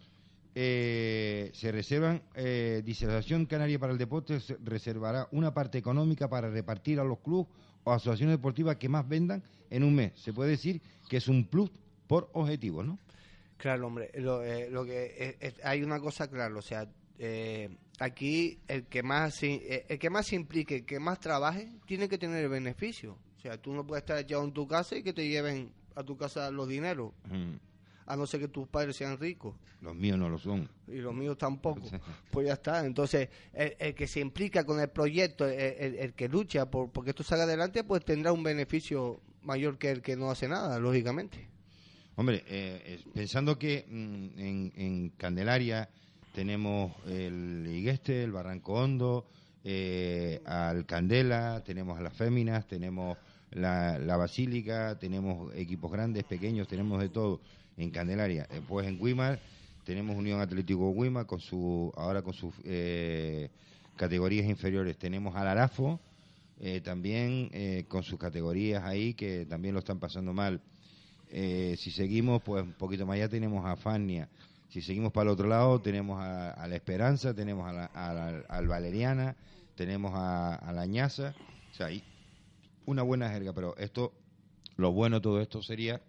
eh, 0.55 1.51
se 1.55 1.73
reservan, 1.73 2.23
eh, 2.35 2.83
dice 2.85 3.07
la 3.07 3.13
Asociación 3.13 3.47
Canaria 3.47 3.79
para 3.79 3.93
el 3.93 3.99
Deporte 3.99 4.39
reservará 4.65 5.29
una 5.33 5.53
parte 5.53 5.79
económica 5.79 6.29
para 6.29 6.51
repartir 6.51 7.01
a 7.01 7.05
los 7.05 7.19
clubes 7.19 7.47
o 7.85 7.93
asociaciones 7.93 8.37
deportivas 8.37 8.77
que 8.77 8.89
más 8.89 9.09
vendan 9.09 9.43
en 9.71 9.85
un 9.85 9.95
mes. 9.95 10.13
Se 10.17 10.33
puede 10.33 10.51
decir 10.51 10.81
que 11.09 11.19
es 11.19 11.29
un 11.29 11.47
plus 11.47 11.71
por 12.07 12.31
objetivo, 12.33 12.83
¿no? 12.83 12.99
Claro, 13.57 13.87
hombre, 13.87 14.11
lo, 14.17 14.43
eh, 14.43 14.69
que 15.39 15.55
hay 15.65 15.83
una 15.83 15.99
cosa 15.99 16.29
claro, 16.29 16.59
o 16.59 16.63
sea, 16.63 16.89
eh, 17.19 17.71
aquí 17.99 18.59
el 18.69 18.85
que 18.85 19.03
más 19.03 19.43
eh, 19.43 19.87
el 19.89 19.99
que 19.99 20.11
más 20.11 20.27
se 20.27 20.37
implique, 20.37 20.77
el 20.77 20.85
que 20.85 21.01
más 21.01 21.21
trabaje, 21.21 21.73
tiene 21.87 22.09
que 22.09 22.19
tener 22.19 22.45
el 22.45 22.51
beneficio. 22.51 23.19
O 23.37 23.41
sea, 23.41 23.61
tú 23.61 23.73
no 23.73 23.87
puedes 23.87 24.03
estar 24.03 24.19
echado 24.19 24.45
en 24.45 24.53
tu 24.53 24.67
casa 24.67 24.97
y 24.97 25.03
que 25.03 25.13
te 25.13 25.27
lleven 25.27 25.73
a 25.95 26.03
tu 26.03 26.17
casa 26.17 26.51
los 26.51 26.69
dineros. 26.69 27.13
A 28.09 28.15
no 28.15 28.27
ser 28.27 28.41
que 28.41 28.49
tus 28.49 28.69
padres 28.69 28.97
sean 28.97 29.19
ricos. 29.19 29.57
Los 29.81 29.97
míos 29.97 30.17
no 30.19 30.29
lo 30.29 30.39
son. 30.39 30.69
Y 30.87 30.99
los 30.99 31.15
míos 31.15 31.37
tampoco. 31.39 31.81
pues 32.31 32.47
ya 32.47 32.53
está. 32.53 32.87
Entonces, 32.87 33.29
el, 33.53 33.95
que 33.95 34.07
se 34.07 34.21
implica 34.21 34.65
con 34.65 34.79
el 34.81 34.89
proyecto, 34.91 35.47
el, 35.47 36.13
que 36.15 36.29
lucha 36.29 36.71
por 36.71 36.91
porque 36.91 37.11
esto 37.11 37.25
salga 37.25 37.45
adelante, 37.45 37.83
pues 37.83 38.05
tendrá 38.05 38.33
un 38.33 38.43
beneficio 38.43 39.21
mayor 39.43 39.79
que 39.79 39.91
el 39.91 40.03
que 40.03 40.17
no 40.17 40.31
hace 40.31 40.47
nada, 40.47 40.79
lógicamente. 40.79 41.49
Hombre, 42.19 42.43
eh, 42.49 42.99
pensando 43.13 43.59
que 43.59 43.85
mm, 43.87 44.39
en, 44.39 45.13
Candelaria 45.19 45.91
tenemos 46.35 46.93
el 47.07 47.67
Igueste, 47.69 48.25
el 48.25 48.33
Barranco 48.33 48.73
Hondo, 48.73 49.27
eh, 49.63 50.41
al 50.47 50.87
Candela, 50.87 51.63
tenemos 51.63 51.99
a 51.99 52.01
las 52.01 52.15
Féminas, 52.15 52.67
tenemos 52.67 53.19
la, 53.51 54.17
Basílica, 54.17 54.99
tenemos 54.99 55.55
equipos 55.55 55.93
grandes, 55.93 56.25
pequeños, 56.25 56.67
tenemos 56.69 57.03
de 57.03 57.11
todo 57.11 57.43
en 57.77 57.91
Candelaria. 57.91 58.47
Eh, 58.51 58.63
pues 58.67 58.87
en 58.87 58.99
Guimar 58.99 59.39
tenemos 59.85 60.17
Unión 60.17 60.41
Atlético 60.41 60.95
Guimar 60.95 61.27
con 61.27 61.41
su 61.41 61.93
ahora 61.97 62.23
con 62.23 62.33
sus 62.33 62.55
categorías 63.97 64.47
inferiores. 64.47 64.97
Tenemos 64.97 65.37
al 65.37 65.49
Arafo 65.49 66.01
también 66.83 67.85
con 67.89 68.03
sus 68.03 68.19
categorías 68.19 68.83
ahí 68.85 69.13
que 69.13 69.45
también 69.45 69.75
lo 69.75 69.81
están 69.81 70.01
pasando 70.01 70.33
mal. 70.33 70.63
Eh, 71.31 71.77
si 71.79 71.91
seguimos, 71.91 72.43
pues 72.43 72.63
un 72.63 72.73
poquito 72.73 73.07
más 73.07 73.15
allá 73.17 73.29
tenemos 73.29 73.65
a 73.65 73.77
Fania. 73.77 74.29
Si 74.69 74.81
seguimos 74.81 75.13
para 75.13 75.25
el 75.25 75.35
otro 75.35 75.49
lado, 75.49 75.81
tenemos 75.81 76.21
a, 76.21 76.67
La 76.69 76.77
Esperanza, 76.77 77.35
tenemos 77.35 77.69
a 77.69 77.73
la, 77.73 78.45
al 78.49 78.69
Valeriana, 78.69 79.37
tenemos 79.75 80.13
a, 80.15 80.73
La 80.73 80.87
Ñaza. 80.87 81.35
O 81.71 81.75
sea, 81.75 81.87
hay 81.87 82.03
una 82.85 83.03
buena 83.03 83.31
jerga, 83.31 83.53
pero 83.53 83.77
esto, 83.77 84.13
lo 84.77 84.93
bueno 84.93 85.17
de 85.17 85.23
todo 85.23 85.41
esto 85.41 85.63
sería 85.63 86.01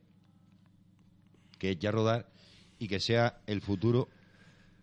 que 1.57 1.71
eche 1.71 1.87
a 1.87 1.91
rodar 1.91 2.29
y 2.77 2.87
que 2.87 2.99
sea 2.99 3.41
el 3.47 3.61
futuro 3.61 4.09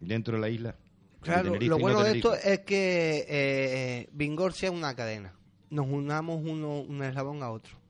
dentro 0.00 0.36
de 0.36 0.40
la 0.40 0.48
isla. 0.48 0.76
Claro, 1.20 1.54
lo 1.54 1.78
bueno 1.78 2.02
de 2.02 2.12
esto 2.12 2.34
es 2.34 2.60
que 2.60 3.24
eh, 3.28 4.08
Bingor 4.12 4.52
sea 4.52 4.70
una 4.70 4.94
cadena. 4.94 5.32
Nos 5.70 5.86
unamos 5.86 6.42
uno, 6.44 6.80
un 6.80 7.02
eslabón 7.02 7.42
a 7.42 7.50
otro 7.50 7.83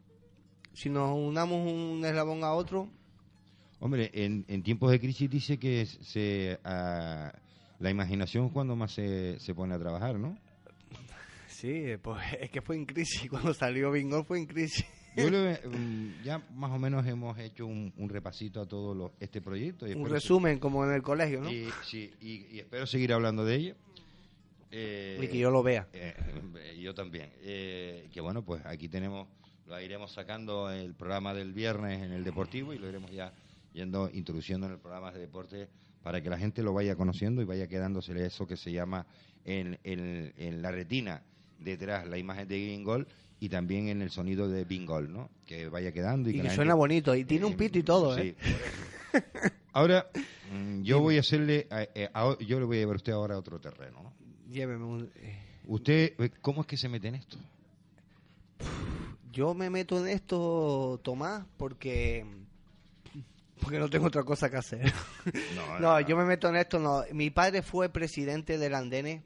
si 0.74 0.90
nos 0.90 1.16
unamos 1.16 1.66
un 1.66 2.04
eslabón 2.04 2.44
a 2.44 2.52
otro. 2.52 2.88
Hombre, 3.80 4.10
en, 4.12 4.44
en 4.48 4.62
tiempos 4.62 4.90
de 4.90 5.00
crisis 5.00 5.30
dice 5.30 5.58
que 5.58 5.86
se, 5.86 6.58
la 6.64 7.90
imaginación 7.90 8.46
es 8.46 8.52
cuando 8.52 8.76
más 8.76 8.92
se, 8.92 9.38
se 9.40 9.54
pone 9.54 9.74
a 9.74 9.78
trabajar, 9.78 10.18
¿no? 10.18 10.36
Sí, 11.46 11.84
pues 12.02 12.20
es 12.40 12.50
que 12.50 12.60
fue 12.60 12.76
en 12.76 12.84
crisis. 12.84 13.26
Cuando 13.30 13.54
salió 13.54 13.90
Bingo 13.92 14.22
fue 14.24 14.38
en 14.38 14.46
crisis. 14.46 14.84
Yo 15.16 15.30
mm, 15.30 16.22
ya 16.22 16.38
más 16.52 16.72
o 16.72 16.78
menos 16.78 17.06
hemos 17.06 17.38
hecho 17.38 17.66
un, 17.66 17.92
repasito 18.08 18.60
a 18.60 18.66
todo 18.66 19.12
este 19.20 19.40
proyecto. 19.40 19.86
un 19.86 20.10
resumen, 20.10 20.58
como 20.58 20.84
en 20.84 20.92
el 20.92 21.02
colegio, 21.02 21.40
¿no? 21.40 21.50
Y, 21.50 21.68
sí, 21.84 22.12
y, 22.20 22.58
espero 22.58 22.86
seguir 22.86 23.12
hablando 23.12 23.44
de 23.44 23.54
ello. 23.54 23.76
Eh, 24.72 25.20
y 25.22 25.28
que 25.28 25.38
yo 25.38 25.50
lo 25.50 25.62
vea. 25.62 25.88
Eh, 25.92 26.14
yo 26.80 26.94
también. 26.94 27.30
Eh, 27.42 28.08
que 28.12 28.20
bueno, 28.20 28.44
pues 28.44 28.64
aquí 28.66 28.88
tenemos 28.88 29.28
lo 29.66 29.80
iremos 29.80 30.12
sacando 30.12 30.70
el 30.70 30.94
programa 30.94 31.32
del 31.34 31.52
viernes 31.52 32.02
en 32.02 32.12
el 32.12 32.24
deportivo 32.24 32.72
y 32.74 32.78
lo 32.78 32.88
iremos 32.88 33.10
ya 33.10 33.32
yendo 33.72 34.10
introduciendo 34.12 34.66
en 34.66 34.72
el 34.74 34.78
programa 34.78 35.10
de 35.12 35.20
deporte 35.20 35.68
para 36.02 36.20
que 36.22 36.28
la 36.30 36.38
gente 36.38 36.62
lo 36.62 36.72
vaya 36.74 36.96
conociendo 36.96 37.40
y 37.42 37.44
vaya 37.44 37.66
quedándose 37.66 38.12
eso 38.24 38.46
que 38.46 38.56
se 38.56 38.70
llama 38.72 39.06
en, 39.44 39.78
en, 39.84 40.62
la 40.62 40.70
retina 40.70 41.22
detrás 41.58 42.06
la 42.06 42.18
imagen 42.18 42.46
de 42.46 42.56
Bingol 42.56 43.06
y 43.40 43.48
también 43.48 43.88
en 43.88 44.00
el 44.02 44.10
sonido 44.10 44.48
de 44.48 44.64
Bingol, 44.64 45.12
¿no? 45.12 45.30
Que 45.46 45.68
vaya 45.68 45.92
quedando 45.92 46.28
y, 46.30 46.34
Y 46.34 46.36
que 46.36 46.42
que 46.42 46.48
suena 46.50 46.72
gente- 46.72 46.78
bonito. 46.78 47.14
Y 47.14 47.24
tiene 47.24 47.46
un 47.46 47.56
pito 47.56 47.78
y 47.78 47.82
todo, 47.82 48.16
¿eh? 48.16 48.36
Sí. 48.40 48.52
Ahora, 49.72 50.06
mm, 50.52 50.82
yo 50.82 51.00
voy 51.00 51.16
a 51.16 51.20
hacerle, 51.20 51.66
a- 51.70 51.82
eh, 51.94 52.08
a- 52.14 52.36
yo 52.38 52.58
le 52.60 52.64
voy 52.66 52.76
a 52.76 52.80
llevar 52.80 52.94
a 52.94 52.96
usted 52.96 53.12
ahora 53.12 53.34
a 53.34 53.38
otro 53.38 53.58
terreno, 53.60 54.02
¿no? 54.02 54.12
Lléveme 54.50 54.84
un- 54.84 55.10
eh, 55.16 55.38
Usted, 55.66 56.12
eh, 56.18 56.30
¿cómo 56.42 56.60
es 56.60 56.66
que 56.66 56.76
se 56.76 56.88
mete 56.88 57.08
en 57.08 57.14
esto? 57.16 57.38
Yo 59.34 59.52
me 59.52 59.68
meto 59.68 59.98
en 59.98 60.06
esto, 60.08 61.00
Tomás, 61.02 61.44
porque 61.56 62.24
porque 63.60 63.78
no 63.78 63.88
tengo 63.90 64.06
otra 64.06 64.22
cosa 64.22 64.48
que 64.50 64.56
hacer. 64.58 64.92
No, 65.56 65.78
No, 65.80 66.00
yo 66.00 66.16
me 66.16 66.24
meto 66.24 66.48
en 66.48 66.56
esto. 66.56 66.78
No. 66.78 67.02
Mi 67.12 67.30
padre 67.30 67.62
fue 67.62 67.88
presidente 67.88 68.58
del 68.58 68.74
Andene 68.74 69.22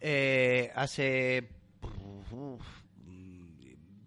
eh, 0.00 0.70
hace 0.74 1.48
uf, 2.30 2.60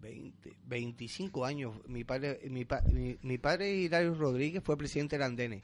20, 0.00 0.56
25 0.66 1.44
años. 1.44 1.74
Mi 1.86 2.04
padre, 2.04 2.40
mi, 2.48 2.64
pa- 2.64 2.82
mi, 2.90 3.18
mi 3.22 3.38
padre 3.38 3.74
Hilario 3.74 4.14
Rodríguez 4.14 4.62
fue 4.62 4.76
presidente 4.76 5.16
del 5.16 5.24
Andene. 5.24 5.62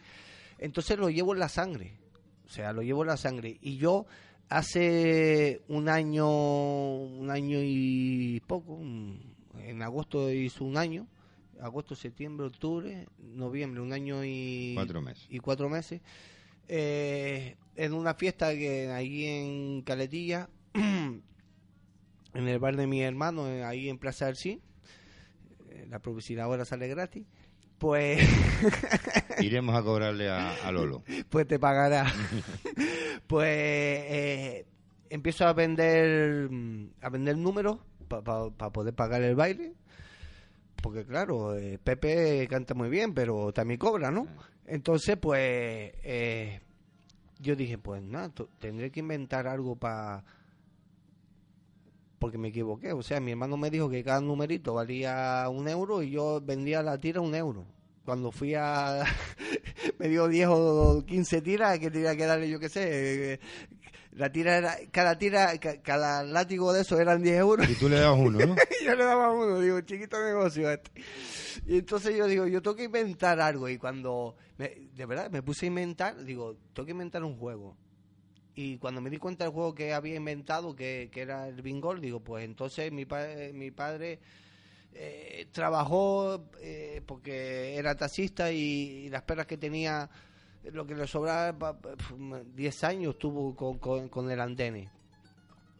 Entonces 0.59 0.99
lo 0.99 1.09
llevo 1.09 1.33
en 1.33 1.39
la 1.41 1.49
sangre. 1.49 1.95
O 2.47 2.49
sea, 2.49 2.73
lo 2.73 2.83
llevo 2.83 3.03
en 3.03 3.09
la 3.09 3.17
sangre. 3.17 3.59
Y 3.63 3.77
yo 3.77 4.07
hace 4.51 5.63
un 5.69 5.89
año, 5.89 6.29
un 6.29 7.31
año 7.31 7.59
y 7.63 8.43
poco, 8.47 8.79
en 8.81 9.83
agosto 9.83 10.31
hizo 10.31 10.65
un 10.65 10.77
año, 10.77 11.07
agosto, 11.63 11.95
septiembre, 11.95 12.47
octubre, 12.47 13.07
noviembre, 13.19 13.81
un 13.81 13.93
año 13.93 14.25
y 14.25 14.73
Cuatro 14.75 15.01
meses. 15.01 15.27
y 15.31 15.39
cuatro 15.39 15.69
meses, 15.69 16.03
eh, 16.69 17.57
en 17.77 17.95
una 17.95 18.15
fiesta 18.15 18.53
que 18.55 18.91
ahí 18.91 19.25
en 19.25 19.83
Caletilla, 19.83 20.51
en 20.75 21.23
el 22.35 22.59
bar 22.59 22.77
de 22.77 22.87
mi 22.87 23.03
hermano, 23.03 23.47
eh, 23.49 23.65
ahí 23.65 23.89
en 23.89 23.99
Plaza 23.99 24.27
del 24.27 24.37
Sí, 24.37 24.61
eh, 25.71 25.87
la 25.89 26.01
publicidad 26.01 26.45
ahora 26.47 26.65
sale 26.65 26.89
gratis, 26.89 27.25
pues, 27.79 28.21
Iremos 29.41 29.75
a 29.75 29.83
cobrarle 29.83 30.29
a, 30.29 30.53
a 30.67 30.73
Lolo. 30.73 31.03
pues 31.31 31.47
te 31.47 31.59
pagará. 31.59 32.13
pues 33.27 33.49
eh, 33.49 34.67
empiezo 35.09 35.47
a 35.47 35.53
vender 35.53 36.49
a 37.01 37.11
vender 37.11 37.37
números 37.37 37.79
para 38.09 38.71
poder 38.71 38.95
pagar 38.95 39.23
el 39.23 39.35
baile. 39.35 39.75
Porque 40.83 41.05
claro, 41.05 41.57
eh, 41.57 41.79
Pepe 41.83 42.47
canta 42.49 42.75
muy 42.75 42.89
bien, 42.89 43.13
pero 43.15 43.53
también 43.53 43.79
cobra, 43.79 44.11
¿no? 44.11 44.27
Entonces, 44.67 45.17
pues, 45.21 45.41
eh, 46.03 46.61
yo 47.39 47.57
dije, 47.57 47.77
pues 47.77 48.03
nada, 48.03 48.33
tendré 48.59 48.91
que 48.91 49.01
inventar 49.01 49.47
algo 49.47 49.77
para... 49.77 50.25
Porque 52.19 52.39
me 52.39 52.49
equivoqué, 52.49 52.93
o 52.93 53.03
sea, 53.03 53.19
mi 53.19 53.31
hermano 53.31 53.57
me 53.57 53.71
dijo 53.71 53.89
que 53.89 54.05
cada 54.05 54.21
numerito 54.21 54.75
valía 54.75 55.47
un 55.51 55.69
euro 55.69 56.03
y 56.03 56.11
yo 56.11 56.41
vendía 56.41 56.83
la 56.83 56.99
tira 56.99 57.21
un 57.21 57.35
euro. 57.35 57.65
Cuando 58.05 58.33
fui 58.33 58.55
a... 58.55 59.05
me 59.99 60.09
dio 60.09 60.27
10 60.29 60.49
o 60.51 61.05
15 61.07 61.43
tiras 61.43 61.79
que 61.79 61.91
tenía 61.91 62.17
que 62.17 62.27
darle, 62.27 62.49
yo 62.49 62.59
qué 62.59 62.69
sé. 62.69 63.35
eh, 63.35 63.41
La 64.13 64.33
tira 64.33 64.57
era, 64.57 64.77
cada 64.91 65.17
tira, 65.19 65.57
ca- 65.59 65.81
cada 65.83 66.23
látigo 66.25 66.73
de 66.73 66.81
eso 66.83 66.99
eran 66.99 67.23
10 67.23 67.39
euros. 67.39 67.69
Y 67.69 67.75
tú 67.75 67.89
le 67.89 68.01
das 68.01 68.17
uno, 68.19 68.39
¿no? 68.45 68.57
yo 68.85 68.95
le 68.97 69.05
daba 69.05 69.31
uno, 69.33 69.61
digo, 69.61 69.81
chiquito 69.83 70.23
negocio 70.25 70.71
este. 70.71 70.91
Y 71.67 71.79
entonces 71.79 72.17
yo 72.17 72.27
digo, 72.27 72.47
yo 72.47 72.63
tengo 72.63 72.77
que 72.77 72.85
inventar 72.85 73.41
algo. 73.41 73.69
Y 73.69 73.79
cuando, 73.79 74.35
me- 74.57 74.89
de 74.95 75.07
verdad, 75.07 75.31
me 75.31 75.43
puse 75.43 75.67
a 75.67 75.69
inventar, 75.69 76.25
digo, 76.25 76.57
tengo 76.73 76.87
que 76.87 76.93
inventar 76.93 77.23
un 77.23 77.37
juego. 77.37 77.77
Y 78.55 78.79
cuando 78.79 79.01
me 79.01 79.11
di 79.11 79.19
cuenta 79.19 79.45
del 79.45 79.53
juego 79.53 79.75
que 79.75 79.93
había 79.95 80.17
inventado, 80.17 80.75
que, 80.75 81.09
que 81.13 81.21
era 81.21 81.47
el 81.49 81.63
Bingol, 81.63 82.01
digo, 82.01 82.21
pues 82.21 82.45
entonces 82.45 82.91
mi, 82.91 83.05
pa- 83.05 83.29
mi 83.53 83.71
padre 83.71 84.19
eh, 84.95 85.47
trabajó 85.53 86.45
eh, 86.61 87.03
porque 87.07 87.77
era 87.77 87.95
taxista 87.97 88.53
y, 88.53 89.09
las 89.11 89.23
perras 89.23 89.47
que 89.47 89.57
tenía, 89.57 90.09
lo 90.73 90.87
que 90.87 90.95
le 90.95 91.07
sobraba, 91.07 91.57
pa- 91.59 91.79
pa- 91.81 91.95
10 92.55 92.85
años 92.85 93.19
tuvo 93.19 93.55
con, 93.55 93.79
con, 93.79 94.09
con 94.09 94.31
el 94.31 94.41
andene. 94.41 94.91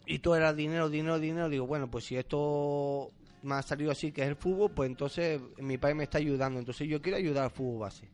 Y 0.07 0.19
todo 0.19 0.37
era 0.37 0.53
dinero, 0.53 0.89
dinero, 0.89 1.19
dinero. 1.19 1.49
Digo, 1.49 1.67
bueno, 1.67 1.91
pues 1.91 2.05
si 2.05 2.17
esto 2.17 3.11
me 3.43 3.55
ha 3.55 3.63
salido 3.63 3.91
así, 3.93 4.11
que 4.13 4.23
es 4.23 4.29
el 4.29 4.37
fútbol, 4.37 4.71
pues 4.73 4.89
entonces 4.91 5.41
mi 5.59 5.79
padre 5.79 5.95
me 5.95 6.05
está 6.05 6.19
ayudando. 6.19 6.59
Entonces 6.59 6.89
yo 6.89 7.01
quiero 7.01 7.19
ayudar 7.19 7.45
al 7.45 7.51
fútbol 7.51 7.81
base. 7.81 8.09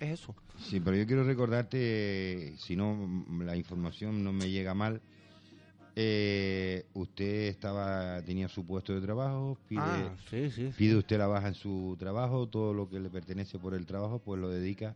Es 0.00 0.10
eso. 0.20 0.34
Sí, 0.58 0.80
pero 0.80 0.96
yo 0.96 1.06
quiero 1.06 1.22
recordarte, 1.24 2.54
si 2.58 2.76
no 2.76 3.24
la 3.44 3.56
información 3.56 4.24
no 4.24 4.32
me 4.32 4.50
llega 4.50 4.74
mal, 4.74 5.00
eh, 5.98 6.84
usted 6.92 7.48
estaba 7.48 8.20
tenía 8.22 8.48
su 8.48 8.66
puesto 8.66 8.94
de 8.94 9.00
trabajo, 9.00 9.56
pide, 9.66 9.80
Ah, 9.80 10.14
sí, 10.30 10.50
sí, 10.50 10.66
sí. 10.66 10.72
pide 10.76 10.96
usted 10.96 11.18
la 11.18 11.26
baja 11.26 11.48
en 11.48 11.54
su 11.54 11.96
trabajo, 11.98 12.46
todo 12.48 12.74
lo 12.74 12.88
que 12.88 13.00
le 13.00 13.08
pertenece 13.08 13.58
por 13.58 13.74
el 13.74 13.86
trabajo, 13.86 14.18
pues 14.18 14.38
lo 14.38 14.50
dedica 14.50 14.94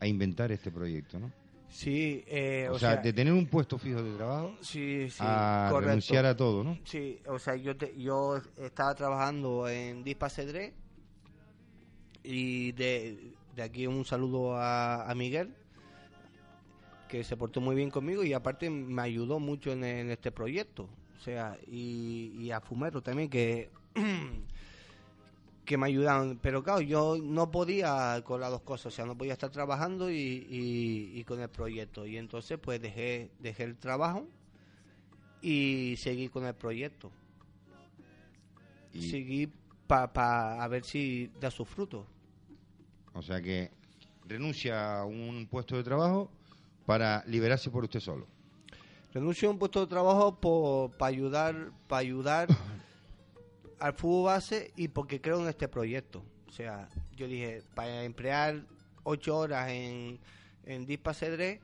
a 0.00 0.06
inventar 0.08 0.50
este 0.50 0.72
proyecto, 0.72 1.20
¿no? 1.20 1.30
Sí, 1.68 2.24
eh, 2.26 2.68
o, 2.68 2.80
sea, 2.80 2.96
de 2.96 3.12
tener 3.12 3.32
un 3.32 3.46
puesto 3.46 3.78
fijo 3.78 4.02
de 4.02 4.16
trabajo 4.16 4.56
sí, 4.60 5.08
sí, 5.08 5.18
a 5.20 5.68
correcto. 5.70 5.86
renunciar 5.86 6.26
a 6.26 6.36
todo, 6.36 6.64
¿no? 6.64 6.76
Sí, 6.84 7.20
o 7.28 7.38
sea, 7.38 7.54
yo 7.54 7.76
te- 7.76 7.94
yo 7.96 8.42
estaba 8.56 8.92
trabajando 8.96 9.68
en 9.68 10.02
Dispacedré 10.02 10.74
y 12.24 12.72
de, 12.72 13.34
de 13.54 13.62
aquí 13.62 13.86
un 13.86 14.04
saludo 14.04 14.56
a, 14.56 15.08
a 15.08 15.14
Miguel 15.14 15.54
que 17.10 17.24
se 17.24 17.36
portó 17.36 17.60
muy 17.60 17.74
bien 17.74 17.90
conmigo 17.90 18.22
y 18.24 18.32
aparte 18.32 18.70
me 18.70 19.02
ayudó 19.02 19.38
mucho 19.40 19.72
en, 19.72 19.82
en 19.84 20.10
este 20.10 20.30
proyecto, 20.30 20.88
o 21.18 21.22
sea, 21.22 21.58
y, 21.66 22.32
y 22.38 22.50
a 22.52 22.60
Fumero 22.60 23.02
también 23.02 23.28
que 23.28 23.70
que 25.64 25.76
me 25.76 25.86
ayudaron, 25.86 26.38
pero 26.42 26.62
claro, 26.62 26.80
yo 26.80 27.16
no 27.22 27.50
podía 27.50 28.20
con 28.24 28.40
las 28.40 28.50
dos 28.50 28.62
cosas, 28.62 28.86
o 28.92 28.96
sea, 28.96 29.06
no 29.06 29.16
podía 29.16 29.34
estar 29.34 29.50
trabajando 29.50 30.10
y, 30.10 30.14
y- 30.16 31.18
y 31.20 31.24
con 31.24 31.40
el 31.40 31.48
proyecto 31.48 32.06
y 32.06 32.16
entonces 32.16 32.58
pues 32.60 32.80
dejé 32.80 33.30
dejé 33.38 33.64
el 33.64 33.76
trabajo 33.76 34.26
y 35.42 35.94
seguí 35.98 36.28
con 36.28 36.44
el 36.44 36.54
proyecto. 36.54 37.10
Y- 38.92 39.10
Seguí 39.10 39.48
para 39.86 40.62
a 40.62 40.68
ver 40.68 40.84
si 40.84 41.30
da 41.40 41.50
sus 41.50 41.68
frutos. 41.68 42.04
O 43.12 43.22
sea 43.22 43.40
que 43.40 43.70
renuncia 44.28 45.00
a 45.00 45.04
un 45.04 45.46
puesto 45.50 45.76
de 45.76 45.82
trabajo 45.84 46.30
para 46.86 47.24
liberarse 47.26 47.70
por 47.70 47.84
usted 47.84 48.00
solo. 48.00 48.26
Renuncio 49.12 49.48
a 49.48 49.52
un 49.52 49.58
puesto 49.58 49.80
de 49.80 49.86
trabajo 49.86 50.38
para 50.96 51.08
ayudar 51.08 51.72
para 51.88 52.00
ayudar 52.00 52.48
al 53.80 53.92
fútbol 53.94 54.26
base 54.26 54.72
y 54.76 54.88
porque 54.88 55.20
creo 55.20 55.40
en 55.40 55.48
este 55.48 55.68
proyecto. 55.68 56.22
O 56.48 56.52
sea, 56.52 56.88
yo 57.16 57.26
dije, 57.26 57.62
para 57.74 58.04
emplear 58.04 58.64
ocho 59.02 59.36
horas 59.36 59.70
en, 59.70 60.20
en 60.64 60.86
Dispa 60.86 61.14
Cedré, 61.14 61.60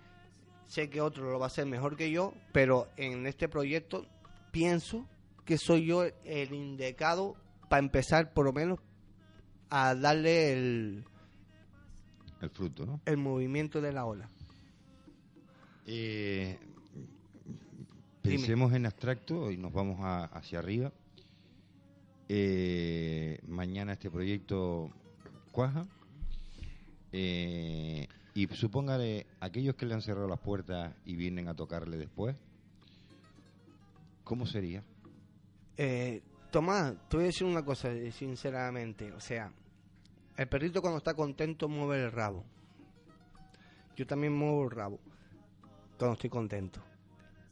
sé 0.67 0.91
que 0.91 1.01
otro 1.01 1.31
lo 1.31 1.39
va 1.39 1.47
a 1.47 1.49
hacer 1.49 1.67
mejor 1.67 1.97
que 1.97 2.11
yo, 2.11 2.33
pero 2.53 2.89
en 2.97 3.27
este 3.27 3.49
proyecto 3.49 4.07
pienso 4.51 5.07
que 5.45 5.59
soy 5.59 5.87
yo 5.87 6.05
el 6.25 6.53
indicado 6.53 7.37
para 7.69 7.81
empezar 7.81 8.33
por 8.33 8.45
lo 8.45 8.53
menos 8.53 8.81
a 9.71 9.95
darle 9.95 10.53
el, 10.53 11.05
El 12.41 12.51
fruto, 12.51 12.87
¿no? 12.87 13.01
el 13.05 13.17
movimiento 13.17 13.81
de 13.81 13.93
la 13.93 14.05
ola. 14.05 14.29
Eh, 15.87 16.59
pensemos 18.23 18.73
en 18.73 18.87
abstracto 18.87 19.51
y 19.51 19.57
nos 19.57 19.73
vamos 19.73 20.01
a- 20.01 20.25
hacia 20.25 20.59
arriba. 20.59 20.93
Eh, 22.29 23.39
mañana 23.47 23.93
este 23.93 24.11
proyecto 24.11 24.91
cuaja. 25.53 25.87
Eh, 27.13 28.09
y 28.35 28.47
supóngale, 28.49 29.27
aquellos 29.41 29.77
que 29.77 29.87
le 29.87 29.95
han 29.95 30.03
cerrado 30.03 30.29
las 30.29 30.41
puertas 30.41 30.95
y 31.05 31.15
vienen 31.17 31.49
a 31.49 31.55
tocarle 31.55 31.97
después, 31.97 32.37
¿cómo 34.25 34.45
sería? 34.45 34.83
Eh, 35.77 36.21
Tomás, 36.51 36.95
te 37.09 37.17
voy 37.17 37.25
a 37.25 37.27
decir 37.27 37.47
una 37.47 37.65
cosa 37.65 37.91
sinceramente. 38.13 39.13
O 39.13 39.21
sea, 39.21 39.53
el 40.37 40.49
perrito 40.49 40.81
cuando 40.81 40.99
está 40.99 41.15
contento 41.15 41.69
mueve 41.69 42.05
el 42.05 42.13
rabo. 42.13 42.45
Yo 43.97 44.07
también 44.07 44.35
muevo 44.35 44.65
el 44.65 44.71
rabo 44.71 45.01
cuando 45.99 46.15
estoy 46.15 46.31
contento. 46.31 46.81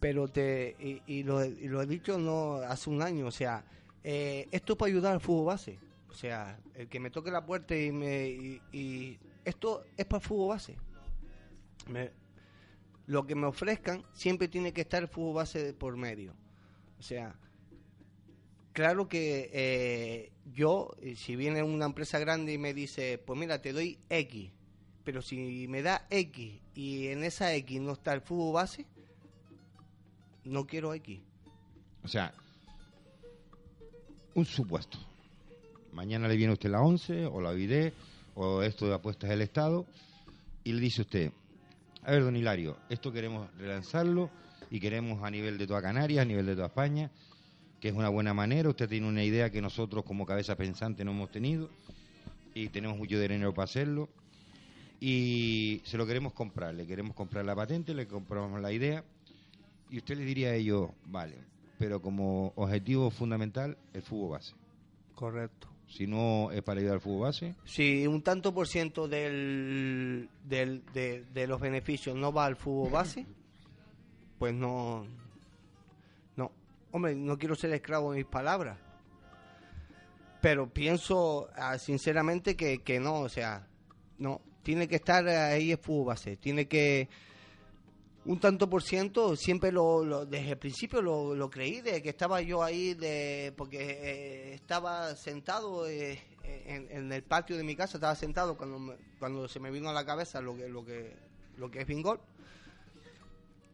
Pero 0.00 0.28
te 0.28 0.76
y, 0.78 1.02
y 1.06 1.22
lo, 1.22 1.44
y 1.44 1.68
lo 1.68 1.80
he 1.80 1.86
dicho 1.86 2.18
no 2.18 2.56
hace 2.56 2.90
un 2.90 3.02
año. 3.02 3.26
O 3.26 3.30
sea, 3.30 3.64
eh, 4.02 4.48
esto 4.50 4.74
es 4.74 4.78
para 4.78 4.90
ayudar 4.90 5.12
al 5.14 5.20
fútbol 5.20 5.46
base. 5.46 5.78
O 6.10 6.14
sea, 6.14 6.60
el 6.74 6.88
que 6.88 7.00
me 7.00 7.10
toque 7.10 7.30
la 7.30 7.44
puerta 7.44 7.76
y 7.76 7.90
me 7.90 8.28
y, 8.28 8.60
y 8.72 9.18
esto 9.44 9.84
es 9.96 10.04
para 10.04 10.22
el 10.22 10.28
fútbol 10.28 10.50
base. 10.50 10.76
Lo 13.06 13.26
que 13.26 13.34
me 13.34 13.46
ofrezcan 13.46 14.04
siempre 14.12 14.48
tiene 14.48 14.72
que 14.72 14.82
estar 14.82 15.02
el 15.02 15.08
fútbol 15.08 15.36
base 15.36 15.74
por 15.74 15.96
medio. 15.96 16.34
O 16.98 17.02
sea, 17.02 17.36
claro 18.72 19.08
que 19.08 19.50
eh, 19.52 20.32
yo, 20.52 20.90
si 21.16 21.36
viene 21.36 21.62
una 21.62 21.86
empresa 21.86 22.18
grande 22.18 22.52
y 22.52 22.58
me 22.58 22.72
dice, 22.72 23.18
pues 23.18 23.38
mira, 23.38 23.60
te 23.60 23.72
doy 23.72 23.98
X, 24.08 24.52
pero 25.04 25.22
si 25.22 25.68
me 25.68 25.82
da 25.82 26.06
X 26.10 26.60
y 26.74 27.08
en 27.08 27.24
esa 27.24 27.54
X 27.54 27.80
no 27.80 27.92
está 27.92 28.14
el 28.14 28.22
fútbol 28.22 28.54
base, 28.54 28.86
no 30.44 30.66
quiero 30.66 30.94
X. 30.94 31.20
O 32.02 32.08
sea, 32.08 32.34
un 34.34 34.44
supuesto. 34.44 34.98
Mañana 35.92 36.26
le 36.26 36.36
viene 36.36 36.52
usted 36.52 36.70
la 36.70 36.82
11 36.82 37.26
o 37.26 37.40
la 37.40 37.50
OID 37.50 37.92
o 38.34 38.62
esto 38.62 38.86
de 38.86 38.94
apuestas 38.94 39.30
del 39.30 39.42
Estado 39.42 39.86
y 40.64 40.72
le 40.72 40.80
dice 40.80 41.02
usted, 41.02 41.32
a 42.02 42.10
ver, 42.10 42.24
don 42.24 42.36
Hilario, 42.36 42.76
esto 42.88 43.12
queremos 43.12 43.48
relanzarlo 43.56 44.30
y 44.70 44.80
queremos 44.80 45.22
a 45.22 45.30
nivel 45.30 45.56
de 45.56 45.66
toda 45.66 45.80
Canarias, 45.80 46.22
a 46.22 46.24
nivel 46.24 46.46
de 46.46 46.54
toda 46.54 46.66
España, 46.66 47.10
que 47.80 47.88
es 47.88 47.94
una 47.94 48.08
buena 48.08 48.34
manera. 48.34 48.68
Usted 48.68 48.88
tiene 48.88 49.06
una 49.06 49.22
idea 49.22 49.50
que 49.50 49.62
nosotros 49.62 50.04
como 50.04 50.26
cabeza 50.26 50.56
pensante 50.56 51.04
no 51.04 51.12
hemos 51.12 51.30
tenido 51.30 51.70
y 52.54 52.68
tenemos 52.68 52.98
mucho 52.98 53.20
dinero 53.20 53.54
para 53.54 53.64
hacerlo. 53.64 54.08
Y 55.06 55.82
se 55.84 55.98
lo 55.98 56.06
queremos 56.06 56.32
comprar, 56.32 56.74
le 56.74 56.86
queremos 56.86 57.14
comprar 57.14 57.44
la 57.44 57.54
patente, 57.54 57.92
le 57.92 58.06
compramos 58.06 58.58
la 58.62 58.72
idea 58.72 59.04
y 59.90 59.98
usted 59.98 60.16
le 60.16 60.24
diría 60.24 60.48
a 60.48 60.54
ellos, 60.54 60.88
vale, 61.04 61.36
pero 61.78 62.00
como 62.00 62.54
objetivo 62.56 63.10
fundamental 63.10 63.76
el 63.92 64.00
fútbol 64.00 64.30
base. 64.30 64.54
Correcto. 65.14 65.68
Si 65.88 66.06
no 66.06 66.50
es 66.52 66.62
para 66.62 66.80
ayudar 66.80 66.94
al 66.94 67.00
fútbol 67.02 67.20
base, 67.26 67.54
Si 67.66 68.06
un 68.06 68.22
tanto 68.22 68.54
por 68.54 68.66
ciento 68.66 69.06
del, 69.06 70.30
del- 70.42 70.82
de, 70.94 71.24
de 71.34 71.46
los 71.48 71.60
beneficios 71.60 72.16
no 72.16 72.32
va 72.32 72.46
al 72.46 72.56
fútbol 72.56 72.90
base, 72.90 73.26
pues 74.38 74.54
no. 74.54 75.06
No. 76.34 76.50
Hombre, 76.92 77.14
no 77.14 77.36
quiero 77.36 77.54
ser 77.56 77.74
esclavo 77.74 78.12
de 78.12 78.20
mis 78.20 78.26
palabras. 78.26 78.78
Pero 80.40 80.66
pienso 80.72 81.48
ah, 81.56 81.76
sinceramente 81.78 82.56
que, 82.56 82.78
que 82.82 82.98
no, 83.00 83.20
o 83.20 83.28
sea, 83.28 83.66
no. 84.16 84.40
Tiene 84.64 84.88
que 84.88 84.96
estar 84.96 85.28
ahí 85.28 85.70
el 85.70 85.78
fútbol 85.78 86.06
base. 86.06 86.36
Tiene 86.36 86.66
que. 86.66 87.08
Un 88.24 88.40
tanto 88.40 88.70
por 88.70 88.82
ciento, 88.82 89.36
siempre 89.36 89.70
lo, 89.70 90.02
lo- 90.02 90.24
desde 90.24 90.52
el 90.52 90.56
principio 90.58 91.02
lo, 91.02 91.50
creí, 91.50 91.82
de 91.82 92.00
que 92.02 92.08
estaba 92.08 92.40
yo 92.40 92.62
ahí, 92.62 92.94
de 92.94 93.52
porque 93.54 93.76
eh, 93.82 94.54
estaba 94.54 95.14
sentado 95.14 95.86
eh, 95.86 96.18
en, 96.42 96.90
en 96.90 97.12
el 97.12 97.22
patio 97.22 97.54
de 97.58 97.62
mi 97.64 97.76
casa, 97.76 97.98
estaba 97.98 98.14
sentado 98.14 98.56
cuando, 98.56 98.78
me- 98.78 98.94
cuando 99.18 99.46
se 99.46 99.60
me 99.60 99.70
vino 99.70 99.90
a 99.90 99.92
la 99.92 100.06
cabeza 100.06 100.40
lo 100.40 100.56
que, 100.56 100.68
lo 100.70 100.82
que, 100.86 101.14
lo 101.58 101.70
que 101.70 101.82
es 101.82 101.86
Bingol. 101.86 102.18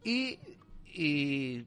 Y, 0.03 0.37
y 0.93 1.65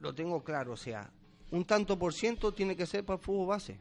lo 0.00 0.14
tengo 0.14 0.44
claro, 0.44 0.74
o 0.74 0.76
sea, 0.76 1.10
un 1.50 1.64
tanto 1.64 1.98
por 1.98 2.14
ciento 2.14 2.54
tiene 2.54 2.76
que 2.76 2.86
ser 2.86 3.04
para 3.04 3.18
el 3.18 3.24
fútbol 3.24 3.48
base. 3.48 3.80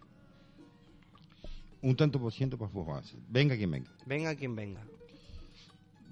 Un 1.85 1.95
tanto 1.95 2.19
por 2.19 2.33
ciento 2.33 2.57
para 2.57 2.71
base. 2.71 3.15
Venga 3.29 3.55
quien 3.55 3.69
venga. 3.69 3.91
Venga 4.07 4.35
quien 4.35 4.55
venga. 4.55 4.81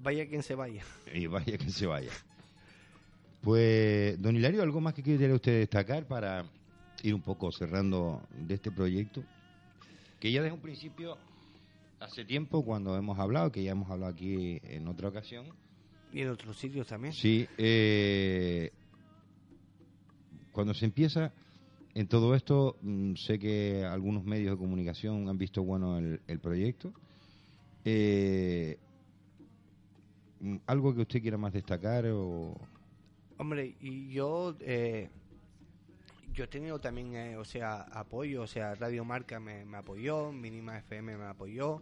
Vaya 0.03 0.27
quien 0.27 0.43
se 0.43 0.53
vaya. 0.53 0.83
Y 1.13 1.25
vaya 1.25 1.57
que 1.57 1.69
se 1.69 1.87
vaya. 1.87 2.11
Pues, 3.41 4.21
don 4.21 4.35
Hilario, 4.35 4.61
¿algo 4.61 4.79
más 4.79 4.93
que 4.93 5.01
quiere 5.01 5.33
usted 5.33 5.59
destacar 5.59 6.05
para 6.07 6.45
ir 7.01 7.15
un 7.15 7.21
poco 7.21 7.51
cerrando 7.51 8.21
de 8.37 8.53
este 8.53 8.71
proyecto? 8.71 9.23
Que 10.19 10.31
ya 10.31 10.43
desde 10.43 10.53
un 10.53 10.61
principio, 10.61 11.17
hace 11.99 12.23
tiempo, 12.23 12.63
cuando 12.63 12.95
hemos 12.95 13.17
hablado, 13.17 13.51
que 13.51 13.63
ya 13.63 13.71
hemos 13.71 13.89
hablado 13.89 14.11
aquí 14.11 14.59
en 14.63 14.87
otra 14.87 15.09
ocasión, 15.09 15.47
Y 16.13 16.21
en 16.21 16.29
otros 16.29 16.55
sitios 16.55 16.85
también. 16.85 17.13
sí, 17.13 17.47
eh, 17.57 18.71
cuando 20.51 20.75
se 20.75 20.85
empieza 20.85 21.33
en 21.95 22.07
todo 22.07 22.33
esto, 22.33 22.77
mm, 22.81 23.15
sé 23.15 23.37
que 23.37 23.85
algunos 23.85 24.23
medios 24.23 24.51
de 24.51 24.57
comunicación 24.57 25.29
han 25.29 25.37
visto 25.37 25.63
bueno 25.63 25.97
el, 25.99 26.39
proyecto. 26.39 26.91
Eh, 27.85 28.77
mm, 30.39 30.57
¿Algo 30.65 30.95
que 30.95 31.01
usted 31.01 31.21
quiera 31.21 31.37
más 31.37 31.53
destacar 31.53 32.05
o...? 32.07 32.55
Hombre, 33.37 33.75
yo, 34.09 34.55
eh, 34.61 35.09
yo 36.33 36.45
he 36.45 36.47
tenido 36.47 36.79
también, 36.79 37.15
eh, 37.15 37.37
o 37.37 37.45
sea, 37.45 37.81
apoyo, 37.81 38.43
o 38.43 38.47
sea, 38.47 38.73
Radio 38.75 39.05
Marca 39.05 39.39
me, 39.39 39.63
apoyó, 39.75 40.31
Mínima 40.31 40.77
FM 40.79 41.17
me 41.17 41.25
apoyó, 41.25 41.81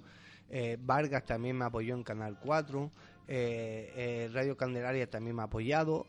Vargas 0.80 1.26
también 1.26 1.57
me 1.57 1.66
apoyó 1.66 1.95
en 1.95 2.03
Canal 2.03 2.38
4, 2.39 2.91
eh, 3.30 3.93
eh, 3.95 4.30
Radio 4.34 4.57
Candelaria 4.57 5.09
también 5.09 5.36
me 5.38 5.41
ha 5.41 5.45
apoyado, 5.45 6.05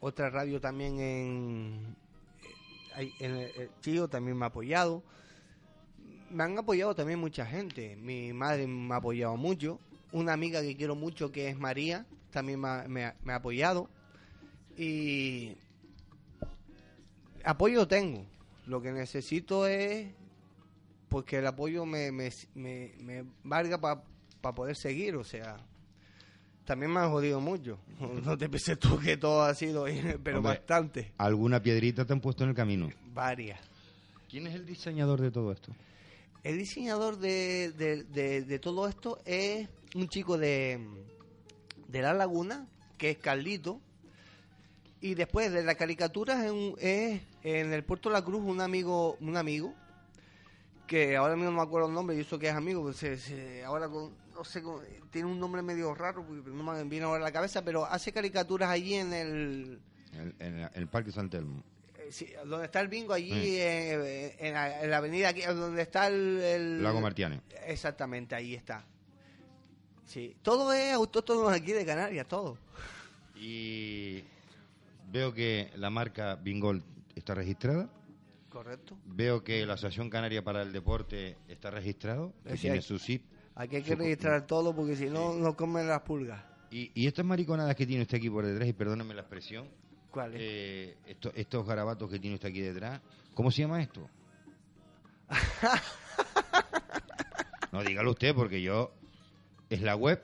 otra 0.00 0.30
radio 0.30 0.60
también 0.60 0.98
en, 0.98 1.96
el, 2.96 3.70
Chío 3.80 4.08
también 4.08 4.36
me 4.36 4.44
ha 4.44 4.48
apoyado. 4.48 5.02
Me 6.30 6.42
han 6.44 6.58
apoyado 6.58 6.94
también 6.94 7.18
mucha 7.18 7.46
gente. 7.46 7.96
Mi 7.96 8.32
madre 8.32 8.66
me 8.66 8.94
ha 8.94 8.98
apoyado 8.98 9.36
mucho. 9.36 9.78
Una 10.12 10.32
amiga 10.32 10.62
que 10.62 10.76
quiero 10.76 10.94
mucho, 10.94 11.32
que 11.32 11.48
es 11.48 11.58
María, 11.58 12.06
también 12.30 12.60
me 12.60 13.04
ha 13.04 13.34
apoyado 13.34 13.88
y 14.76 15.56
apoyo 17.44 17.86
tengo. 17.86 18.26
Lo 18.66 18.80
que 18.80 18.92
necesito 18.92 19.66
es 19.66 20.08
pues 21.08 21.24
que 21.26 21.38
el 21.38 21.46
apoyo 21.46 21.86
me, 21.86 22.10
me, 22.10 22.30
me, 22.54 22.92
me 22.98 23.24
valga 23.44 23.80
para 23.80 24.54
poder 24.54 24.74
seguir, 24.74 25.16
o 25.16 25.24
sea, 25.24 25.56
también 26.64 26.92
me 26.92 27.00
han 27.00 27.10
jodido 27.10 27.40
mucho. 27.40 27.78
No 28.24 28.36
te 28.36 28.48
penses 28.48 28.78
tú 28.78 28.98
que 28.98 29.16
todo 29.16 29.42
ha 29.42 29.54
sido, 29.54 29.84
pero 30.24 30.38
Hombre, 30.38 30.54
bastante, 30.58 31.12
¿Alguna 31.18 31.62
piedrita 31.62 32.04
te 32.04 32.12
han 32.12 32.20
puesto 32.20 32.44
en 32.44 32.50
el 32.50 32.56
camino? 32.56 32.90
varias. 33.12 33.60
¿Quién 34.28 34.46
es 34.48 34.54
el 34.54 34.66
diseñador 34.66 35.20
de 35.20 35.30
todo 35.30 35.52
esto? 35.52 35.72
El 36.42 36.58
diseñador 36.58 37.18
de, 37.18 37.70
de, 37.72 38.02
de- 38.04 38.42
de 38.42 38.58
todo 38.58 38.88
esto 38.88 39.18
es 39.24 39.68
un 39.94 40.08
chico 40.08 40.36
de, 40.36 40.80
de 41.88 42.02
La 42.02 42.12
Laguna, 42.12 42.66
que 42.98 43.10
es 43.10 43.18
Carlito. 43.18 43.80
Y 45.00 45.14
después 45.14 45.52
de 45.52 45.62
la 45.62 45.74
caricatura 45.76 46.44
es, 46.44 46.50
un- 46.50 46.74
es 46.80 47.20
en 47.44 47.72
el 47.72 47.84
Puerto 47.84 48.10
La 48.10 48.22
Cruz 48.24 48.42
un 48.44 48.60
amigo, 48.60 49.16
un 49.20 49.36
amigo, 49.36 49.72
que 50.86 51.16
ahora 51.16 51.36
mismo 51.36 51.50
no 51.52 51.56
me 51.58 51.62
acuerdo 51.62 51.88
el 51.88 51.94
nombre, 51.94 52.16
y 52.16 52.20
eso 52.20 52.38
que 52.38 52.48
es 52.48 52.54
amigo, 52.54 52.82
pues 52.82 52.96
se- 52.96 53.16
se- 53.18 53.64
ahora 53.64 53.88
con- 53.88 54.12
no 54.34 54.44
sé, 54.44 54.62
cómo- 54.62 54.80
tiene 55.10 55.28
un 55.28 55.38
nombre 55.38 55.62
medio 55.62 55.94
raro, 55.94 56.24
porque 56.26 56.50
no 56.50 56.62
me 56.62 56.84
viene 56.84 57.06
ahora 57.06 57.20
a 57.20 57.28
la 57.28 57.32
cabeza, 57.32 57.64
pero 57.64 57.84
hace 57.86 58.12
caricaturas 58.12 58.68
allí 58.70 58.94
en 58.94 59.12
el, 59.12 59.80
En, 60.38 60.68
el 60.74 60.86
Parque 60.88 61.10
San 61.12 61.28
Telmo. 61.30 61.62
eh, 61.98 62.08
sí, 62.10 62.32
donde 62.46 62.66
está 62.66 62.80
el 62.80 62.88
bingo, 62.88 63.12
allí 63.12 63.30
Sí. 63.32 63.56
eh, 63.58 64.36
en, 64.38 64.54
la, 64.54 64.82
en 64.82 64.90
la 64.90 64.96
avenida, 64.98 65.28
aquí, 65.30 65.42
donde 65.42 65.82
está 65.82 66.06
el... 66.08 66.40
el- 66.40 66.82
Lago 66.82 67.00
Martiane. 67.00 67.40
Exactamente, 67.66 68.34
ahí 68.34 68.54
está. 68.54 68.84
Sí, 70.04 70.36
todo 70.42 70.72
es 70.72 70.92
autóctono 70.92 71.48
aquí 71.48 71.72
de 71.72 71.86
Canarias, 71.86 72.26
todo. 72.28 72.58
Y 73.36 74.22
veo 75.10 75.32
que 75.32 75.70
la 75.76 75.90
marca 75.90 76.36
Bingol 76.36 76.82
está 77.14 77.34
registrada. 77.34 77.88
Correcto. 78.50 78.96
Veo 79.06 79.42
que 79.42 79.66
la 79.66 79.74
Asociación 79.74 80.10
Canaria 80.10 80.44
para 80.44 80.62
el 80.62 80.72
Deporte 80.72 81.36
está 81.48 81.70
registrado, 81.70 82.32
que 82.46 82.54
tiene 82.56 82.82
su 82.82 82.98
SIP. 82.98 83.24
Aquí 83.56 83.76
hay 83.76 83.82
que 83.82 83.94
registrar 83.94 84.46
todo 84.46 84.74
porque 84.74 84.96
si 84.96 85.06
no, 85.06 85.32
nos 85.34 85.54
comen 85.54 85.86
las 85.86 86.00
pulgas. 86.02 86.42
Y, 86.70 86.90
y 86.94 87.06
estas 87.06 87.24
mariconadas 87.24 87.76
que 87.76 87.86
tiene 87.86 88.02
usted 88.02 88.18
aquí 88.18 88.28
por 88.28 88.44
detrás, 88.44 88.68
y 88.68 88.72
perdóneme 88.72 89.14
la 89.14 89.20
expresión, 89.20 89.68
¿Cuáles? 90.10 90.40
eh, 90.42 90.96
esto- 91.06 91.32
estos 91.34 91.64
garabatos 91.66 92.10
que 92.10 92.18
tiene 92.18 92.34
usted 92.34 92.48
aquí 92.48 92.60
detrás, 92.60 93.00
¿cómo 93.34 93.50
se 93.50 93.62
llama 93.62 93.80
esto? 93.82 94.08
No, 97.72 97.82
dígalo 97.82 98.12
usted, 98.12 98.34
porque 98.36 98.62
yo. 98.62 98.92
Es 99.68 99.80
la 99.82 99.96
web. 99.96 100.22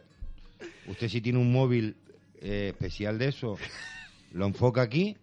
Usted, 0.87 1.09
si 1.09 1.21
tiene 1.21 1.41
un 1.41 1.51
móvil 1.53 1.97
eh, 2.41 2.69
especial 2.69 3.19
de 3.19 3.27
eso, 3.29 3.59
lo 4.31 4.47
enfoca 4.47 4.83
aquí 4.83 5.17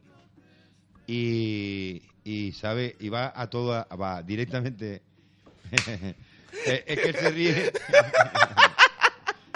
y, 1.08 2.02
y 2.26 2.52
sabe, 2.52 2.98
y 3.00 3.08
va 3.08 3.32
a 3.34 3.50
todo, 3.50 3.74
a- 3.76 3.88
va 3.96 4.22
directamente. 4.24 5.04
Es, 6.66 6.84
es 6.86 7.00
que 7.00 7.10
él 7.10 7.16
se 7.16 7.30
ríe. 7.32 7.72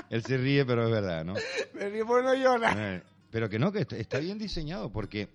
él 0.10 0.24
se 0.24 0.38
ríe, 0.38 0.66
pero 0.66 0.86
es 0.86 0.92
verdad, 0.92 1.24
¿no? 1.26 1.34
Pero 1.74 2.06
bueno 2.06 2.34
llora. 2.36 2.74
Eh, 2.96 3.02
Pero 3.32 3.50
que 3.50 3.60
no, 3.60 3.72
que 3.72 3.86
está, 3.98 4.20
bien 4.20 4.38
diseñado 4.38 4.92
porque 4.92 5.30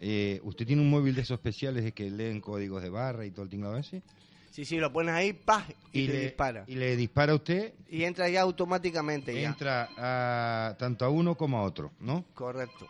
eh, 0.00 0.40
usted 0.42 0.66
tiene 0.66 0.82
un 0.82 0.90
móvil 0.90 1.14
de 1.14 1.22
esos 1.22 1.36
especiales 1.38 1.92
que 1.92 2.10
leen 2.10 2.40
códigos 2.40 2.82
de 2.82 2.88
barra 2.90 3.24
y 3.26 3.30
todo 3.30 3.42
el 3.44 3.50
tinglado 3.50 3.76
ese 3.76 4.02
Sí, 4.50 4.64
sí, 4.64 4.78
lo 4.78 4.90
pones 4.90 5.14
ahí, 5.14 5.34
¡pah! 5.34 5.66
Y, 5.92 6.06
le 6.06 6.18
dispara. 6.20 6.64
y 6.66 6.76
le 6.76 6.96
dispara 6.96 7.32
a 7.32 7.34
usted, 7.36 7.74
Y 7.90 8.04
entra 8.04 8.26
ya 8.30 8.40
automáticamente 8.40 9.38
ya. 9.38 9.48
entra 9.48 9.90
a, 9.98 10.74
tanto 10.78 11.04
a 11.04 11.10
uno 11.10 11.34
como 11.36 11.58
a 11.58 11.62
otro, 11.62 11.92
¿no? 12.00 12.24
Correcto. 12.32 12.86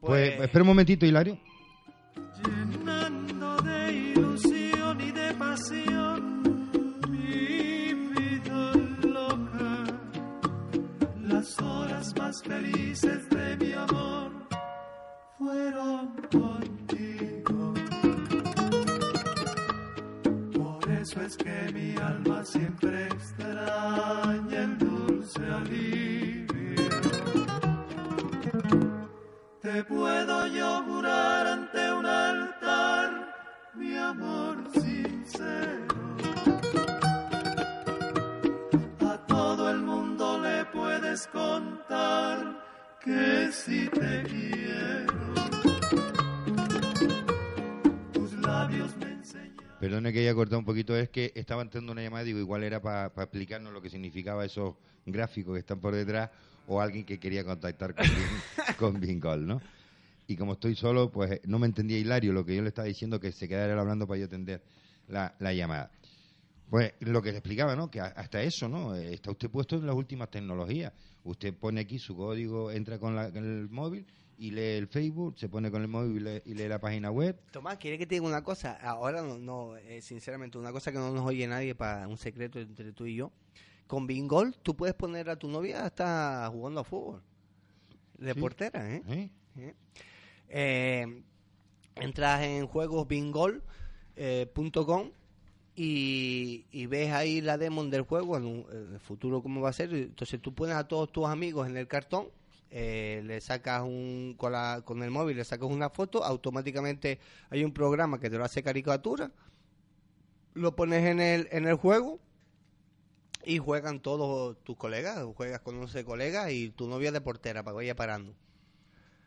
Pues, 0.00 0.38
espera 0.42 0.62
un 0.62 0.68
momentito, 0.68 1.06
Hilario. 1.06 1.38
llenando 2.44 3.56
de 3.62 3.92
ilusión 3.92 5.00
y 5.00 5.10
de 5.12 5.32
pasión 5.34 5.91
más 12.16 12.42
felices 12.42 13.28
de 13.30 13.56
mi 13.56 13.72
amor 13.72 14.32
fueron 15.38 16.14
contigo. 16.30 17.74
Por 20.52 20.90
eso 20.90 21.20
es 21.22 21.36
que 21.36 21.72
mi 21.72 21.96
alma 21.96 22.44
siempre 22.44 23.06
extraña 23.06 24.62
el 24.64 24.78
dulce 24.78 25.44
alivio 25.44 26.52
que 29.62 29.84
puedo 29.84 30.46
yo 30.48 30.82
jurar 30.84 31.46
ante 31.46 31.92
un 31.92 32.06
altar 32.06 33.34
mi 33.74 33.96
amor 33.96 34.56
sincero. 34.74 36.01
Puedes 41.12 41.26
contar 41.26 42.64
que 43.04 43.52
si 43.52 43.86
te 43.90 44.22
quiero. 44.22 45.34
Tus 48.14 48.32
labios 48.34 48.96
me 48.96 49.12
enseñan. 49.12 49.56
Perdone 49.78 50.10
que 50.10 50.20
haya 50.20 50.34
cortado 50.34 50.58
un 50.58 50.64
poquito, 50.64 50.96
es 50.96 51.10
que 51.10 51.32
estaba 51.34 51.60
entrando 51.60 51.92
una 51.92 52.02
llamada, 52.02 52.24
digo, 52.24 52.38
igual 52.38 52.62
era 52.62 52.80
para 52.80 53.08
explicarnos 53.08 53.74
lo 53.74 53.82
que 53.82 53.90
significaba 53.90 54.46
esos 54.46 54.74
gráficos 55.04 55.52
que 55.52 55.60
están 55.60 55.80
por 55.80 55.94
detrás 55.94 56.30
o 56.66 56.80
alguien 56.80 57.04
que 57.04 57.20
quería 57.20 57.44
contactar 57.44 57.94
con, 57.94 58.06
con 58.78 58.98
Bingol, 59.00 59.46
¿no? 59.46 59.60
Y 60.26 60.36
como 60.36 60.54
estoy 60.54 60.76
solo, 60.76 61.10
pues 61.10 61.40
no 61.44 61.58
me 61.58 61.66
entendía 61.66 61.98
Hilario 61.98 62.32
lo 62.32 62.46
que 62.46 62.56
yo 62.56 62.62
le 62.62 62.68
estaba 62.68 62.88
diciendo, 62.88 63.20
que 63.20 63.32
se 63.32 63.48
quedara 63.48 63.74
él 63.74 63.78
hablando 63.78 64.06
para 64.06 64.20
yo 64.20 64.26
atender 64.26 64.62
la, 65.08 65.34
la 65.40 65.52
llamada. 65.52 65.90
Pues 66.72 66.94
lo 67.00 67.20
que 67.20 67.32
le 67.32 67.36
explicaba, 67.36 67.76
¿no? 67.76 67.90
Que 67.90 68.00
hasta 68.00 68.42
eso, 68.42 68.66
¿no? 68.66 68.96
Eh, 68.96 69.12
Está 69.12 69.30
usted 69.30 69.50
puesto 69.50 69.76
en 69.76 69.84
las 69.84 69.94
últimas 69.94 70.30
tecnologías. 70.30 70.90
Usted 71.22 71.52
pone 71.52 71.82
aquí 71.82 71.98
su 71.98 72.16
código, 72.16 72.70
entra 72.70 72.98
con, 72.98 73.14
la- 73.14 73.30
con 73.30 73.44
el 73.44 73.68
móvil 73.68 74.06
y 74.38 74.52
lee 74.52 74.78
el 74.78 74.86
Facebook, 74.88 75.38
se 75.38 75.50
pone 75.50 75.70
con 75.70 75.82
el 75.82 75.88
móvil 75.88 76.16
y 76.16 76.20
lee, 76.20 76.42
y 76.46 76.54
lee 76.54 76.68
la 76.68 76.78
página 76.80 77.10
web. 77.10 77.38
Tomás, 77.50 77.76
¿quiere 77.76 77.98
que 77.98 78.06
te 78.06 78.14
diga 78.14 78.26
una 78.26 78.42
cosa? 78.42 78.72
Ahora 78.80 79.20
no, 79.20 79.36
no 79.36 79.76
eh, 79.76 80.00
sinceramente, 80.00 80.56
una 80.56 80.72
cosa 80.72 80.90
que 80.90 80.96
no 80.96 81.12
nos 81.12 81.26
oye 81.26 81.46
nadie 81.46 81.74
para 81.74 82.08
un 82.08 82.16
secreto 82.16 82.58
entre 82.58 82.94
tú 82.94 83.04
y 83.04 83.16
yo. 83.16 83.32
Con 83.86 84.06
Bingol 84.06 84.56
tú 84.62 84.74
puedes 84.74 84.94
poner 84.94 85.28
a 85.28 85.36
tu 85.36 85.48
novia 85.48 85.84
hasta 85.84 86.48
jugando 86.50 86.80
a 86.80 86.84
fútbol. 86.84 87.20
De 88.16 88.32
Sí. 88.32 88.40
portera, 88.40 88.94
¿eh? 88.94 89.02
¿eh? 89.10 89.30
¿Eh? 89.58 89.74
Eh, 90.48 91.22
entras 91.96 92.42
en 92.44 92.66
juegosbingol.com 92.66 95.10
y, 95.74 96.66
y 96.70 96.86
ves 96.86 97.12
ahí 97.12 97.40
la 97.40 97.56
demo 97.58 97.84
del 97.84 98.02
juego, 98.02 98.36
en, 98.36 98.44
un- 98.46 98.66
en 98.70 98.94
el 98.94 99.00
futuro 99.00 99.42
cómo 99.42 99.60
va 99.60 99.70
a 99.70 99.72
ser. 99.72 99.92
Entonces 99.94 100.40
tú 100.40 100.54
pones 100.54 100.76
a 100.76 100.86
todos 100.88 101.10
tus 101.12 101.26
amigos 101.26 101.68
en 101.68 101.76
el 101.76 101.88
cartón, 101.88 102.28
eh, 102.70 103.22
le 103.24 103.40
sacas 103.40 103.82
un 103.82 104.34
con, 104.38 104.52
la, 104.52 104.82
con 104.84 105.02
el 105.02 105.10
móvil, 105.10 105.36
le 105.36 105.44
sacas 105.44 105.68
una 105.68 105.90
foto, 105.90 106.24
automáticamente 106.24 107.18
hay 107.50 107.64
un 107.64 107.72
programa 107.72 108.18
que 108.20 108.30
te 108.30 108.36
lo 108.38 108.44
hace 108.44 108.62
caricatura, 108.62 109.30
lo 110.54 110.74
pones 110.76 111.04
en 111.06 111.20
el, 111.20 111.48
en 111.52 111.66
el 111.66 111.74
juego 111.74 112.18
y 113.44 113.58
juegan 113.58 114.00
todos 114.00 114.56
tus 114.64 114.76
colegas, 114.76 115.24
juegas 115.34 115.60
con 115.60 115.76
11 115.78 116.04
colegas 116.04 116.50
y 116.52 116.70
tu 116.70 116.86
novia 116.88 117.10
de 117.12 117.20
portera 117.20 117.62
para 117.62 117.72
que 117.72 117.76
vaya 117.76 117.96
parando. 117.96 118.34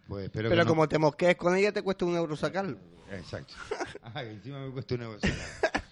Pues 0.08 0.30
Pero 0.32 0.56
no- 0.56 0.66
como 0.68 0.88
te 0.88 1.00
mosquees 1.00 1.36
con 1.36 1.56
ella, 1.56 1.72
te 1.72 1.82
cuesta 1.82 2.06
un 2.06 2.16
euro 2.16 2.36
sacarlo. 2.36 2.78
Exacto. 3.12 3.54
Ah, 4.04 4.22
que 4.24 4.32
encima 4.32 4.64
me 4.64 4.72
cuesta 4.72 4.93
un 4.96 5.02
euro 5.02 5.20
sacar. 5.20 5.84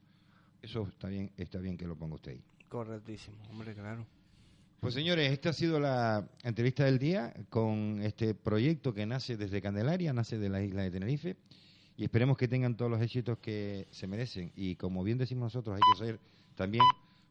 Eso 0.62 0.88
está 0.88 1.08
bien, 1.08 1.32
está 1.38 1.60
bien 1.60 1.78
que 1.78 1.88
lo 1.88 1.96
ponga 1.96 2.16
usted 2.16 2.32
ahí. 2.32 2.44
Correctísimo, 2.70 3.38
hombre, 3.50 3.74
claro. 3.74 4.06
Pues 4.80 4.94
señores, 4.94 5.32
esta 5.32 5.50
ha 5.50 5.54
sido 5.54 5.80
la 5.80 6.30
entrevista 6.44 6.86
del 6.86 7.00
día 7.00 7.34
con 7.50 8.00
este 8.04 8.36
proyecto 8.36 8.94
que 8.94 9.06
nace 9.06 9.36
desde 9.36 9.62
Candelaria, 9.62 10.14
nace 10.14 10.38
de 10.38 10.50
la 10.50 10.62
isla 10.62 10.84
de 10.84 10.92
Tenerife 10.92 11.36
y 11.98 12.04
esperemos 12.04 12.38
que 12.38 12.48
tengan 12.48 12.78
todos 12.78 12.92
los 12.92 13.02
éxitos 13.02 13.40
que 13.40 13.88
se 13.90 14.06
merecen 14.06 14.52
y 14.56 14.76
como 14.76 15.04
bien 15.04 15.18
decimos 15.18 15.46
nosotros 15.46 15.76
hay 15.76 15.82
que 15.94 16.06
ser 16.06 16.20
también 16.56 16.84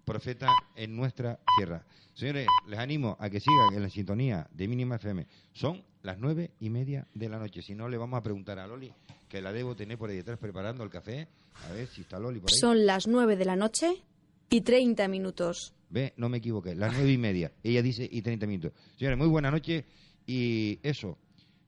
profeta 0.06 0.48
en 0.76 0.96
nuestra 0.96 1.38
tierra. 1.58 1.84
Señores, 2.14 2.46
les 2.66 2.78
animo 2.78 3.16
a 3.20 3.28
que 3.28 3.40
sigan 3.40 3.74
en 3.74 3.82
la 3.82 3.90
sintonía 3.90 4.48
de 4.52 4.68
Mínima 4.68 4.96
FM. 4.96 5.26
Son 5.52 5.82
las 6.02 6.18
nueve 6.18 6.52
y 6.60 6.70
media 6.70 7.06
de 7.12 7.28
la 7.28 7.38
noche. 7.38 7.60
Si 7.60 7.74
no, 7.74 7.88
le 7.88 7.98
vamos 7.98 8.16
a 8.16 8.22
preguntar 8.22 8.58
a 8.58 8.66
Loli, 8.66 8.90
que 9.28 9.42
la 9.42 9.52
debo 9.52 9.76
tener 9.76 9.98
por 9.98 10.08
ahí 10.08 10.16
detrás 10.16 10.38
preparando 10.38 10.82
el 10.84 10.88
café. 10.88 11.28
A 11.68 11.72
ver 11.72 11.88
si 11.88 12.02
está 12.02 12.18
Loli 12.18 12.40
por 12.40 12.50
ahí. 12.50 12.56
Son 12.56 12.86
las 12.86 13.06
9 13.06 13.36
de 13.36 13.44
la 13.44 13.56
noche 13.56 14.02
y 14.48 14.60
30 14.62 15.08
minutos. 15.08 15.74
Ve, 15.90 16.14
no 16.16 16.28
me 16.28 16.38
equivoqué, 16.38 16.74
las 16.74 16.92
nueve 16.94 17.12
y 17.12 17.18
media. 17.18 17.52
Ella 17.62 17.82
dice 17.82 18.08
y 18.10 18.22
30 18.22 18.46
minutos. 18.46 18.72
Señores, 18.96 19.18
muy 19.18 19.28
buenas 19.28 19.52
noches 19.52 19.84
y 20.24 20.78
eso, 20.82 21.18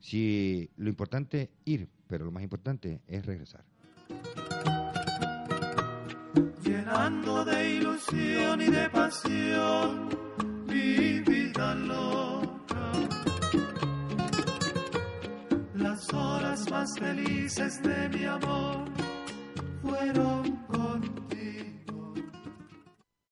si 0.00 0.70
lo 0.76 0.88
importante 0.88 1.42
es 1.42 1.48
ir, 1.66 1.88
pero 2.06 2.24
lo 2.24 2.30
más 2.30 2.42
importante 2.42 3.00
es 3.06 3.26
regresar. 3.26 3.64
Llenando 6.62 7.44
de 7.44 7.74
ilusión 7.76 8.60
y 8.60 8.66
de 8.66 8.90
pasión 8.90 10.08
mi 10.66 11.20
vida 11.20 11.74
loca. 11.74 12.92
Las 15.74 16.12
horas 16.12 16.70
más 16.70 16.98
felices 16.98 17.82
de 17.82 18.08
mi 18.10 18.24
amor 18.24 18.84
fueron 19.82 20.57